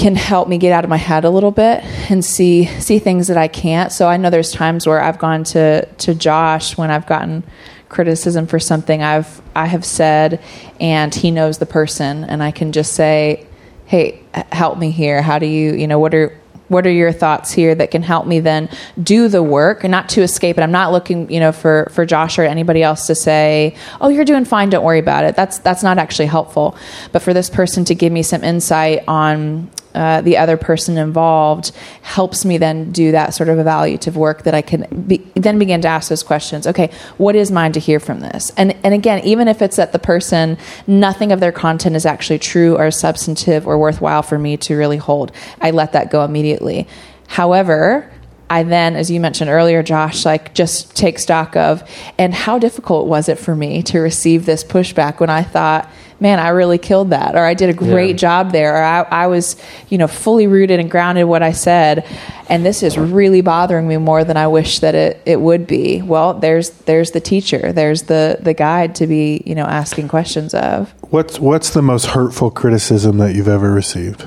can 0.00 0.16
help 0.16 0.48
me 0.48 0.56
get 0.56 0.72
out 0.72 0.82
of 0.82 0.88
my 0.88 0.96
head 0.96 1.26
a 1.26 1.30
little 1.30 1.50
bit 1.50 1.84
and 2.10 2.24
see 2.24 2.64
see 2.80 2.98
things 2.98 3.26
that 3.28 3.36
I 3.36 3.48
can't. 3.48 3.92
So 3.92 4.08
I 4.08 4.16
know 4.16 4.30
there's 4.30 4.50
times 4.50 4.86
where 4.86 5.00
I've 5.00 5.18
gone 5.18 5.44
to 5.44 5.84
to 5.84 6.14
Josh 6.14 6.78
when 6.78 6.90
I've 6.90 7.06
gotten 7.06 7.44
criticism 7.90 8.46
for 8.46 8.58
something 8.58 9.02
I've 9.02 9.42
I 9.54 9.66
have 9.66 9.84
said 9.84 10.42
and 10.80 11.14
he 11.14 11.30
knows 11.30 11.58
the 11.58 11.66
person 11.66 12.24
and 12.24 12.42
I 12.42 12.50
can 12.50 12.72
just 12.72 12.94
say, 12.94 13.46
"Hey, 13.84 14.22
help 14.52 14.78
me 14.78 14.90
here. 14.90 15.20
How 15.20 15.38
do 15.38 15.44
you, 15.44 15.74
you 15.74 15.86
know, 15.86 15.98
what 15.98 16.14
are 16.14 16.34
what 16.68 16.86
are 16.86 16.92
your 16.92 17.12
thoughts 17.12 17.50
here 17.50 17.74
that 17.74 17.90
can 17.90 18.02
help 18.02 18.26
me 18.26 18.38
then 18.40 18.70
do 19.02 19.28
the 19.28 19.42
work? 19.42 19.84
And 19.84 19.90
not 19.90 20.08
to 20.10 20.22
escape 20.22 20.56
it. 20.56 20.62
I'm 20.62 20.72
not 20.72 20.92
looking 20.92 21.30
you 21.30 21.40
know 21.40 21.52
for 21.52 21.90
for 21.92 22.06
josh 22.06 22.38
or 22.38 22.44
anybody 22.44 22.82
else 22.82 23.06
to 23.08 23.14
say 23.14 23.76
oh 24.00 24.08
you're 24.08 24.24
doing 24.24 24.46
fine. 24.46 24.70
Don't 24.70 24.84
worry 24.84 25.00
about 25.00 25.24
it. 25.24 25.36
That's 25.36 25.58
that's 25.58 25.82
not 25.82 25.98
actually 25.98 26.26
helpful. 26.26 26.74
But 27.12 27.20
for 27.20 27.34
this 27.34 27.50
person 27.50 27.84
to 27.84 27.94
give 27.94 28.12
me 28.14 28.22
some 28.22 28.42
insight 28.42 29.04
on 29.06 29.68
uh, 29.94 30.20
the 30.20 30.36
other 30.36 30.56
person 30.56 30.98
involved 30.98 31.72
helps 32.02 32.44
me 32.44 32.58
then 32.58 32.92
do 32.92 33.12
that 33.12 33.34
sort 33.34 33.48
of 33.48 33.58
evaluative 33.58 34.14
work 34.14 34.44
that 34.44 34.54
I 34.54 34.62
can 34.62 34.86
be, 35.06 35.18
then 35.34 35.58
begin 35.58 35.80
to 35.82 35.88
ask 35.88 36.08
those 36.08 36.22
questions. 36.22 36.66
Okay, 36.66 36.90
what 37.16 37.34
is 37.34 37.50
mine 37.50 37.72
to 37.72 37.80
hear 37.80 38.00
from 38.00 38.20
this? 38.20 38.50
And 38.56 38.76
and 38.84 38.94
again, 38.94 39.24
even 39.24 39.48
if 39.48 39.62
it's 39.62 39.76
that 39.76 39.92
the 39.92 39.98
person, 39.98 40.58
nothing 40.86 41.32
of 41.32 41.40
their 41.40 41.52
content 41.52 41.96
is 41.96 42.06
actually 42.06 42.38
true 42.38 42.76
or 42.76 42.90
substantive 42.90 43.66
or 43.66 43.78
worthwhile 43.78 44.22
for 44.22 44.38
me 44.38 44.56
to 44.58 44.76
really 44.76 44.96
hold, 44.96 45.32
I 45.60 45.70
let 45.70 45.92
that 45.92 46.10
go 46.10 46.24
immediately. 46.24 46.86
However, 47.26 48.09
I 48.50 48.64
then, 48.64 48.96
as 48.96 49.10
you 49.10 49.20
mentioned 49.20 49.48
earlier, 49.48 49.82
Josh, 49.82 50.24
like 50.24 50.52
just 50.54 50.96
take 50.96 51.20
stock 51.20 51.54
of, 51.56 51.88
and 52.18 52.34
how 52.34 52.58
difficult 52.58 53.06
was 53.06 53.28
it 53.28 53.38
for 53.38 53.54
me 53.54 53.82
to 53.84 54.00
receive 54.00 54.44
this 54.44 54.64
pushback 54.64 55.20
when 55.20 55.30
I 55.30 55.42
thought, 55.44 55.88
man, 56.18 56.38
I 56.40 56.48
really 56.48 56.76
killed 56.76 57.10
that, 57.10 57.36
or 57.36 57.44
I 57.44 57.54
did 57.54 57.70
a 57.70 57.72
great 57.72 58.10
Yeah. 58.10 58.16
job 58.16 58.52
there, 58.52 58.74
or 58.74 58.82
I, 58.82 59.02
I 59.02 59.26
was, 59.28 59.56
you 59.88 59.96
know, 59.98 60.08
fully 60.08 60.46
rooted 60.48 60.80
and 60.80 60.90
grounded 60.90 61.22
in 61.22 61.28
what 61.28 61.42
I 61.44 61.52
said, 61.52 62.04
and 62.48 62.66
this 62.66 62.82
is 62.82 62.98
really 62.98 63.40
bothering 63.40 63.86
me 63.86 63.96
more 63.96 64.24
than 64.24 64.36
I 64.36 64.48
wish 64.48 64.80
that 64.80 64.94
it, 64.96 65.22
it 65.24 65.40
would 65.40 65.66
be. 65.68 66.02
Well, 66.02 66.34
there's 66.34 66.70
there's 66.70 67.12
the 67.12 67.20
teacher, 67.20 67.72
there's 67.72 68.02
the 68.02 68.36
the 68.40 68.52
guide 68.52 68.96
to 68.96 69.06
be, 69.06 69.42
you 69.46 69.54
know, 69.54 69.64
asking 69.64 70.08
questions 70.08 70.52
of. 70.54 70.92
What's 71.10 71.38
what's 71.38 71.70
the 71.70 71.82
most 71.82 72.06
hurtful 72.06 72.50
criticism 72.50 73.16
that 73.18 73.34
you've 73.34 73.48
ever 73.48 73.70
received? 73.72 74.26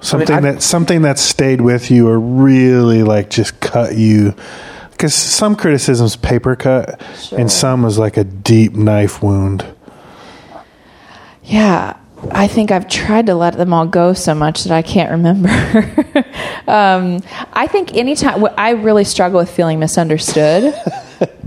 Something 0.00 0.36
I- 0.36 0.40
that 0.40 0.62
something 0.62 1.02
that 1.02 1.18
stayed 1.18 1.60
with 1.60 1.90
you 1.90 2.08
or 2.08 2.18
really 2.18 3.02
like 3.02 3.30
just 3.30 3.60
cut 3.60 3.96
you. 3.96 4.34
Because 4.92 5.14
some 5.14 5.56
criticisms 5.56 6.16
paper 6.16 6.54
cut, 6.56 7.00
and 7.32 7.50
some 7.50 7.82
was 7.82 7.98
like 7.98 8.16
a 8.18 8.24
deep 8.24 8.74
knife 8.74 9.22
wound. 9.22 9.64
Yeah, 11.44 11.96
I 12.32 12.46
think 12.48 12.70
I've 12.70 12.86
tried 12.86 13.26
to 13.26 13.34
let 13.34 13.56
them 13.56 13.72
all 13.72 13.86
go 13.86 14.12
so 14.12 14.34
much 14.34 14.64
that 14.64 14.72
I 14.72 14.82
can't 14.82 15.10
remember. 15.10 15.48
um, 16.68 17.20
I 17.54 17.66
think 17.66 17.94
anytime 17.96 18.44
I 18.58 18.70
really 18.72 19.04
struggle 19.04 19.40
with 19.40 19.50
feeling 19.50 19.78
misunderstood. 19.78 20.74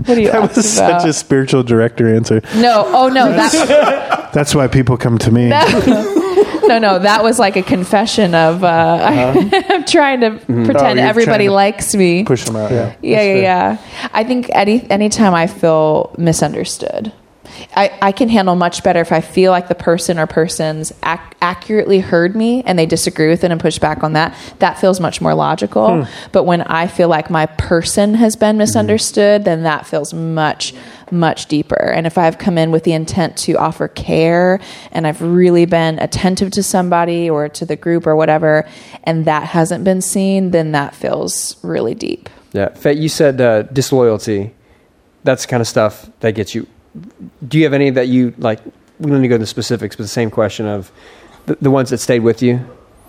What 0.06 0.18
are 0.18 0.20
you 0.20 0.30
That 0.30 0.54
was 0.54 0.76
about? 0.78 1.00
such 1.00 1.08
a 1.08 1.12
spiritual 1.12 1.62
director 1.64 2.14
answer. 2.14 2.42
no, 2.56 2.84
oh 2.86 3.08
no, 3.08 3.32
that 3.32 4.32
That's 4.34 4.54
why 4.54 4.68
people 4.68 4.96
come 4.96 5.18
to 5.18 5.30
me. 5.32 5.48
No, 6.68 6.78
no, 6.78 6.98
that 6.98 7.22
was 7.22 7.38
like 7.38 7.56
a 7.56 7.62
confession 7.62 8.34
of 8.34 8.62
uh, 8.64 8.98
I'm 9.68 9.84
trying 9.84 10.20
to 10.20 10.30
pretend 10.38 10.98
Oh, 10.98 11.02
everybody 11.02 11.46
to 11.46 11.52
likes 11.52 11.94
me. 11.94 12.24
Push 12.24 12.44
them 12.44 12.56
out. 12.56 12.70
Yeah, 12.70 12.94
yeah, 13.02 13.22
yeah, 13.22 13.34
yeah. 13.40 13.78
I 14.12 14.24
think 14.24 14.50
any 14.52 14.88
anytime 14.90 15.34
I 15.34 15.46
feel 15.46 16.14
misunderstood, 16.18 17.12
I, 17.76 17.96
I 18.00 18.12
can 18.12 18.28
handle 18.28 18.54
much 18.54 18.82
better 18.82 19.00
if 19.00 19.12
I 19.12 19.20
feel 19.20 19.50
like 19.50 19.68
the 19.68 19.74
person 19.74 20.18
or 20.18 20.26
persons 20.26 20.92
ac- 21.04 21.20
accurately 21.40 22.00
heard 22.00 22.34
me 22.34 22.62
and 22.64 22.78
they 22.78 22.86
disagree 22.86 23.28
with 23.28 23.44
it 23.44 23.50
and 23.50 23.60
push 23.60 23.78
back 23.78 24.02
on 24.02 24.14
that. 24.14 24.36
That 24.58 24.78
feels 24.78 25.00
much 25.00 25.20
more 25.20 25.34
logical. 25.34 26.06
But 26.32 26.44
when 26.44 26.62
I 26.62 26.86
feel 26.86 27.08
like 27.08 27.30
my 27.30 27.46
person 27.46 28.14
has 28.14 28.36
been 28.36 28.56
misunderstood, 28.56 29.44
then 29.44 29.62
that 29.64 29.86
feels 29.86 30.14
much, 30.14 30.74
much 31.10 31.46
deeper. 31.46 31.80
And 31.80 32.06
if 32.06 32.18
I've 32.18 32.38
come 32.38 32.58
in 32.58 32.70
with 32.70 32.84
the 32.84 32.92
intent 32.92 33.36
to 33.38 33.54
offer 33.54 33.88
care 33.88 34.60
and 34.92 35.06
I've 35.06 35.22
really 35.22 35.66
been 35.66 35.98
attentive 35.98 36.50
to 36.52 36.62
somebody 36.62 37.28
or 37.28 37.48
to 37.50 37.64
the 37.64 37.76
group 37.76 38.06
or 38.06 38.16
whatever, 38.16 38.68
and 39.04 39.24
that 39.24 39.44
hasn't 39.48 39.84
been 39.84 40.00
seen, 40.00 40.50
then 40.50 40.72
that 40.72 40.94
feels 40.94 41.56
really 41.62 41.94
deep. 41.94 42.28
Yeah, 42.52 42.88
you 42.88 43.08
said 43.08 43.40
uh, 43.40 43.62
disloyalty. 43.62 44.54
That's 45.24 45.44
the 45.44 45.50
kind 45.50 45.60
of 45.60 45.66
stuff 45.66 46.08
that 46.20 46.32
gets 46.32 46.54
you. 46.54 46.66
Do 47.46 47.58
you 47.58 47.64
have 47.64 47.72
any 47.72 47.90
that 47.90 48.08
you 48.08 48.34
like? 48.38 48.60
We 49.00 49.10
don't 49.10 49.20
need 49.20 49.22
to 49.22 49.28
go 49.28 49.34
into 49.36 49.42
the 49.42 49.46
specifics, 49.48 49.96
but 49.96 50.04
the 50.04 50.08
same 50.08 50.30
question 50.30 50.66
of 50.66 50.92
the, 51.46 51.56
the 51.60 51.70
ones 51.70 51.90
that 51.90 51.98
stayed 51.98 52.20
with 52.20 52.42
you 52.42 52.64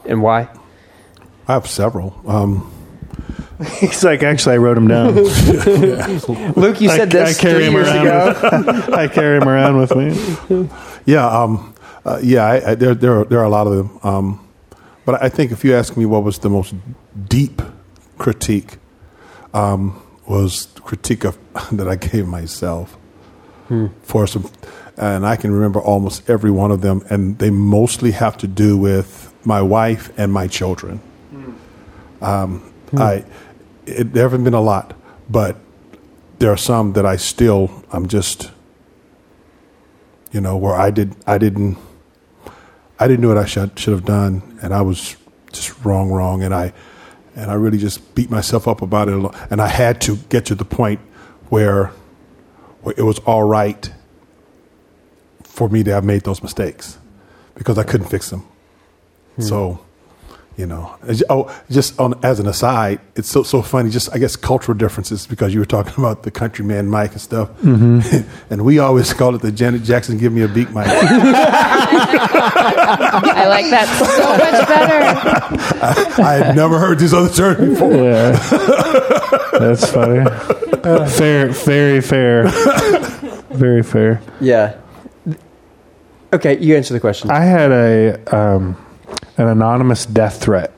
and 0.05 0.21
why. 0.21 0.49
I 1.47 1.53
have 1.53 1.67
several. 1.67 2.19
Um, 2.27 2.71
He's 3.79 4.03
like, 4.03 4.23
actually, 4.23 4.55
I 4.55 4.57
wrote 4.57 4.77
him 4.77 4.87
down. 4.87 5.13
Luke, 5.13 6.81
you 6.81 6.89
I- 6.89 6.97
said 6.97 7.11
this 7.11 7.37
I 7.37 7.41
carry 7.41 7.65
him 7.65 7.77
around 7.77 8.05
ago. 8.05 8.93
I 8.93 9.07
carry 9.07 9.37
him 9.37 9.47
around 9.47 9.77
with 9.77 9.95
me. 9.95 10.69
yeah, 11.05 11.25
um, 11.27 11.73
uh, 12.03 12.19
yeah. 12.21 12.43
I, 12.43 12.71
I, 12.71 12.75
there, 12.75 12.95
there, 12.95 13.19
are, 13.19 13.25
there 13.25 13.39
are 13.39 13.45
a 13.45 13.49
lot 13.49 13.67
of 13.67 13.73
them. 13.77 13.99
Um, 14.03 14.47
but 15.05 15.21
I 15.23 15.29
think 15.29 15.51
if 15.51 15.63
you 15.63 15.75
ask 15.75 15.95
me 15.95 16.05
what 16.05 16.23
was 16.23 16.39
the 16.39 16.49
most 16.49 16.73
deep 17.29 17.61
critique, 18.17 18.77
um, 19.53 20.01
was 20.27 20.67
critique 20.83 21.23
of 21.23 21.37
that 21.71 21.87
I 21.87 21.95
gave 21.95 22.27
myself 22.27 22.97
for 24.03 24.27
some, 24.27 24.49
and 24.97 25.25
I 25.25 25.35
can 25.35 25.51
remember 25.51 25.79
almost 25.79 26.29
every 26.29 26.51
one 26.51 26.71
of 26.71 26.81
them, 26.81 27.03
and 27.09 27.37
they 27.39 27.49
mostly 27.49 28.11
have 28.11 28.37
to 28.37 28.47
do 28.47 28.77
with 28.77 29.33
my 29.43 29.61
wife 29.61 30.11
and 30.17 30.31
my 30.31 30.47
children. 30.47 30.99
Um, 32.21 32.73
I, 32.97 33.25
it, 33.85 34.13
there 34.13 34.23
haven't 34.23 34.43
been 34.43 34.53
a 34.53 34.61
lot, 34.61 34.93
but 35.29 35.57
there 36.39 36.51
are 36.51 36.57
some 36.57 36.93
that 36.93 37.05
I 37.05 37.17
still, 37.17 37.83
I'm 37.91 38.07
just, 38.07 38.51
you 40.31 40.41
know, 40.41 40.57
where 40.57 40.75
I 40.75 40.91
did, 40.91 41.15
I 41.27 41.37
didn't, 41.37 41.77
I 42.99 43.07
didn't 43.07 43.21
do 43.21 43.27
what 43.29 43.37
I 43.37 43.45
should 43.45 43.77
should 43.77 43.93
have 43.93 44.05
done, 44.05 44.57
and 44.61 44.73
I 44.73 44.81
was 44.81 45.17
just 45.51 45.83
wrong, 45.85 46.09
wrong, 46.11 46.43
and 46.43 46.53
I, 46.53 46.73
and 47.35 47.51
I 47.51 47.55
really 47.55 47.77
just 47.77 48.15
beat 48.15 48.29
myself 48.29 48.67
up 48.67 48.81
about 48.81 49.09
it, 49.09 49.13
a 49.13 49.17
lot. 49.17 49.35
and 49.51 49.61
I 49.61 49.67
had 49.67 49.99
to 50.01 50.15
get 50.29 50.45
to 50.45 50.55
the 50.55 50.65
point 50.65 50.99
where, 51.49 51.91
it 52.91 53.03
was 53.03 53.19
all 53.19 53.43
right 53.43 53.91
for 55.43 55.69
me 55.69 55.83
to 55.83 55.91
have 55.91 56.03
made 56.03 56.21
those 56.21 56.41
mistakes 56.43 56.97
because 57.55 57.77
I 57.77 57.83
couldn't 57.83 58.07
fix 58.07 58.29
them. 58.29 58.45
So, 59.39 59.84
you 60.57 60.65
know, 60.65 60.95
oh, 61.29 61.53
just 61.69 61.99
on 61.99 62.17
as 62.23 62.39
an 62.39 62.47
aside, 62.47 63.01
it's 63.15 63.29
so 63.29 63.43
so 63.43 63.61
funny. 63.61 63.89
Just 63.89 64.13
I 64.13 64.19
guess 64.19 64.37
cultural 64.37 64.77
differences 64.77 65.27
because 65.27 65.53
you 65.53 65.59
were 65.59 65.65
talking 65.65 65.93
about 65.97 66.23
the 66.23 66.31
countryman 66.31 66.89
mic 66.89 67.11
and 67.11 67.19
stuff, 67.21 67.49
and 67.63 68.63
we 68.63 68.79
always 68.79 69.13
call 69.13 69.35
it 69.35 69.41
the 69.41 69.51
Janet 69.51 69.83
Jackson 69.83 70.17
"Give 70.17 70.31
Me 70.31 70.43
a 70.43 70.47
Beat" 70.47 70.69
mic. 70.69 70.87
I 72.87 73.47
like 73.47 73.69
that 73.69 73.87
so 73.99 74.05
much 74.37 74.67
better. 74.67 76.21
I 76.21 76.33
had 76.45 76.55
never 76.55 76.79
heard 76.79 76.99
this 76.99 77.11
other 77.11 77.29
term 77.29 77.71
before. 77.71 77.93
Yeah, 77.93 78.31
that's 79.59 79.91
funny. 79.91 80.23
fair, 81.09 81.49
very 81.49 81.99
fair, 82.01 82.47
very 83.49 83.83
fair. 83.83 84.21
Yeah. 84.39 84.79
Okay, 86.31 86.57
you 86.59 86.75
answer 86.75 86.93
the 86.93 86.99
question. 86.99 87.29
I 87.29 87.41
had 87.41 87.71
a 87.71 88.35
um, 88.35 88.84
an 89.37 89.47
anonymous 89.47 90.05
death 90.05 90.41
threat 90.41 90.71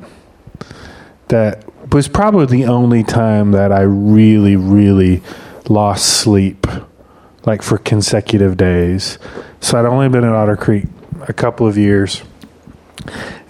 that 1.27 1.63
was 1.91 2.07
probably 2.07 2.45
the 2.45 2.65
only 2.65 3.03
time 3.03 3.51
that 3.51 3.71
I 3.71 3.81
really, 3.81 4.55
really 4.55 5.21
lost 5.69 6.05
sleep, 6.05 6.67
like 7.45 7.61
for 7.61 7.77
consecutive 7.77 8.57
days. 8.57 9.19
So 9.61 9.79
I'd 9.79 9.85
only 9.85 10.09
been 10.09 10.23
in 10.23 10.31
Otter 10.31 10.57
Creek 10.57 10.85
a 11.27 11.33
couple 11.33 11.67
of 11.67 11.77
years, 11.77 12.23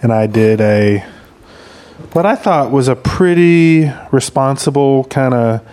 and 0.02 0.12
I 0.12 0.26
did 0.26 0.60
a 0.60 1.04
what 2.12 2.24
I 2.26 2.36
thought 2.36 2.70
was 2.70 2.88
a 2.88 2.96
pretty 2.96 3.90
responsible 4.12 5.04
kind 5.04 5.34
of 5.34 5.68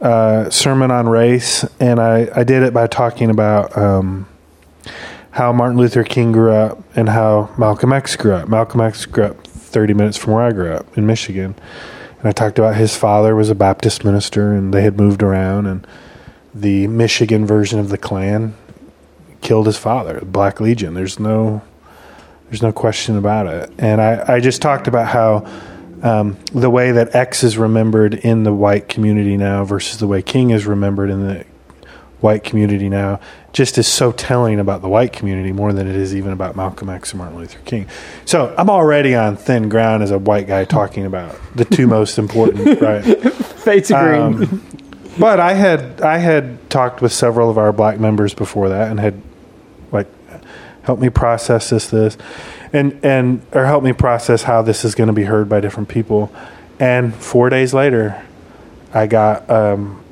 uh, 0.00 0.50
sermon 0.50 0.90
on 0.90 1.08
race, 1.08 1.64
and 1.80 2.00
I, 2.00 2.28
I 2.34 2.44
did 2.44 2.62
it 2.62 2.72
by 2.72 2.86
talking 2.86 3.30
about. 3.30 3.76
Um, 3.76 4.28
how 5.34 5.52
Martin 5.52 5.76
Luther 5.76 6.04
King 6.04 6.30
grew 6.30 6.52
up 6.52 6.80
and 6.96 7.08
how 7.08 7.52
Malcolm 7.58 7.92
X 7.92 8.14
grew 8.14 8.34
up. 8.34 8.48
Malcolm 8.48 8.80
X 8.80 9.04
grew 9.04 9.24
up 9.24 9.44
30 9.44 9.92
minutes 9.92 10.16
from 10.16 10.32
where 10.32 10.44
I 10.44 10.52
grew 10.52 10.72
up 10.72 10.96
in 10.96 11.06
Michigan. 11.06 11.56
And 12.20 12.28
I 12.28 12.30
talked 12.30 12.56
about 12.60 12.76
his 12.76 12.96
father 12.96 13.34
was 13.34 13.50
a 13.50 13.54
Baptist 13.56 14.04
minister, 14.04 14.52
and 14.52 14.72
they 14.72 14.82
had 14.82 14.96
moved 14.96 15.24
around, 15.24 15.66
and 15.66 15.84
the 16.54 16.86
Michigan 16.86 17.44
version 17.46 17.80
of 17.80 17.88
the 17.88 17.98
Klan 17.98 18.54
killed 19.40 19.66
his 19.66 19.76
father, 19.76 20.20
the 20.20 20.24
Black 20.24 20.60
Legion. 20.60 20.94
There's 20.94 21.18
no, 21.18 21.62
there's 22.44 22.62
no 22.62 22.72
question 22.72 23.16
about 23.16 23.48
it. 23.48 23.72
And 23.76 24.00
I, 24.00 24.34
I 24.34 24.40
just 24.40 24.62
talked 24.62 24.86
about 24.86 25.08
how 25.08 25.50
um, 26.04 26.38
the 26.52 26.70
way 26.70 26.92
that 26.92 27.16
X 27.16 27.42
is 27.42 27.58
remembered 27.58 28.14
in 28.14 28.44
the 28.44 28.52
white 28.52 28.88
community 28.88 29.36
now 29.36 29.64
versus 29.64 29.98
the 29.98 30.06
way 30.06 30.22
King 30.22 30.50
is 30.50 30.64
remembered 30.64 31.10
in 31.10 31.26
the 31.26 31.44
white 32.24 32.42
community 32.42 32.88
now 32.88 33.20
just 33.52 33.76
is 33.76 33.86
so 33.86 34.10
telling 34.10 34.58
about 34.58 34.80
the 34.80 34.88
white 34.88 35.12
community 35.12 35.52
more 35.52 35.74
than 35.74 35.86
it 35.86 35.94
is 35.94 36.16
even 36.16 36.32
about 36.32 36.56
Malcolm 36.56 36.88
X 36.88 37.12
and 37.12 37.18
Martin 37.18 37.38
Luther 37.38 37.58
King. 37.66 37.86
So 38.24 38.54
I'm 38.56 38.70
already 38.70 39.14
on 39.14 39.36
thin 39.36 39.68
ground 39.68 40.02
as 40.02 40.10
a 40.10 40.18
white 40.18 40.46
guy 40.46 40.64
talking 40.64 41.04
about 41.04 41.38
the 41.54 41.66
two 41.66 41.86
most 41.86 42.18
important, 42.18 42.80
right? 42.80 43.02
Fates. 43.02 43.90
Um, 43.90 44.62
but 45.18 45.38
I 45.38 45.52
had 45.52 46.00
I 46.00 46.16
had 46.16 46.70
talked 46.70 47.02
with 47.02 47.12
several 47.12 47.50
of 47.50 47.58
our 47.58 47.72
black 47.72 48.00
members 48.00 48.32
before 48.32 48.70
that 48.70 48.90
and 48.90 48.98
had 48.98 49.20
like 49.92 50.08
helped 50.82 51.02
me 51.02 51.10
process 51.10 51.68
this 51.68 51.88
this 51.88 52.16
and 52.72 52.98
and 53.04 53.42
or 53.52 53.66
help 53.66 53.84
me 53.84 53.92
process 53.92 54.42
how 54.42 54.62
this 54.62 54.84
is 54.84 54.94
going 54.94 55.08
to 55.08 55.12
be 55.12 55.24
heard 55.24 55.48
by 55.48 55.60
different 55.60 55.90
people. 55.90 56.34
And 56.80 57.14
four 57.14 57.50
days 57.50 57.74
later, 57.74 58.24
I 58.94 59.06
got 59.06 59.48
um, 59.48 60.03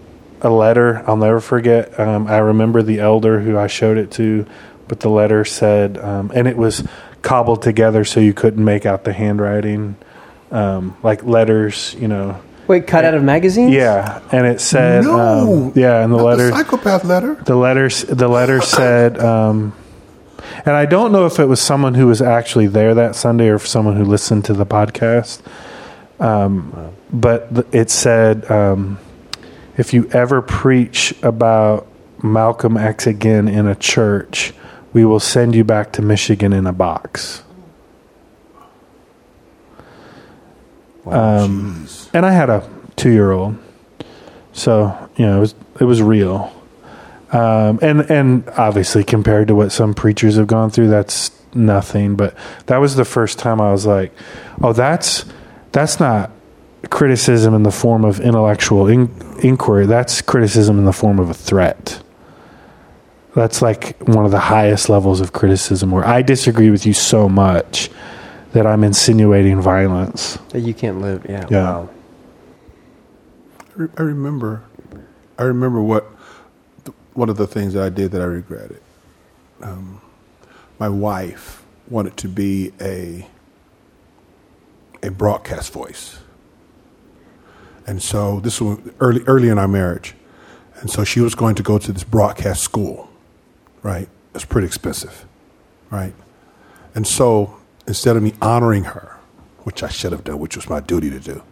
a 0.43 0.51
letter. 0.51 1.03
I'll 1.07 1.16
never 1.16 1.40
forget. 1.40 1.99
Um, 1.99 2.26
I 2.26 2.38
remember 2.38 2.82
the 2.82 3.01
elder 3.01 3.40
who 3.40 3.57
I 3.57 3.66
showed 3.68 3.97
it 3.97 4.11
to, 4.12 4.45
but 4.88 5.01
the 5.01 5.09
letter 5.09 5.45
said, 5.45 5.97
um, 5.99 6.30
and 6.34 6.47
it 6.47 6.57
was 6.57 6.86
cobbled 7.22 7.62
together 7.62 8.05
so 8.05 8.20
you 8.20 8.34
couldn't 8.34 8.62
make 8.64 8.84
out 8.84 9.05
the 9.05 9.12
handwriting, 9.12 9.97
um, 10.51 10.97
like 11.03 11.22
letters, 11.24 11.95
you 11.99 12.09
know. 12.09 12.40
Wait, 12.66 12.86
cut 12.86 13.05
out 13.05 13.14
of 13.14 13.22
magazines? 13.22 13.72
Yeah, 13.72 14.20
and 14.30 14.47
it 14.47 14.61
said, 14.61 15.05
No. 15.05 15.18
um, 15.68 15.72
yeah, 15.74 16.03
and 16.03 16.12
the 16.12 16.16
Not 16.16 16.24
letter, 16.24 16.51
psychopath 16.51 17.05
letter. 17.05 17.34
the 17.34 17.57
letters, 17.57 18.03
the 18.05 18.28
letter 18.28 18.61
said, 18.76 19.18
um, 19.18 19.72
and 20.66 20.74
I 20.74 20.86
don't 20.86 21.12
know 21.12 21.26
if 21.26 21.38
it 21.38 21.47
was 21.47 21.61
someone 21.61 21.95
who 21.95 22.07
was 22.07 22.20
actually 22.20 22.66
there 22.66 22.95
that 22.95 23.14
Sunday 23.16 23.49
or 23.49 23.57
if 23.57 23.66
someone 23.66 23.97
who 23.97 24.05
listened 24.05 24.45
to 24.47 24.53
the 24.53 24.66
podcast. 24.66 25.40
Um, 26.20 26.93
but 27.12 27.53
th- 27.55 27.66
it 27.72 27.90
said, 27.90 28.49
um, 28.51 28.99
if 29.76 29.94
you 29.94 30.08
ever 30.12 30.42
preach 30.42 31.14
about 31.22 31.86
Malcolm 32.22 32.76
X 32.76 33.06
again 33.06 33.48
in 33.48 33.66
a 33.66 33.74
church, 33.74 34.52
we 34.92 35.04
will 35.04 35.20
send 35.20 35.54
you 35.54 35.64
back 35.64 35.92
to 35.92 36.02
Michigan 36.02 36.52
in 36.52 36.66
a 36.66 36.72
box. 36.72 37.42
Um, 41.06 41.88
and 42.12 42.24
I 42.24 42.32
had 42.32 42.48
a 42.48 42.68
two-year-old, 42.96 43.58
so 44.52 45.10
you 45.16 45.26
know 45.26 45.38
it 45.38 45.40
was 45.40 45.54
it 45.80 45.84
was 45.84 46.00
real. 46.00 46.52
Um, 47.32 47.78
and 47.82 48.02
and 48.10 48.48
obviously 48.50 49.02
compared 49.02 49.48
to 49.48 49.54
what 49.54 49.72
some 49.72 49.94
preachers 49.94 50.36
have 50.36 50.46
gone 50.46 50.70
through, 50.70 50.88
that's 50.88 51.32
nothing. 51.54 52.14
But 52.14 52.36
that 52.66 52.76
was 52.76 52.94
the 52.94 53.04
first 53.04 53.38
time 53.38 53.60
I 53.60 53.72
was 53.72 53.84
like, 53.84 54.12
oh, 54.62 54.72
that's 54.72 55.24
that's 55.72 55.98
not 55.98 56.30
criticism 56.91 57.55
in 57.55 57.62
the 57.62 57.70
form 57.70 58.05
of 58.05 58.20
intellectual 58.20 58.89
in- 58.89 59.11
inquiry. 59.43 59.87
That's 59.87 60.22
criticism 60.22 60.78
in 60.78 60.85
the 60.85 60.93
form 60.93 61.18
of 61.18 61.30
a 61.30 61.35
threat. 61.35 62.03
That's 63.35 63.62
like 63.62 63.97
one 64.01 64.24
of 64.24 64.30
the 64.30 64.39
highest 64.41 64.89
levels 64.89 65.20
of 65.20 65.33
criticism 65.33 65.91
where 65.91 66.07
I 66.07 66.22
disagree 66.22 66.70
with 66.70 66.85
you 66.85 66.93
so 66.93 67.28
much 67.28 67.91
that 68.53 68.66
I'm 68.66 68.85
insinuating 68.85 69.61
violence. 69.61 70.37
That 70.51 70.61
you 70.61 70.74
can't 70.74 71.01
live. 71.01 71.24
Yeah. 71.28 71.47
Yeah. 71.51 71.62
Wow. 71.62 71.89
I 73.97 74.03
remember, 74.03 74.62
I 75.39 75.45
remember 75.45 75.80
what 75.80 76.05
one 77.14 77.28
of 77.28 77.37
the 77.37 77.47
things 77.47 77.74
that 77.74 77.83
I 77.83 77.89
did 77.89 78.11
that 78.12 78.20
I 78.22 78.26
regretted. 78.26 78.80
Um, 79.62 80.01
my 80.78 80.89
wife 80.89 81.62
wanted 81.89 82.16
to 82.18 82.28
be 82.28 82.72
a 82.80 83.26
a 85.03 85.11
broadcast 85.11 85.72
voice, 85.72 86.18
and 87.87 88.03
so 88.03 88.41
this 88.41 88.61
was 88.61 88.78
early 89.01 89.22
early 89.26 89.49
in 89.49 89.59
our 89.59 89.68
marriage, 89.68 90.14
and 90.80 90.91
so 90.91 91.05
she 91.05 91.20
was 91.20 91.35
going 91.35 91.55
to 91.57 91.62
go 91.62 91.78
to 91.78 91.93
this 91.93 92.05
broadcast 92.05 92.62
school, 92.62 93.11
right? 93.83 94.09
It's 94.35 94.45
pretty 94.45 94.66
expensive, 94.66 95.26
right? 95.91 96.14
And 96.95 97.07
so 97.07 97.57
instead 97.87 98.16
of 98.16 98.22
me 98.22 98.35
honoring 98.43 98.85
her, 98.85 99.18
which 99.64 99.83
I 99.83 99.89
should 99.89 100.12
have 100.12 100.24
done, 100.24 100.39
which 100.39 100.57
was 100.57 100.68
my 100.70 100.80
duty 100.80 101.11
to 101.11 101.20
do, 101.20 101.43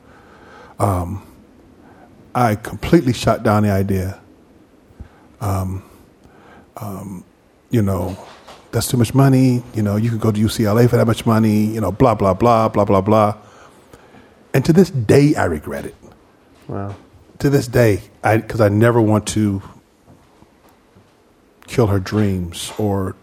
I 2.35 2.57
completely 2.57 3.13
shut 3.13 3.43
down 3.43 3.65
the 3.65 3.71
idea. 3.71 4.21
Um, 5.41 5.85
um, 6.79 7.25
you 7.71 7.83
know, 7.83 8.17
that's 8.73 8.89
too 8.89 8.97
much 8.97 9.15
money. 9.15 9.63
You 9.75 9.83
know, 9.83 9.97
you 9.97 10.11
could 10.11 10.21
go 10.21 10.33
to 10.33 10.41
UCLA 10.41 10.89
for 10.89 10.97
that 10.97 11.07
much 11.07 11.27
money. 11.27 11.67
You 11.67 11.81
know, 11.81 11.93
blah 11.93 12.15
blah 12.15 12.35
blah 12.35 12.69
blah 12.69 12.85
blah 12.85 13.01
blah. 13.01 13.37
And 14.55 14.65
to 14.65 14.73
this 14.73 14.91
day, 14.91 15.35
I 15.37 15.45
regret 15.45 15.87
it. 15.87 15.95
Wow. 16.71 16.95
To 17.41 17.51
this 17.51 17.67
day, 17.67 18.01
I 18.23 18.37
because 18.37 18.61
I 18.61 18.69
never 18.69 19.01
want 19.01 19.27
to 19.29 19.61
kill 21.67 21.89
her 21.89 21.99
dreams 21.99 22.73
or, 22.79 23.17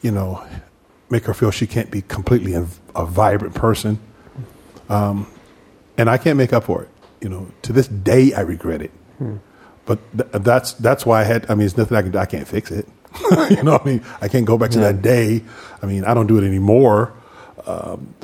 you 0.00 0.10
know, 0.10 0.42
make 1.10 1.24
her 1.24 1.34
feel 1.34 1.50
she 1.50 1.66
can't 1.66 1.90
be 1.90 2.00
completely 2.00 2.54
a, 2.54 2.66
a 2.94 3.04
vibrant 3.04 3.54
person. 3.54 3.98
Um, 4.88 5.26
and 5.98 6.08
I 6.08 6.16
can't 6.16 6.38
make 6.38 6.54
up 6.54 6.64
for 6.64 6.82
it. 6.82 6.88
You 7.20 7.28
know, 7.28 7.50
to 7.62 7.74
this 7.74 7.88
day, 7.88 8.32
I 8.32 8.40
regret 8.40 8.80
it. 8.80 8.90
But 9.84 9.98
th- 10.16 10.42
that's 10.42 10.72
that's 10.74 11.04
why 11.04 11.20
I 11.20 11.24
had. 11.24 11.44
I 11.50 11.54
mean, 11.54 11.58
there's 11.58 11.76
nothing 11.76 11.96
I 11.98 12.02
can 12.02 12.10
do. 12.10 12.18
I 12.18 12.26
can't 12.26 12.48
fix 12.48 12.70
it. 12.70 12.88
you 13.50 13.62
know, 13.62 13.72
what 13.72 13.82
I 13.82 13.84
mean, 13.84 14.04
I 14.22 14.28
can't 14.28 14.46
go 14.46 14.56
back 14.56 14.70
to 14.70 14.78
that 14.80 15.02
day. 15.02 15.42
I 15.82 15.86
mean, 15.86 16.04
I 16.04 16.14
don't 16.14 16.26
do 16.26 16.38
it 16.38 16.46
anymore. 16.46 17.12
Um, 17.66 18.14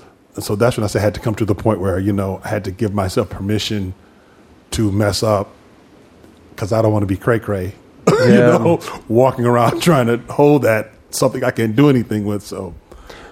so 0.40 0.56
that's 0.56 0.76
when 0.76 0.84
I 0.84 0.86
said 0.86 1.00
I 1.00 1.02
had 1.02 1.14
to 1.14 1.20
come 1.20 1.34
to 1.36 1.44
the 1.44 1.54
point 1.54 1.80
where 1.80 1.98
you 1.98 2.12
know 2.12 2.40
I 2.44 2.48
had 2.48 2.64
to 2.64 2.70
give 2.70 2.94
myself 2.94 3.30
permission 3.30 3.94
to 4.72 4.92
mess 4.92 5.22
up 5.22 5.50
because 6.50 6.72
I 6.72 6.82
don't 6.82 6.92
want 6.92 7.02
to 7.02 7.06
be 7.06 7.16
cray 7.16 7.38
cray. 7.38 7.74
you 8.20 8.28
know, 8.28 8.80
walking 9.08 9.44
around 9.44 9.82
trying 9.82 10.06
to 10.06 10.18
hold 10.32 10.62
that 10.62 10.92
something 11.10 11.42
I 11.42 11.50
can't 11.50 11.74
do 11.74 11.88
anything 11.88 12.24
with. 12.24 12.42
So 12.42 12.74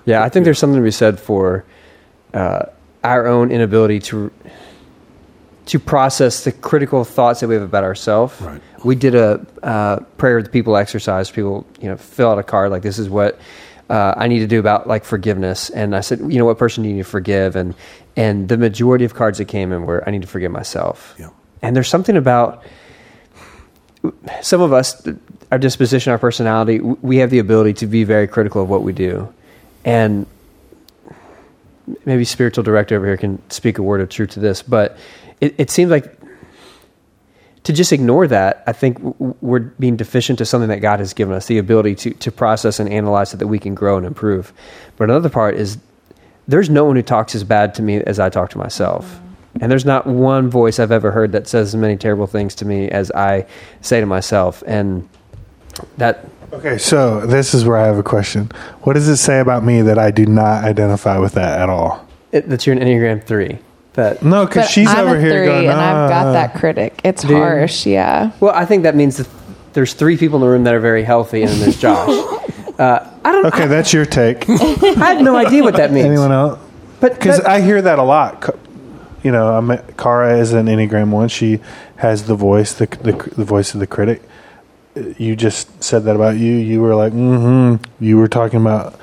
Yeah, 0.05 0.25
I 0.25 0.29
think 0.29 0.45
there's 0.45 0.59
something 0.59 0.79
to 0.79 0.85
be 0.85 0.91
said 0.91 1.21
for 1.21 1.65
uh, 2.33 2.67
our 3.03 3.27
own 3.27 3.51
inability 3.51 4.01
to 4.01 4.33
to 5.67 5.79
process 5.79 6.45
the 6.45 6.53
critical 6.53 7.05
thoughts 7.05 7.41
that 7.41 7.49
we 7.49 7.55
have 7.55 7.63
about 7.63 7.85
ourselves. 7.85 8.39
Right. 8.41 8.61
We 8.85 8.95
did 8.97 9.15
a 9.15 9.47
uh, 9.63 10.01
prayer 10.19 10.37
with 10.37 10.47
the 10.47 10.51
people 10.51 10.77
exercise. 10.77 11.31
People, 11.31 11.67
you 11.81 11.89
know, 11.89 11.97
fill 11.97 12.31
out 12.31 12.39
a 12.39 12.43
card 12.43 12.71
like 12.71 12.83
this 12.83 12.99
is 12.99 13.09
what 13.09 13.39
uh, 13.91 14.15
I 14.17 14.29
need 14.29 14.41
to 14.41 14.47
do 14.47 14.59
about 14.59 14.87
like 14.87 15.05
forgiveness. 15.05 15.71
And 15.71 15.95
I 15.95 16.01
said, 16.01 16.21
you 16.21 16.39
know, 16.39 16.45
what 16.45 16.59
person 16.59 16.83
do 16.83 16.89
you 16.89 16.97
need 16.97 17.03
to 17.03 17.09
forgive? 17.09 17.57
And 17.57 17.75
and 18.17 18.49
the 18.49 18.57
majority 18.57 19.05
of 19.05 19.15
cards 19.15 19.39
that 19.39 19.47
came 19.47 19.73
in 19.73 19.87
were 19.87 20.03
I 20.07 20.11
need 20.11 20.23
to 20.23 20.29
forgive 20.29 20.53
myself. 20.53 21.15
Yeah. 21.19 21.31
And 21.63 21.75
there's 21.75 21.89
something 21.89 22.17
about 22.17 22.63
some 24.43 24.61
of 24.61 24.73
us, 24.73 25.07
our 25.51 25.59
disposition, 25.59 26.11
our 26.13 26.19
personality, 26.19 26.81
we 26.81 27.19
have 27.19 27.31
the 27.31 27.39
ability 27.39 27.75
to 27.75 27.87
be 27.87 28.05
very 28.05 28.27
critical 28.27 28.63
of 28.63 28.69
what 28.69 28.83
we 28.83 28.93
do. 28.93 29.33
And 29.85 30.27
maybe 32.05 32.25
spiritual 32.25 32.65
director 32.65 32.97
over 32.97 33.07
here 33.07 33.17
can 33.17 33.43
speak 33.51 33.79
a 33.79 33.83
word 33.83 34.01
of 34.01 34.09
truth 34.09 34.31
to 34.31 34.41
this, 34.41 34.63
but 34.63 34.99
it, 35.41 35.55
it 35.59 35.71
seems 35.71 35.91
like 35.91 36.19
to 37.65 37.73
just 37.73 37.93
ignore 37.93 38.27
that, 38.29 38.63
I 38.67 38.73
think 38.73 38.99
w- 38.99 39.15
w- 39.15 39.35
we're 39.41 39.61
being 39.61 39.97
deficient 39.97 40.39
to 40.39 40.45
something 40.45 40.69
that 40.69 40.81
God 40.81 41.01
has 41.01 41.13
given 41.13 41.35
us 41.35 41.47
the 41.47 41.59
ability 41.59 41.95
to, 41.97 42.11
to 42.13 42.33
process 42.33 42.79
and 42.79 42.89
analyze 42.89 43.31
so 43.31 43.37
that 43.39 43.47
we 43.47 43.59
can 43.59 43.75
grow 43.75 43.97
and 43.97 44.07
improve. 44.07 44.53
But 44.97 45.05
another 45.05 45.31
part 45.31 45.57
is 45.57 45.79
there's 46.47 46.71
no 46.71 46.85
one 46.85 46.97
who 46.97 47.03
talks 47.03 47.35
as 47.35 47.43
bad 47.43 47.75
to 47.77 47.83
me 47.83 47.97
as 47.99 48.19
I 48.19 48.29
talk 48.29 48.51
to 48.51 48.59
myself. 48.59 49.07
Mm-hmm. 49.07 49.59
And 49.63 49.73
there's 49.73 49.85
not 49.85 50.07
one 50.07 50.51
voice 50.51 50.79
I've 50.79 50.93
ever 50.93 51.11
heard 51.11 51.33
that 51.33 51.49
says 51.49 51.75
as 51.75 51.77
many 51.81 51.97
terrible 51.97 52.27
things 52.27 52.55
to 52.57 52.65
me 52.65 52.89
as 52.89 53.11
I 53.13 53.47
say 53.81 54.01
to 54.01 54.07
myself. 54.07 54.63
And 54.67 55.09
that 55.97 56.29
Okay, 56.53 56.79
so 56.79 57.27
this 57.27 57.53
is 57.53 57.65
where 57.65 57.77
I 57.77 57.87
have 57.87 57.99
a 57.99 58.03
question. 58.03 58.53
What 58.83 58.93
does 58.93 59.09
it 59.09 59.17
say 59.17 59.41
about 59.41 59.65
me 59.65 59.83
that 59.83 59.99
I 59.99 60.13
do 60.13 60.25
not 60.25 60.63
identify 60.63 61.19
with 61.19 61.33
that 61.33 61.61
at 61.61 61.69
all? 61.69 62.07
it, 62.35 62.49
that 62.49 62.67
you're 62.67 62.77
an 62.77 62.83
Enneagram 62.83 63.25
3. 63.25 63.59
That 63.95 64.23
No, 64.23 64.45
because 64.47 64.69
she's 64.71 64.89
I'm 64.89 65.07
over 65.07 65.17
a 65.17 65.21
here 65.21 65.31
three, 65.31 65.47
going, 65.47 65.69
and 65.69 65.81
I've 65.81 66.11
got 66.11 66.27
"Ah." 66.27 66.33
that 66.33 66.55
critic. 66.55 67.01
It's 67.05 67.23
Do 67.23 67.29
you? 67.29 67.37
harsh, 67.37 67.87
yeah. 67.87 68.33
Well, 68.41 68.53
I 68.55 68.65
think 68.65 68.83
that 68.83 68.97
means 68.97 69.17
that 69.19 69.29
there's 69.73 69.95
three 69.95 70.17
people 70.17 70.37
in 70.37 70.41
the 70.43 70.49
room 70.49 70.65
that 70.65 70.75
are 70.75 70.81
very 70.81 71.05
healthy, 71.05 71.43
and 71.43 71.51
then 71.51 71.61
there's 71.61 71.81
Josh. 71.81 72.11
Uh, 72.77 73.09
I 73.25 73.31
don't. 73.31 73.47
Okay, 73.47 73.69
that's 73.69 73.93
your 73.93 74.05
take. 74.05 74.51
I 74.51 74.55
have 75.15 75.21
no 75.21 75.37
idea 75.37 75.63
what 75.63 75.77
that 75.77 75.93
means. 75.93 76.07
Anyone 76.07 76.33
else? 76.33 76.59
But 76.99 77.15
Because 77.15 77.39
I 77.39 77.61
hear 77.61 77.81
that 77.81 78.01
a 78.01 78.03
lot. 78.03 78.53
You 79.23 79.31
know, 79.31 79.55
I'm, 79.57 79.79
Cara 79.97 80.39
is 80.39 80.53
an 80.53 80.67
Enneagram 80.67 81.11
one. 81.11 81.29
She 81.29 81.61
has 81.99 82.25
the 82.27 82.35
voice, 82.35 82.73
the, 82.73 82.87
the 82.87 83.13
the 83.37 83.45
voice 83.45 83.75
of 83.75 83.79
the 83.81 83.87
critic. 83.87 84.23
Uh, 84.97 85.03
You 85.19 85.37
just 85.37 85.85
said 85.85 86.03
that 86.07 86.17
about 86.17 86.37
you. 86.37 86.51
You 86.53 86.81
were 86.83 86.97
like, 86.97 87.13
mm-hmm. 87.13 87.77
You 88.05 88.17
were 88.19 88.27
talking 88.27 88.61
about 88.61 88.99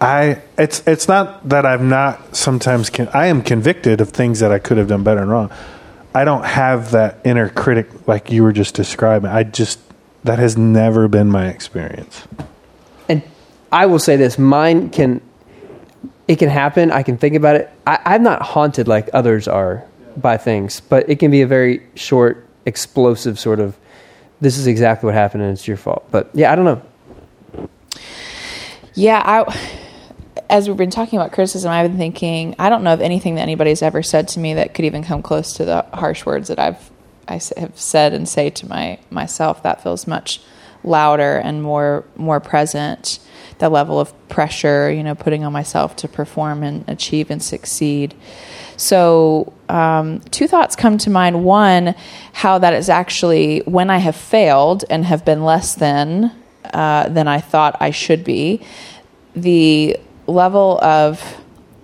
I 0.00 0.40
it's 0.56 0.82
it's 0.86 1.08
not 1.08 1.46
that 1.50 1.66
I'm 1.66 1.88
not 1.88 2.34
sometimes 2.34 2.88
con- 2.88 3.10
I 3.12 3.26
am 3.26 3.42
convicted 3.42 4.00
of 4.00 4.10
things 4.10 4.40
that 4.40 4.50
I 4.50 4.58
could 4.58 4.78
have 4.78 4.88
done 4.88 5.04
better 5.04 5.20
and 5.20 5.30
wrong. 5.30 5.50
I 6.14 6.24
don't 6.24 6.44
have 6.44 6.92
that 6.92 7.20
inner 7.24 7.50
critic 7.50 8.08
like 8.08 8.30
you 8.30 8.42
were 8.42 8.52
just 8.52 8.74
describing. 8.74 9.30
I 9.30 9.42
just 9.42 9.78
that 10.24 10.38
has 10.38 10.56
never 10.56 11.06
been 11.06 11.28
my 11.28 11.48
experience. 11.48 12.26
And 13.08 13.22
I 13.70 13.86
will 13.86 13.98
say 13.98 14.16
this: 14.16 14.38
mine 14.38 14.88
can, 14.90 15.20
it 16.26 16.36
can 16.38 16.48
happen. 16.48 16.90
I 16.90 17.02
can 17.02 17.18
think 17.18 17.34
about 17.36 17.56
it. 17.56 17.70
I, 17.86 17.98
I'm 18.04 18.22
not 18.22 18.40
haunted 18.42 18.88
like 18.88 19.10
others 19.12 19.48
are 19.48 19.84
by 20.16 20.38
things, 20.38 20.80
but 20.80 21.08
it 21.08 21.18
can 21.18 21.30
be 21.30 21.42
a 21.42 21.46
very 21.46 21.86
short, 21.94 22.46
explosive 22.64 23.38
sort 23.38 23.60
of. 23.60 23.76
This 24.40 24.56
is 24.56 24.66
exactly 24.66 25.06
what 25.06 25.14
happened, 25.14 25.42
and 25.42 25.52
it's 25.52 25.68
your 25.68 25.76
fault. 25.76 26.08
But 26.10 26.30
yeah, 26.32 26.50
I 26.50 26.56
don't 26.56 26.64
know. 26.64 27.68
Yeah, 28.94 29.22
I 29.24 29.88
as 30.50 30.68
we've 30.68 30.76
been 30.76 30.90
talking 30.90 31.18
about 31.18 31.32
criticism, 31.32 31.70
I've 31.70 31.90
been 31.90 31.98
thinking 31.98 32.56
I 32.58 32.68
don't 32.68 32.82
know 32.82 32.92
of 32.92 33.00
anything 33.00 33.36
that 33.36 33.42
anybody's 33.42 33.82
ever 33.82 34.02
said 34.02 34.28
to 34.28 34.40
me 34.40 34.54
that 34.54 34.74
could 34.74 34.84
even 34.84 35.02
come 35.02 35.22
close 35.22 35.54
to 35.54 35.64
the 35.64 35.82
harsh 35.94 36.26
words 36.26 36.48
that 36.48 36.58
I've 36.58 36.90
I 37.28 37.40
have 37.56 37.78
said 37.78 38.12
and 38.12 38.28
say 38.28 38.50
to 38.50 38.68
my 38.68 38.98
myself. 39.10 39.62
That 39.62 39.82
feels 39.82 40.06
much 40.06 40.40
louder 40.82 41.36
and 41.36 41.62
more 41.62 42.04
more 42.16 42.40
present. 42.40 43.20
The 43.58 43.68
level 43.68 44.00
of 44.00 44.12
pressure, 44.28 44.90
you 44.90 45.02
know, 45.02 45.14
putting 45.14 45.44
on 45.44 45.52
myself 45.52 45.94
to 45.96 46.08
perform 46.08 46.62
and 46.62 46.84
achieve 46.88 47.30
and 47.30 47.42
succeed. 47.42 48.14
So, 48.78 49.52
um, 49.68 50.20
two 50.30 50.48
thoughts 50.48 50.74
come 50.74 50.96
to 50.98 51.10
mind. 51.10 51.44
One, 51.44 51.94
how 52.32 52.58
that 52.58 52.72
is 52.72 52.88
actually 52.88 53.60
when 53.66 53.90
I 53.90 53.98
have 53.98 54.16
failed 54.16 54.84
and 54.88 55.04
have 55.04 55.26
been 55.26 55.44
less 55.44 55.74
than 55.74 56.32
uh, 56.72 57.08
than 57.10 57.28
I 57.28 57.40
thought 57.40 57.76
I 57.80 57.90
should 57.90 58.24
be, 58.24 58.62
the 59.36 59.98
level 60.30 60.78
of 60.82 61.22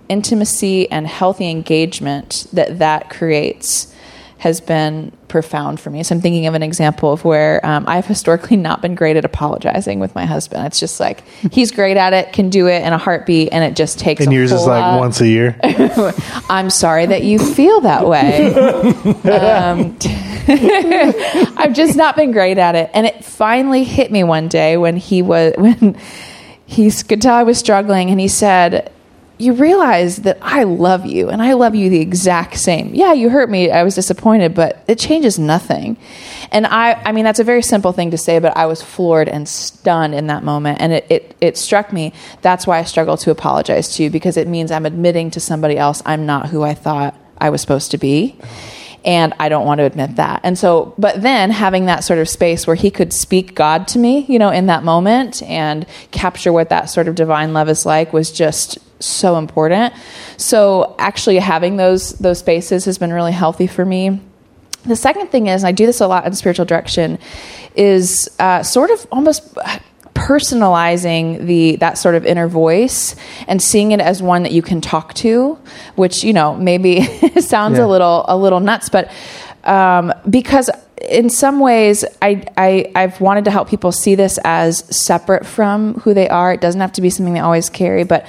intimacy 0.09 0.89
and 0.89 1.05
healthy 1.05 1.49
engagement 1.49 2.47
that 2.53 2.79
that 2.79 3.09
creates 3.09 3.93
has 4.39 4.61
been 4.61 5.11
profound 5.27 5.79
for 5.79 5.89
me. 5.89 6.03
So 6.03 6.13
I'm 6.13 6.21
thinking 6.21 6.45
of 6.45 6.53
an 6.53 6.61
example 6.61 7.11
of 7.11 7.25
where 7.25 7.65
um, 7.65 7.85
I've 7.87 8.05
historically 8.05 8.55
not 8.55 8.81
been 8.81 8.93
great 8.93 9.17
at 9.17 9.25
apologizing 9.25 9.99
with 9.99 10.13
my 10.13 10.25
husband. 10.25 10.65
It's 10.67 10.79
just 10.79 10.99
like 10.99 11.23
he's 11.51 11.71
great 11.71 11.97
at 11.97 12.13
it, 12.13 12.33
can 12.33 12.49
do 12.49 12.67
it 12.67 12.83
in 12.83 12.93
a 12.93 12.97
heartbeat, 12.97 13.49
and 13.51 13.63
it 13.63 13.75
just 13.75 13.99
takes. 13.99 14.21
And 14.21 14.31
yours 14.31 14.51
is 14.51 14.65
like 14.65 14.81
lot. 14.81 14.99
once 14.99 15.21
a 15.21 15.27
year. 15.27 15.59
I'm 16.49 16.69
sorry 16.69 17.07
that 17.07 17.23
you 17.23 17.39
feel 17.39 17.81
that 17.81 18.07
way. 18.07 18.53
um, 19.23 19.97
I've 21.57 21.73
just 21.73 21.97
not 21.97 22.15
been 22.15 22.31
great 22.31 22.57
at 22.57 22.75
it, 22.75 22.91
and 22.93 23.05
it 23.05 23.25
finally 23.25 23.83
hit 23.83 24.11
me 24.11 24.23
one 24.23 24.47
day 24.47 24.77
when 24.77 24.97
he 24.97 25.21
was 25.21 25.53
when 25.57 25.97
he 26.67 26.91
could 26.91 27.21
tell 27.21 27.33
I 27.33 27.43
was 27.43 27.57
struggling, 27.57 28.11
and 28.11 28.19
he 28.19 28.27
said, 28.27 28.91
"You 29.37 29.53
realize 29.53 30.17
that 30.17 30.37
I 30.41 30.63
love 30.63 31.05
you, 31.05 31.29
and 31.29 31.41
I 31.41 31.53
love 31.53 31.73
you 31.73 31.89
the 31.89 32.01
exact 32.01 32.57
same. 32.57 32.93
Yeah, 32.93 33.13
you 33.13 33.29
hurt 33.29 33.49
me. 33.49 33.71
I 33.71 33.83
was 33.83 33.95
disappointed, 33.95 34.53
but 34.53 34.83
it 34.87 34.99
changes 34.99 35.39
nothing." 35.39 35.97
And 36.51 36.67
I, 36.67 36.93
I 37.05 37.13
mean, 37.13 37.23
that's 37.23 37.39
a 37.39 37.43
very 37.43 37.61
simple 37.61 37.93
thing 37.93 38.11
to 38.11 38.17
say, 38.17 38.39
but 38.39 38.55
I 38.55 38.65
was 38.65 38.81
floored 38.81 39.29
and 39.29 39.47
stunned 39.47 40.13
in 40.13 40.27
that 40.27 40.43
moment, 40.43 40.79
and 40.81 40.93
it, 40.93 41.05
it, 41.09 41.35
it 41.41 41.57
struck 41.57 41.91
me. 41.91 42.13
That's 42.41 42.67
why 42.67 42.79
I 42.79 42.83
struggle 42.83 43.17
to 43.17 43.31
apologize 43.31 43.95
to 43.95 44.03
you 44.03 44.09
because 44.09 44.37
it 44.37 44.47
means 44.47 44.69
I'm 44.69 44.85
admitting 44.85 45.31
to 45.31 45.39
somebody 45.39 45.77
else 45.77 46.03
I'm 46.05 46.25
not 46.25 46.49
who 46.49 46.63
I 46.63 46.73
thought 46.73 47.15
I 47.37 47.49
was 47.49 47.61
supposed 47.61 47.91
to 47.91 47.97
be 47.97 48.37
and 49.07 49.33
I 49.39 49.47
don't 49.47 49.65
want 49.65 49.77
to 49.79 49.85
admit 49.85 50.17
that. 50.17 50.41
And 50.43 50.59
so, 50.59 50.93
but 50.97 51.21
then 51.21 51.49
having 51.49 51.85
that 51.85 52.03
sort 52.03 52.19
of 52.19 52.27
space 52.27 52.67
where 52.67 52.75
he 52.75 52.91
could 52.91 53.13
speak 53.13 53.55
God 53.55 53.87
to 53.89 53.99
me, 53.99 54.25
you 54.27 54.37
know, 54.37 54.49
in 54.49 54.65
that 54.65 54.83
moment 54.83 55.41
and 55.43 55.85
capture 56.11 56.51
what 56.51 56.67
that 56.69 56.89
sort 56.89 57.07
of 57.07 57.15
divine 57.15 57.53
love 57.53 57.69
is 57.69 57.85
like 57.85 58.11
was 58.11 58.33
just 58.33 58.77
so 59.01 59.37
important. 59.37 59.93
So, 60.35 60.93
actually 60.99 61.39
having 61.39 61.77
those 61.77 62.13
those 62.19 62.39
spaces 62.39 62.83
has 62.83 62.97
been 62.97 63.13
really 63.13 63.31
healthy 63.31 63.65
for 63.65 63.85
me. 63.85 64.19
The 64.85 64.97
second 64.97 65.27
thing 65.29 65.47
is, 65.47 65.63
I 65.63 65.71
do 65.71 65.85
this 65.85 66.01
a 66.01 66.07
lot 66.07 66.25
in 66.25 66.33
spiritual 66.35 66.65
direction, 66.65 67.17
is 67.75 68.29
uh, 68.39 68.61
sort 68.61 68.91
of 68.91 69.07
almost 69.09 69.57
personalizing 70.17 71.45
the 71.45 71.75
that 71.77 71.97
sort 71.97 72.15
of 72.15 72.25
inner 72.25 72.47
voice 72.47 73.15
and 73.47 73.61
seeing 73.61 73.91
it 73.91 73.99
as 73.99 74.21
one 74.21 74.43
that 74.43 74.51
you 74.51 74.61
can 74.61 74.81
talk 74.81 75.13
to, 75.15 75.57
which 75.95 76.23
you 76.23 76.33
know 76.33 76.55
maybe 76.55 77.01
sounds 77.39 77.77
Yeah. 77.77 77.85
a 77.85 77.87
little 77.87 78.25
a 78.27 78.35
little 78.37 78.59
nuts, 78.59 78.89
but 78.89 79.11
um, 79.63 80.13
because 80.29 80.69
in 81.09 81.29
some 81.29 81.59
ways 81.59 82.03
I, 82.21 82.43
I 82.57 82.91
I've 82.95 83.21
wanted 83.21 83.45
to 83.45 83.51
help 83.51 83.69
people 83.69 83.91
see 83.91 84.15
this 84.15 84.39
as 84.43 84.79
separate 84.95 85.45
from 85.45 85.95
who 86.01 86.13
they 86.13 86.27
are. 86.29 86.53
It 86.53 86.61
doesn't 86.61 86.81
have 86.81 86.93
to 86.93 87.01
be 87.01 87.09
something 87.09 87.33
they 87.33 87.39
always 87.39 87.69
carry, 87.69 88.03
but 88.03 88.25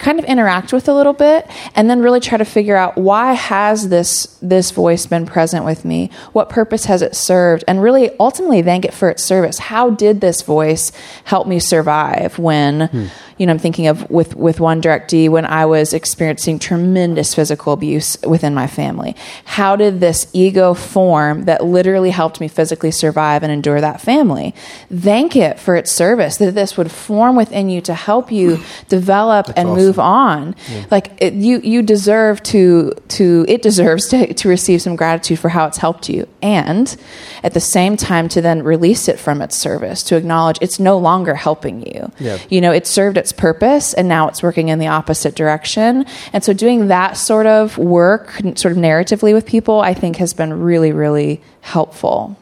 kind 0.00 0.18
of 0.18 0.24
interact 0.24 0.72
with 0.72 0.88
a 0.88 0.94
little 0.94 1.12
bit 1.12 1.46
and 1.76 1.88
then 1.88 2.00
really 2.00 2.20
try 2.20 2.38
to 2.38 2.44
figure 2.44 2.74
out 2.74 2.96
why 2.96 3.34
has 3.34 3.90
this 3.90 4.38
this 4.42 4.70
voice 4.70 5.06
been 5.06 5.26
present 5.26 5.64
with 5.64 5.84
me? 5.84 6.10
What 6.32 6.48
purpose 6.48 6.86
has 6.86 7.02
it 7.02 7.14
served? 7.14 7.62
And 7.68 7.82
really 7.82 8.10
ultimately 8.18 8.62
thank 8.62 8.84
it 8.84 8.94
for 8.94 9.10
its 9.10 9.22
service. 9.22 9.58
How 9.58 9.90
did 9.90 10.20
this 10.20 10.42
voice 10.42 10.90
help 11.24 11.46
me 11.46 11.60
survive 11.60 12.38
when 12.38 12.88
hmm. 12.88 13.06
You 13.40 13.46
know 13.46 13.52
i'm 13.52 13.58
thinking 13.58 13.88
of 13.88 14.08
with 14.08 14.36
with 14.36 14.60
one 14.60 14.80
direct 14.80 15.10
d 15.10 15.28
when 15.28 15.44
i 15.44 15.66
was 15.66 15.92
experiencing 15.92 16.60
tremendous 16.60 17.34
physical 17.34 17.72
abuse 17.72 18.16
within 18.26 18.54
my 18.54 18.66
family. 18.66 19.16
How 19.44 19.76
did 19.76 20.00
this 20.00 20.26
ego 20.32 20.74
form 20.74 21.44
that 21.44 21.64
literally 21.64 22.10
helped 22.10 22.40
me 22.40 22.48
physically 22.48 22.90
survive 22.90 23.42
and 23.42 23.50
endure 23.50 23.80
that 23.80 24.00
family? 24.00 24.54
Thank 24.92 25.36
it 25.36 25.58
for 25.58 25.74
its 25.76 25.90
service 25.90 26.36
that 26.36 26.54
this 26.54 26.76
would 26.76 26.90
form 26.90 27.36
within 27.36 27.70
you 27.70 27.80
to 27.82 27.94
help 27.94 28.30
you 28.30 28.58
develop 28.88 29.48
and 29.56 29.70
awesome. 29.70 29.84
move 29.84 29.98
on. 29.98 30.54
Like 30.90 31.12
it, 31.18 31.34
you 31.34 31.60
you 31.60 31.82
deserve 31.82 32.42
to 32.44 32.92
to 33.08 33.44
it 33.48 33.62
deserves 33.62 34.08
to, 34.08 34.32
to 34.34 34.48
receive 34.48 34.82
some 34.82 34.96
gratitude 34.96 35.38
for 35.38 35.48
how 35.48 35.66
it's 35.66 35.78
helped 35.78 36.08
you. 36.08 36.28
And 36.42 36.94
at 37.42 37.54
the 37.54 37.60
same 37.60 37.96
time 37.96 38.28
to 38.28 38.40
then 38.40 38.62
release 38.62 39.08
it 39.08 39.18
from 39.18 39.42
its 39.42 39.56
service 39.56 40.02
to 40.04 40.16
acknowledge 40.16 40.58
it's 40.60 40.78
no 40.78 40.98
longer 40.98 41.34
helping 41.34 41.86
you. 41.86 42.12
Yeah. 42.18 42.38
you 42.48 42.60
know 42.60 42.72
it 42.72 42.86
served 42.86 43.16
its 43.16 43.29
purpose 43.32 43.94
and 43.94 44.08
now 44.08 44.28
it's 44.28 44.42
working 44.42 44.68
in 44.68 44.78
the 44.78 44.86
opposite 44.86 45.34
direction 45.34 46.04
and 46.32 46.42
so 46.44 46.52
doing 46.52 46.88
that 46.88 47.16
sort 47.16 47.46
of 47.46 47.76
work 47.78 48.32
sort 48.56 48.72
of 48.72 48.78
narratively 48.78 49.32
with 49.32 49.46
people 49.46 49.80
i 49.80 49.94
think 49.94 50.16
has 50.16 50.32
been 50.34 50.52
really 50.62 50.92
really 50.92 51.40
helpful 51.60 52.36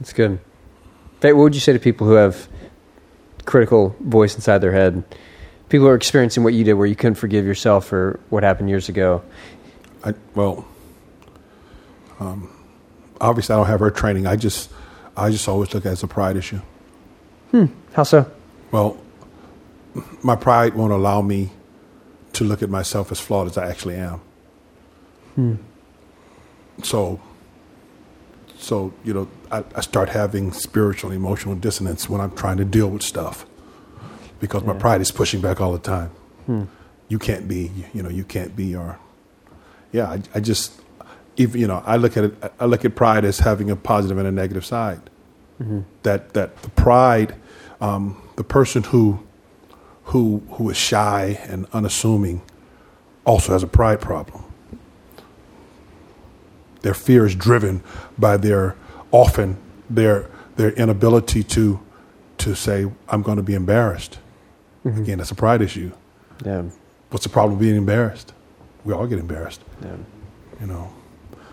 It's 0.00 0.12
good. 0.12 0.38
Fate, 1.20 1.32
what 1.34 1.42
would 1.42 1.54
you 1.54 1.60
say 1.60 1.72
to 1.72 1.78
people 1.78 2.06
who 2.06 2.14
have 2.14 2.48
critical 3.44 3.94
voice 4.00 4.34
inside 4.34 4.58
their 4.58 4.72
head? 4.72 5.02
People 5.68 5.86
who 5.86 5.92
are 5.92 5.94
experiencing 5.94 6.44
what 6.44 6.52
you 6.54 6.64
did, 6.64 6.74
where 6.74 6.86
you 6.86 6.96
couldn't 6.96 7.16
forgive 7.16 7.44
yourself 7.44 7.86
for 7.86 8.20
what 8.30 8.42
happened 8.42 8.68
years 8.68 8.88
ago. 8.88 9.22
I, 10.04 10.14
well, 10.34 10.64
um, 12.20 12.48
obviously 13.20 13.54
I 13.54 13.58
don't 13.58 13.66
have 13.66 13.80
her 13.80 13.90
training. 13.90 14.26
I 14.26 14.36
just, 14.36 14.70
I 15.16 15.30
just 15.30 15.46
always 15.48 15.72
look 15.74 15.84
at 15.84 15.90
it 15.90 15.92
as 15.92 16.02
a 16.02 16.06
pride 16.08 16.36
issue. 16.36 16.60
Hmm. 17.50 17.66
How 17.92 18.04
so? 18.04 18.30
Well, 18.72 18.96
my 20.22 20.36
pride 20.36 20.74
won't 20.74 20.92
allow 20.92 21.22
me 21.22 21.50
to 22.32 22.44
look 22.44 22.62
at 22.62 22.70
myself 22.70 23.10
as 23.10 23.20
flawed 23.20 23.46
as 23.46 23.58
I 23.58 23.68
actually 23.68 23.96
am. 23.96 24.20
Hmm. 25.34 25.54
So, 26.82 27.20
so 28.56 28.92
you 29.04 29.12
know, 29.12 29.28
I, 29.50 29.64
I 29.74 29.80
start 29.80 30.10
having 30.10 30.52
spiritual, 30.52 31.10
and 31.10 31.16
emotional 31.16 31.54
dissonance 31.54 32.08
when 32.08 32.20
I'm 32.20 32.34
trying 32.34 32.56
to 32.58 32.64
deal 32.64 32.88
with 32.88 33.02
stuff 33.02 33.46
because 34.40 34.64
my 34.64 34.74
pride 34.74 35.00
is 35.00 35.10
pushing 35.10 35.40
back 35.40 35.60
all 35.60 35.72
the 35.72 35.78
time. 35.78 36.10
Hmm. 36.46 36.64
You 37.08 37.18
can't 37.18 37.48
be, 37.48 37.70
you 37.92 38.02
know, 38.02 38.08
you 38.08 38.24
can't 38.24 38.54
be, 38.54 38.74
or 38.74 38.98
yeah, 39.92 40.08
I, 40.08 40.22
I 40.34 40.40
just, 40.40 40.80
even 41.36 41.60
you 41.60 41.66
know, 41.66 41.82
I 41.84 41.96
look 41.96 42.16
at 42.16 42.24
it, 42.24 42.52
I 42.58 42.66
look 42.66 42.84
at 42.84 42.94
pride 42.94 43.24
as 43.24 43.40
having 43.40 43.70
a 43.70 43.76
positive 43.76 44.16
and 44.18 44.26
a 44.26 44.32
negative 44.32 44.64
side. 44.64 45.00
Mm-hmm. 45.60 45.80
That 46.04 46.32
that 46.34 46.62
the 46.62 46.70
pride, 46.70 47.34
um, 47.80 48.22
the 48.36 48.44
person 48.44 48.84
who 48.84 49.20
who 50.10 50.42
who 50.52 50.68
is 50.70 50.76
shy 50.76 51.38
and 51.48 51.66
unassuming 51.72 52.42
also 53.24 53.52
has 53.52 53.62
a 53.62 53.66
pride 53.66 54.00
problem. 54.00 54.44
Their 56.82 56.94
fear 56.94 57.26
is 57.26 57.36
driven 57.36 57.82
by 58.18 58.36
their 58.36 58.76
often 59.12 59.56
their 59.88 60.28
their 60.56 60.70
inability 60.72 61.44
to 61.44 61.80
to 62.38 62.54
say 62.56 62.90
I'm 63.08 63.22
going 63.22 63.36
to 63.36 63.42
be 63.42 63.54
embarrassed. 63.54 64.18
Mm-hmm. 64.84 65.02
Again, 65.02 65.18
that's 65.18 65.30
a 65.30 65.36
pride 65.36 65.62
issue. 65.62 65.92
Yeah. 66.44 66.64
What's 67.10 67.24
the 67.24 67.30
problem 67.30 67.58
with 67.58 67.60
being 67.60 67.76
embarrassed? 67.76 68.32
We 68.84 68.94
all 68.94 69.06
get 69.06 69.18
embarrassed, 69.18 69.60
yeah. 69.82 69.96
you 70.60 70.66
know. 70.66 70.92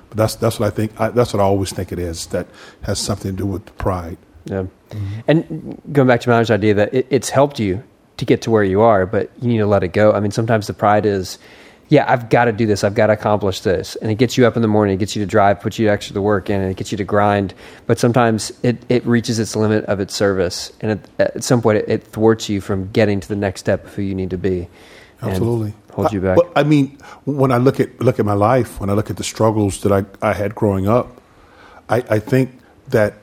But 0.10 0.18
that's 0.18 0.36
that's 0.36 0.60
what 0.60 0.68
I 0.68 0.70
think. 0.72 1.00
I, 1.00 1.10
that's 1.10 1.32
what 1.32 1.42
I 1.42 1.44
always 1.44 1.72
think 1.72 1.92
it 1.92 2.00
is. 2.00 2.28
That 2.28 2.48
has 2.82 2.98
something 2.98 3.32
to 3.32 3.38
do 3.38 3.46
with 3.46 3.78
pride. 3.78 4.18
Yeah. 4.46 4.66
Mm-hmm. 4.90 5.20
And 5.28 5.82
going 5.92 6.08
back 6.08 6.22
to 6.22 6.30
Malin's 6.30 6.50
idea 6.50 6.74
that 6.74 6.94
it, 6.94 7.06
it's 7.12 7.30
helped 7.30 7.60
you 7.60 7.84
to 8.18 8.26
get 8.26 8.42
to 8.44 8.52
where 8.52 8.64
you 8.64 8.82
are, 8.82 9.06
but 9.06 9.32
you 9.42 9.48
need 9.48 9.60
to 9.60 9.68
let 9.68 9.84
it 9.84 9.90
go. 9.90 10.12
I 10.12 10.20
mean, 10.20 10.32
sometimes 10.32 10.68
the 10.68 10.74
pride 10.74 11.06
is 11.06 11.38
yeah, 11.90 12.06
I've 12.12 12.30
got 12.30 12.46
to 12.46 12.52
do 12.52 12.66
this. 12.66 12.84
I've 12.84 12.96
got 12.96 13.08
to 13.08 13.14
accomplish 13.14 13.62
this. 13.62 13.96
And 13.98 14.12
it 14.12 14.16
gets 14.16 14.38
you 14.38 14.46
up 14.46 14.56
in 14.56 14.62
the 14.62 14.68
morning, 14.68 14.96
it 14.96 15.00
gets 15.00 15.16
you 15.16 15.24
to 15.24 15.26
drive, 15.26 15.62
puts 15.62 15.80
you 15.80 15.90
extra 15.90 16.14
the 16.14 16.22
work 16.22 16.50
in, 16.50 16.62
and 16.62 16.70
it 16.70 16.76
gets 16.76 16.92
you 16.92 16.98
to 16.98 17.04
grind. 17.04 17.54
But 17.86 17.98
sometimes 17.98 18.52
it, 18.62 18.78
it 18.90 19.06
reaches 19.06 19.40
its 19.40 19.56
limit 19.56 19.86
of 19.86 20.00
its 20.00 20.14
service. 20.14 20.72
And 20.82 20.92
at, 20.92 21.36
at 21.36 21.44
some 21.44 21.62
point, 21.62 21.78
it, 21.80 21.90
it 21.90 22.04
thwarts 22.04 22.50
you 22.50 22.60
from 22.60 22.92
getting 22.92 23.20
to 23.22 23.28
the 23.28 23.36
next 23.36 23.62
step 23.62 23.86
of 23.86 23.94
who 23.94 24.02
you 24.02 24.16
need 24.16 24.32
to 24.32 24.38
be. 24.38 24.68
Absolutely. 25.22 25.74
Holds 25.92 26.12
you 26.12 26.20
I- 26.20 26.24
back. 26.24 26.36
but, 26.36 26.52
I 26.56 26.64
mean, 26.64 26.98
when 27.26 27.52
I 27.52 27.58
look 27.58 27.80
at 27.80 28.00
look 28.02 28.20
at 28.20 28.26
my 28.26 28.34
life, 28.34 28.80
when 28.80 28.90
I 28.90 28.94
look 28.94 29.10
at 29.10 29.18
the 29.18 29.24
struggles 29.24 29.82
that 29.82 29.92
I, 29.92 30.06
I 30.22 30.34
had 30.34 30.54
growing 30.54 30.88
up, 30.88 31.22
I, 31.90 32.04
I 32.10 32.20
think 32.20 32.60
that 32.90 33.14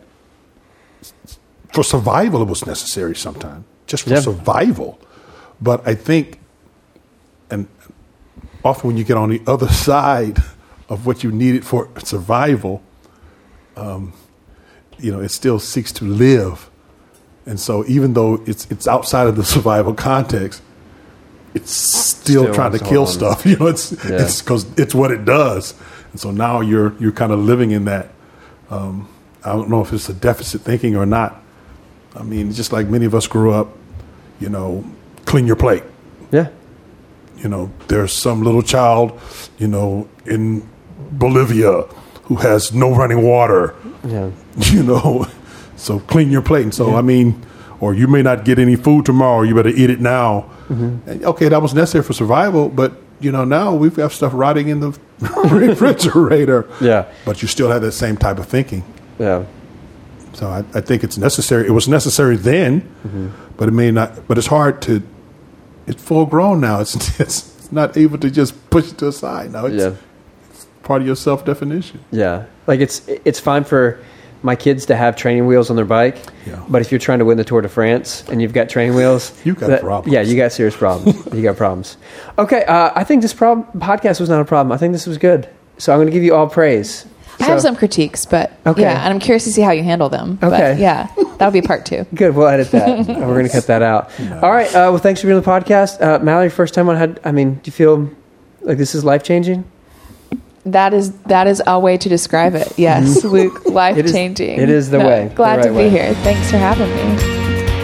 for 1.72 1.84
survival 1.84 2.42
it 2.42 2.48
was 2.48 2.66
necessary 2.66 3.14
sometimes, 3.14 3.64
just 3.86 4.04
for 4.04 4.16
survival. 4.20 4.98
But 5.60 5.86
I 5.86 5.94
think, 5.94 6.40
and 7.50 7.66
often 8.64 8.88
when 8.88 8.96
you 8.96 9.04
get 9.04 9.16
on 9.16 9.30
the 9.30 9.42
other 9.46 9.68
side 9.88 10.38
of 10.88 11.06
what 11.06 11.22
you 11.24 11.30
needed 11.32 11.64
for 11.64 11.88
survival, 12.02 12.82
um, 13.76 14.12
you 14.98 15.10
know, 15.12 15.20
it 15.20 15.30
still 15.30 15.58
seeks 15.58 15.92
to 15.92 16.04
live. 16.04 16.70
And 17.46 17.60
so, 17.60 17.84
even 17.86 18.14
though 18.14 18.42
it's 18.46 18.66
it's 18.70 18.86
outside 18.88 19.26
of 19.26 19.36
the 19.36 19.44
survival 19.54 19.94
context, 19.94 20.62
it's 21.54 21.70
still, 21.72 22.42
Still 22.44 22.54
trying 22.54 22.72
to 22.72 22.78
kill 22.78 23.02
on. 23.02 23.06
stuff. 23.06 23.44
You 23.46 23.56
know, 23.56 23.66
it's 23.66 23.92
Yeah. 23.92 24.22
it's 24.22 24.40
because 24.42 24.66
it's 24.78 24.94
what 24.94 25.10
it 25.10 25.24
does. 25.24 25.74
And 26.12 26.20
so 26.20 26.30
now 26.30 26.60
you're 26.60 26.94
you're 26.98 27.12
kind 27.12 27.32
of 27.32 27.40
living 27.40 27.70
in 27.72 27.84
that. 27.86 28.08
Um, 28.70 29.08
I 29.44 29.52
don't 29.52 29.68
know 29.68 29.82
if 29.82 29.92
it's 29.92 30.08
a 30.08 30.14
deficit 30.14 30.62
thinking 30.62 30.96
or 30.96 31.04
not. 31.04 31.42
I 32.16 32.22
mean, 32.22 32.52
just 32.52 32.72
like 32.72 32.86
many 32.88 33.06
of 33.06 33.14
us 33.14 33.26
grew 33.26 33.52
up, 33.52 33.76
you 34.40 34.48
know, 34.48 34.84
clean 35.24 35.46
your 35.46 35.56
plate. 35.56 35.82
yeah. 36.30 36.48
You 37.36 37.48
know, 37.50 37.70
there's 37.88 38.12
some 38.12 38.42
little 38.42 38.62
child, 38.62 39.20
you 39.58 39.66
know, 39.68 40.08
in 40.24 40.66
Bolivia 41.10 41.82
who 42.24 42.36
has 42.36 42.72
no 42.72 42.94
running 42.94 43.22
water. 43.22 43.74
Yeah. 44.04 44.30
You 44.72 44.82
know, 44.84 45.26
so 45.76 45.98
clean 45.98 46.30
your 46.30 46.42
plate. 46.42 46.62
And 46.62 46.72
so, 46.74 46.94
I 46.94 47.02
mean, 47.02 47.42
or 47.80 47.92
you 47.92 48.06
may 48.06 48.22
not 48.22 48.44
get 48.44 48.58
any 48.60 48.76
food 48.76 49.04
tomorrow. 49.04 49.42
You 49.42 49.54
better 49.54 49.68
eat 49.68 49.90
it 49.90 50.00
now. 50.00 50.48
Mm-hmm. 50.68 51.24
Okay, 51.26 51.48
that 51.48 51.60
was 51.60 51.74
necessary 51.74 52.04
for 52.04 52.12
survival, 52.12 52.68
but 52.68 52.92
you 53.20 53.32
know, 53.32 53.44
now 53.44 53.74
we've 53.74 53.96
got 53.96 54.12
stuff 54.12 54.32
rotting 54.34 54.68
in 54.68 54.78
the 54.80 54.96
refrigerator. 55.50 56.66
Yeah. 56.80 57.06
But 57.24 57.42
you 57.42 57.48
still 57.48 57.68
have 57.70 57.82
that 57.82 57.92
same 57.92 58.16
type 58.16 58.38
of 58.38 58.46
thinking. 58.46 58.84
Yeah. 59.18 59.44
So 60.34 60.48
I, 60.48 60.64
I 60.74 60.80
think 60.80 61.04
it's 61.04 61.16
necessary. 61.18 61.66
It 61.66 61.70
was 61.72 61.88
necessary 61.88 62.36
then, 62.36 62.80
Mm-hmm. 63.06 63.28
but 63.56 63.68
it 63.68 63.72
may 63.72 63.90
not. 63.90 64.26
But 64.28 64.38
it's 64.38 64.48
hard 64.48 64.82
to. 64.82 65.02
It's 65.86 66.02
full 66.02 66.26
grown 66.26 66.60
now. 66.60 66.80
It's 66.80 67.20
it's 67.24 67.70
not 67.72 67.96
able 67.96 68.18
to 68.18 68.30
just 68.30 68.52
push 68.70 68.90
it 68.92 68.98
to 68.98 69.06
the 69.06 69.12
side. 69.12 69.52
Now 69.52 69.66
it's 69.66 69.82
Yeah. 69.84 69.94
part 70.82 71.00
of 71.02 71.06
your 71.06 71.16
self 71.16 71.44
definition. 71.44 72.00
Yeah, 72.10 72.44
like 72.66 72.80
it's 72.80 73.02
it's 73.06 73.40
fine 73.40 73.64
for 73.64 73.98
my 74.42 74.54
kids 74.56 74.84
to 74.86 74.94
have 74.96 75.16
training 75.16 75.46
wheels 75.46 75.70
on 75.70 75.76
their 75.76 75.86
bike, 75.86 76.18
Yeah. 76.46 76.62
but 76.68 76.82
if 76.82 76.92
you're 76.92 76.98
trying 76.98 77.18
to 77.20 77.24
win 77.24 77.38
the 77.38 77.44
Tour 77.44 77.62
de 77.62 77.68
France 77.68 78.22
and 78.28 78.42
you've 78.42 78.52
got 78.52 78.68
training 78.68 78.94
wheels, 78.94 79.32
You 79.44 79.54
got 79.54 79.68
that- 79.70 79.80
problems. 79.80 80.12
Yeah, 80.12 80.20
you 80.20 80.36
got 80.36 80.52
serious 80.52 80.76
problems. 80.76 81.16
you 81.34 81.40
got 81.42 81.56
problems. 81.56 81.96
Okay, 82.38 82.62
uh, 82.64 82.90
I 82.94 83.04
think 83.04 83.22
this 83.22 83.32
prob- 83.32 83.72
podcast 83.80 84.20
was 84.20 84.28
not 84.28 84.42
a 84.42 84.44
problem. 84.44 84.70
I 84.72 84.76
think 84.76 84.92
this 84.92 85.06
was 85.06 85.16
good. 85.16 85.48
So 85.78 85.92
I'm 85.92 85.98
going 85.98 86.08
to 86.08 86.12
give 86.12 86.22
you 86.22 86.34
all 86.34 86.46
praise. 86.48 87.06
I 87.40 87.44
have 87.44 87.60
some 87.60 87.76
critiques, 87.76 88.24
but 88.26 88.52
Okay. 88.66 88.82
yeah, 88.82 89.02
and 89.04 89.12
I'm 89.12 89.20
curious 89.20 89.44
to 89.44 89.52
see 89.52 89.62
how 89.62 89.72
you 89.72 89.82
handle 89.82 90.08
them. 90.08 90.38
Okay. 90.42 90.72
But 90.74 90.78
yeah, 90.78 91.08
that'll 91.38 91.50
be 91.52 91.62
part 91.62 91.84
two. 91.84 92.04
Good. 92.14 92.34
We'll 92.34 92.48
edit 92.48 92.70
that. 92.70 93.06
We're 93.08 93.14
going 93.14 93.46
to 93.46 93.52
cut 93.52 93.66
that 93.66 93.82
out. 93.82 94.10
All 94.42 94.50
right. 94.50 94.68
Uh, 94.68 94.88
well, 94.92 94.98
thanks 94.98 95.20
for 95.20 95.26
being 95.26 95.36
on 95.36 95.42
the 95.42 95.48
podcast, 95.50 96.00
uh, 96.00 96.18
Mallory. 96.22 96.48
First 96.50 96.74
time 96.74 96.88
on. 96.88 96.96
Had 96.96 97.20
I 97.24 97.32
mean, 97.32 97.54
do 97.56 97.60
you 97.68 97.72
feel 97.72 98.10
like 98.62 98.78
this 98.78 98.94
is 98.94 99.04
life 99.04 99.22
changing? 99.22 99.64
That 100.66 100.94
is 100.94 101.12
that 101.26 101.46
is 101.46 101.62
a 101.66 101.78
way 101.78 101.98
to 101.98 102.08
describe 102.08 102.54
it. 102.54 102.72
Yes, 102.78 103.22
Luke, 103.36 103.66
life 103.66 103.96
It 103.98 104.06
is- 104.06 104.12
changing. 104.12 104.58
it 104.58 104.70
is 104.70 104.88
the 104.90 104.98
way, 104.98 105.28
the 105.28 105.34
Glad 105.34 105.56
right 105.58 105.62
to 105.64 105.70
be 105.70 105.76
way. 105.76 105.90
here. 105.90 106.14
Thanks 106.22 106.50
for 106.50 106.56
having 106.56 106.88
me. 106.88 107.18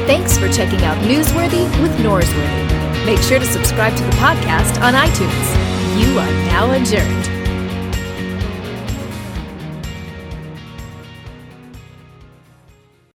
Thanks 0.06 0.38
for 0.38 0.48
checking 0.50 0.80
out 0.82 0.96
Newsworthy 1.04 1.64
with 1.82 1.92
Norsworthy. 1.98 3.04
Make 3.06 3.18
sure 3.20 3.38
to 3.38 3.44
subscribe 3.46 3.94
to 3.96 4.02
the 4.04 4.10
podcast 4.12 4.80
on 4.80 4.94
iTunes. 4.94 6.00
You 6.00 6.18
are 6.18 6.32
now 6.46 6.70
adjourned. 6.72 7.39